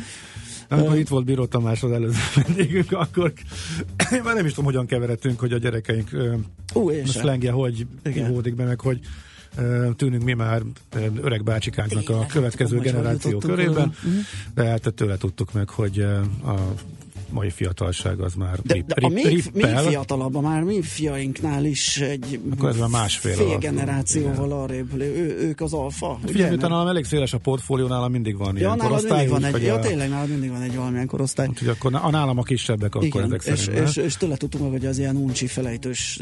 Amikor 0.70 0.98
itt 0.98 1.08
volt 1.08 1.26
Bíró 1.26 1.46
Tamás 1.46 1.84
az 1.84 1.92
előző 1.92 2.20
vendégünk, 2.44 2.92
akkor 2.92 3.34
én 4.14 4.22
már 4.24 4.36
nem 4.36 4.46
is 4.46 4.52
tudom, 4.52 4.66
hogyan 4.66 4.86
keveredtünk, 4.86 5.40
hogy 5.40 5.52
a 5.52 5.58
gyerekeink 5.58 6.10
Ú, 6.74 6.90
a 6.90 6.94
sem. 6.94 7.06
szlengje 7.06 7.52
hogy 7.52 7.88
ivódik 8.04 8.56
be, 8.56 8.64
meg 8.64 8.80
hogy 8.80 9.00
tűnünk 9.96 10.24
mi 10.24 10.34
már 10.34 10.62
öreg 11.22 11.44
bácsikánknak 11.44 12.10
a 12.10 12.26
következő 12.26 12.80
generáció 12.80 13.38
körében. 13.38 13.94
Mhm. 14.04 14.14
de 14.54 14.64
hát 14.64 14.94
tőle 14.96 15.18
tudtuk 15.18 15.54
meg, 15.54 15.70
hogy 15.70 16.00
a 16.44 16.56
mai 17.32 17.50
fiatalság 17.50 18.20
az 18.20 18.34
már 18.34 18.60
De, 18.64 18.74
rip, 18.74 18.86
de 18.86 19.06
a 19.06 19.10
még 19.10 19.26
rippel. 19.26 19.84
fiatalabb, 19.84 20.36
a 20.36 20.42
már 20.42 20.62
mi 20.64 20.82
fiainknál 20.82 21.66
is 21.66 21.98
egy 22.00 22.40
Akkor 22.54 22.70
ez 22.70 22.78
már 22.78 22.90
másfél 22.90 23.34
fél 23.36 23.46
alatt. 23.48 23.60
generációval 23.62 24.52
arrébb, 24.52 25.00
ő, 25.02 25.38
ők 25.40 25.62
az 25.62 25.74
alfa. 25.74 26.20
ugye? 26.24 26.32
Figyelj, 26.32 26.50
miután 26.50 26.70
nálam 26.70 26.88
elég 26.88 27.06
széles 27.06 27.34
a 27.34 27.38
portfólió, 27.38 27.88
nálam 27.88 28.12
mindig 28.12 28.38
van 28.38 28.54
Ja, 28.54 28.60
ilyen 28.62 28.78
korosztály. 28.78 29.28
van 29.28 29.44
egy, 29.44 29.64
ja, 29.64 29.80
tényleg 29.80 30.10
nálad 30.10 30.30
mindig 30.30 30.50
van 30.50 30.62
egy 30.62 30.76
valamilyen 30.76 31.08
korosztály. 31.08 31.48
Úgyhogy 31.48 31.68
akkor 31.68 31.96
a 31.96 32.10
nálam 32.10 32.38
a 32.38 32.44
kisebbek, 32.44 32.96
akkor 32.96 33.08
Igen, 33.08 33.24
ezek 33.34 33.58
és, 33.58 33.68
és, 33.68 33.96
és, 33.96 34.16
tőle 34.18 34.36
tudtuk 34.38 34.62
meg, 34.62 34.70
hogy 34.72 34.86
az 34.86 34.98
ilyen 34.98 35.16
uncsi 35.16 35.48
felejtős 35.48 36.20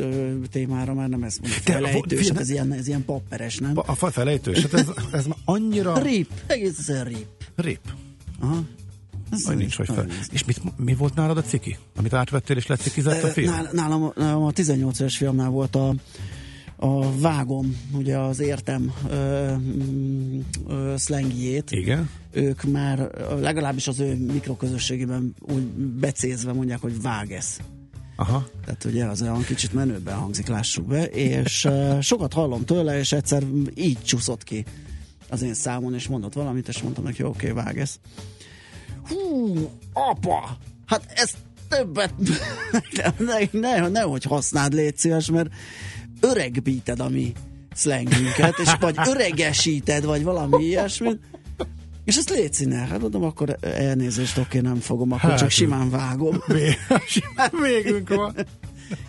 témára 0.52 0.94
már 0.94 1.10
nem 1.10 1.24
ez 1.24 1.38
mondjuk 1.42 1.62
felejtős, 1.64 2.28
hát 2.30 2.40
ez 2.40 2.50
ilyen, 2.50 2.74
ez 2.74 2.88
ilyen 2.88 3.06
papperes, 3.06 3.58
nem? 3.58 3.72
A 3.76 3.96
felejtős, 3.96 4.62
hát 4.62 4.74
ez, 4.74 4.88
ez 5.12 5.26
már 5.26 5.38
annyira 5.46 5.98
Rip, 5.98 6.30
egészen 6.48 7.04
rip. 7.04 7.26
rip. 7.56 7.80
Aha. 8.40 8.64
Hogy 9.44 9.56
nincs, 9.58 9.76
hogy 9.76 9.86
fel. 9.88 10.08
És 10.32 10.46
mit, 10.46 10.62
mi 10.78 10.94
volt 10.96 11.16
nálad 11.16 11.38
a 11.38 11.42
ciki? 11.42 11.78
Amit 11.96 12.14
átvettél 12.14 12.58
és 12.58 12.68
lecikizett 12.68 13.24
a 13.24 13.28
film? 13.28 13.50
nál- 13.52 13.72
Nálam, 13.72 14.12
nálam 14.16 14.44
a 14.44 14.52
18 14.52 15.00
éves 15.00 15.18
filmnál 15.18 15.50
volt 15.50 15.76
a, 15.76 15.96
a 16.76 17.18
vágom, 17.18 17.78
ugye 17.94 18.18
az 18.18 18.40
értem 18.40 18.94
ö, 19.10 19.54
mm, 19.58 20.40
ö, 20.68 20.94
szlengjét. 20.98 21.72
Igen. 21.72 22.10
Ők 22.32 22.64
már 22.64 23.00
legalábbis 23.42 23.88
az 23.88 24.00
ő 24.00 24.16
mikroközösségében 24.16 25.36
úgy 25.40 25.64
becézve 25.78 26.54
mondják, 26.54 26.82
hogy 26.82 27.02
vágesz. 27.02 27.60
Aha. 28.16 28.48
Tehát 28.66 28.86
ugye 28.86 29.06
az 29.06 29.22
olyan 29.22 29.44
kicsit 29.44 29.74
menőben 29.74 30.16
hangzik, 30.16 30.48
lássuk 30.48 30.86
be, 30.86 31.04
és 31.06 31.66
uh, 31.66 32.00
sokat 32.02 32.34
hallom 32.34 32.66
tőle, 32.66 33.00
és 33.00 33.12
egyszer 33.12 33.44
így 33.76 33.98
csúszott 34.04 34.44
ki 34.44 34.66
az 35.30 35.42
én 35.42 35.54
számon, 35.54 35.94
és 35.94 36.08
mondott 36.08 36.34
valamit, 36.34 36.68
és 36.68 36.82
mondtam 36.82 37.04
neki, 37.04 37.24
oké, 37.24 37.50
okay, 37.50 37.64
vágesz. 37.64 38.00
Hú, 39.10 39.70
apa! 39.94 40.58
Hát 40.86 41.12
ezt 41.16 41.36
többet 41.70 42.14
ne, 43.18 43.60
ne, 43.60 43.88
nehogy 43.88 44.24
használd, 44.24 44.74
légy 44.74 44.98
szíves, 44.98 45.30
mert 45.30 45.50
öregbíted 46.20 47.00
a 47.00 47.10
mi 47.10 47.32
szlengünket, 47.74 48.58
és 48.60 48.70
vagy 48.80 48.96
öregesíted, 49.08 50.04
vagy 50.06 50.24
valami 50.24 50.64
ilyesmit, 50.66 51.20
és 52.06 52.18
ezt 52.18 52.30
légy 52.30 52.54
színe. 52.54 52.76
Hát 52.76 53.00
mondom, 53.02 53.24
akkor 53.24 53.58
elnézést, 53.62 54.38
oké, 54.38 54.60
nem 54.60 54.76
fogom, 54.76 55.12
akkor 55.12 55.30
Hát, 55.30 55.40
csak 55.40 55.50
simán 55.50 55.90
vágom. 55.90 56.44
Vé- 56.48 56.78
Végünk 57.62 58.10
van. 58.10 58.36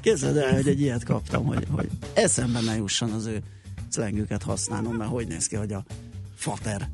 Képzeld 0.01 0.37
el, 0.37 0.53
hogy 0.55 0.69
egy 0.69 0.81
ilyet 0.81 1.05
kaptam, 1.05 1.45
hogy, 1.45 1.67
hogy 1.71 1.89
eszembe 2.15 2.61
ne 2.61 2.77
jusson 2.77 3.11
az 3.11 3.27
ő 3.27 3.43
szlengüket 3.89 4.43
használnom, 4.43 4.97
mert 4.97 5.11
hogy 5.11 5.27
néz 5.27 5.47
ki, 5.47 5.57
hogy 5.57 5.73
a 5.73 5.85
fater. 6.35 6.89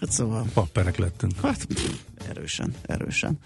Hát 0.00 0.10
szóval, 0.12 0.46
Papperek 0.54 0.96
lettünk. 0.96 1.32
hát 1.42 1.64
pff, 1.64 1.90
erősen, 2.28 2.74
erősen. 2.82 3.38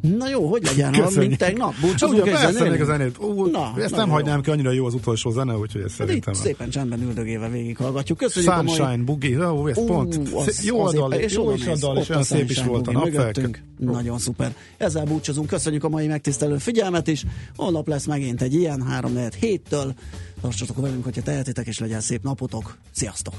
Na 0.00 0.28
jó, 0.28 0.48
hogy 0.48 0.62
legyen, 0.64 0.94
ha 0.94 1.10
mint 1.16 1.38
tegnap 1.38 1.74
búcsúzunk 1.80 2.22
Ugye, 2.22 2.30
egy 2.46 2.52
zenélünk? 2.52 2.70
még 2.70 2.80
a 2.80 2.84
zenét. 2.84 3.18
Ú, 3.18 3.46
Na, 3.46 3.72
ezt 3.78 3.96
nem 3.96 4.06
jó. 4.06 4.12
hagynám 4.12 4.40
ki, 4.42 4.50
annyira 4.50 4.70
jó 4.70 4.86
az 4.86 4.94
utolsó 4.94 5.30
zene, 5.30 5.56
úgyhogy 5.56 5.80
ezt 5.82 5.90
Hát 5.90 6.00
Itt 6.00 6.06
szerintem. 6.06 6.32
szépen 6.34 6.70
csendben 6.70 7.02
üldögélve 7.02 7.48
végighallgatjuk. 7.48 8.18
Köszönjük 8.18 8.52
a 8.52 8.62
mai... 8.62 8.74
Sunshine, 8.74 9.02
Boogie, 9.04 9.50
ó, 9.52 9.66
ez 9.68 9.76
Ú, 9.76 9.84
pont. 9.84 10.20
az- 10.34 10.64
Jó 10.64 10.80
a 10.80 10.84
az 10.86 10.94
dal, 10.94 11.12
éppen- 11.12 11.24
és 11.24 11.32
jó 11.34 11.52
is 11.54 11.66
a 11.66 11.76
dal, 11.76 11.96
és 11.98 12.08
olyan 12.08 12.20
a 12.20 12.24
szép 12.24 12.50
is 12.50 12.56
Sunshine 12.56 12.68
volt 12.68 12.88
a 12.88 12.92
napfelk. 12.92 13.62
Nagyon 13.78 14.18
szuper. 14.18 14.54
Ezzel 14.76 15.04
búcsúzunk. 15.04 15.46
Köszönjük 15.48 15.84
a 15.84 15.88
mai 15.88 16.06
megtisztelő 16.06 16.58
figyelmet 16.58 17.06
is. 17.08 17.24
Holnap 17.56 17.88
lesz 17.88 18.06
megint 18.06 18.42
egy 18.42 18.54
ilyen 18.54 18.82
3 18.82 19.12
4 19.12 19.34
héttől. 19.34 19.94
Tartsatok 20.40 20.76
velünk, 20.76 21.04
hogyha 21.04 21.22
tehetitek, 21.22 21.66
és 21.66 21.78
legyen 21.78 22.00
szép 22.00 22.22
napotok. 22.22 22.76
Sziasztok! 22.90 23.34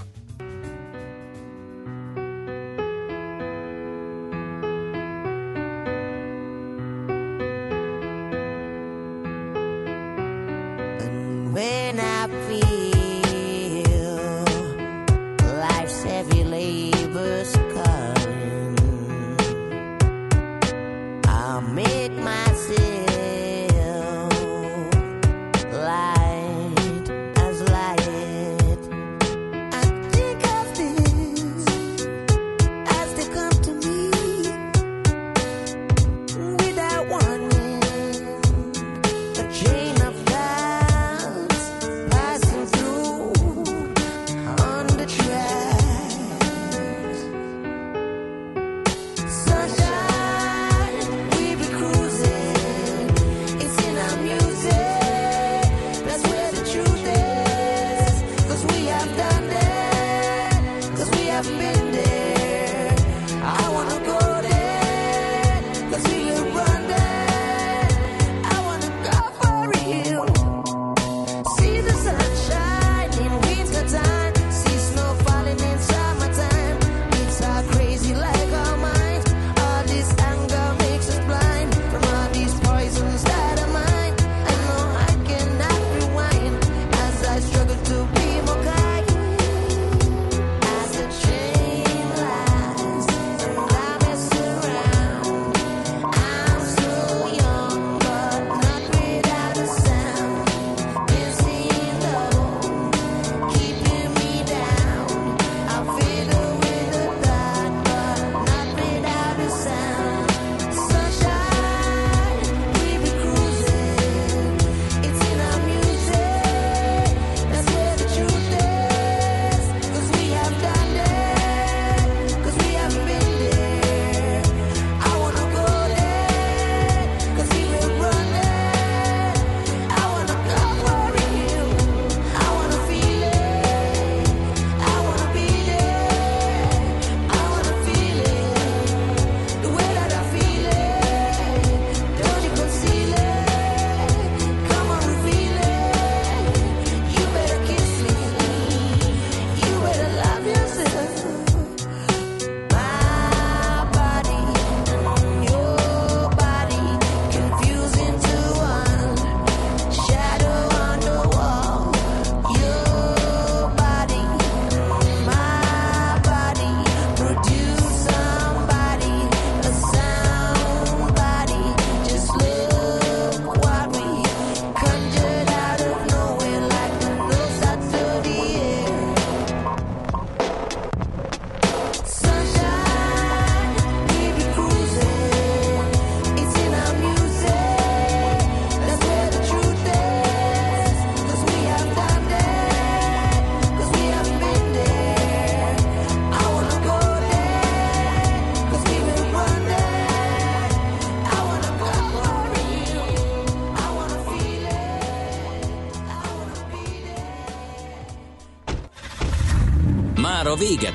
when 11.62 11.99
I 11.99 12.28
feel. 12.47 12.80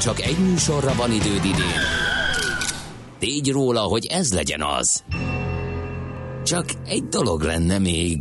Csak 0.00 0.20
egy 0.20 0.38
műsorra 0.38 0.94
van 0.94 1.12
időd 1.12 1.44
idén, 1.44 1.80
tégy 3.18 3.50
róla, 3.50 3.80
hogy 3.80 4.06
ez 4.06 4.34
legyen 4.34 4.62
az. 4.62 5.04
Csak 6.44 6.64
egy 6.86 7.08
dolog 7.08 7.42
lenne 7.42 7.78
még. 7.78 8.16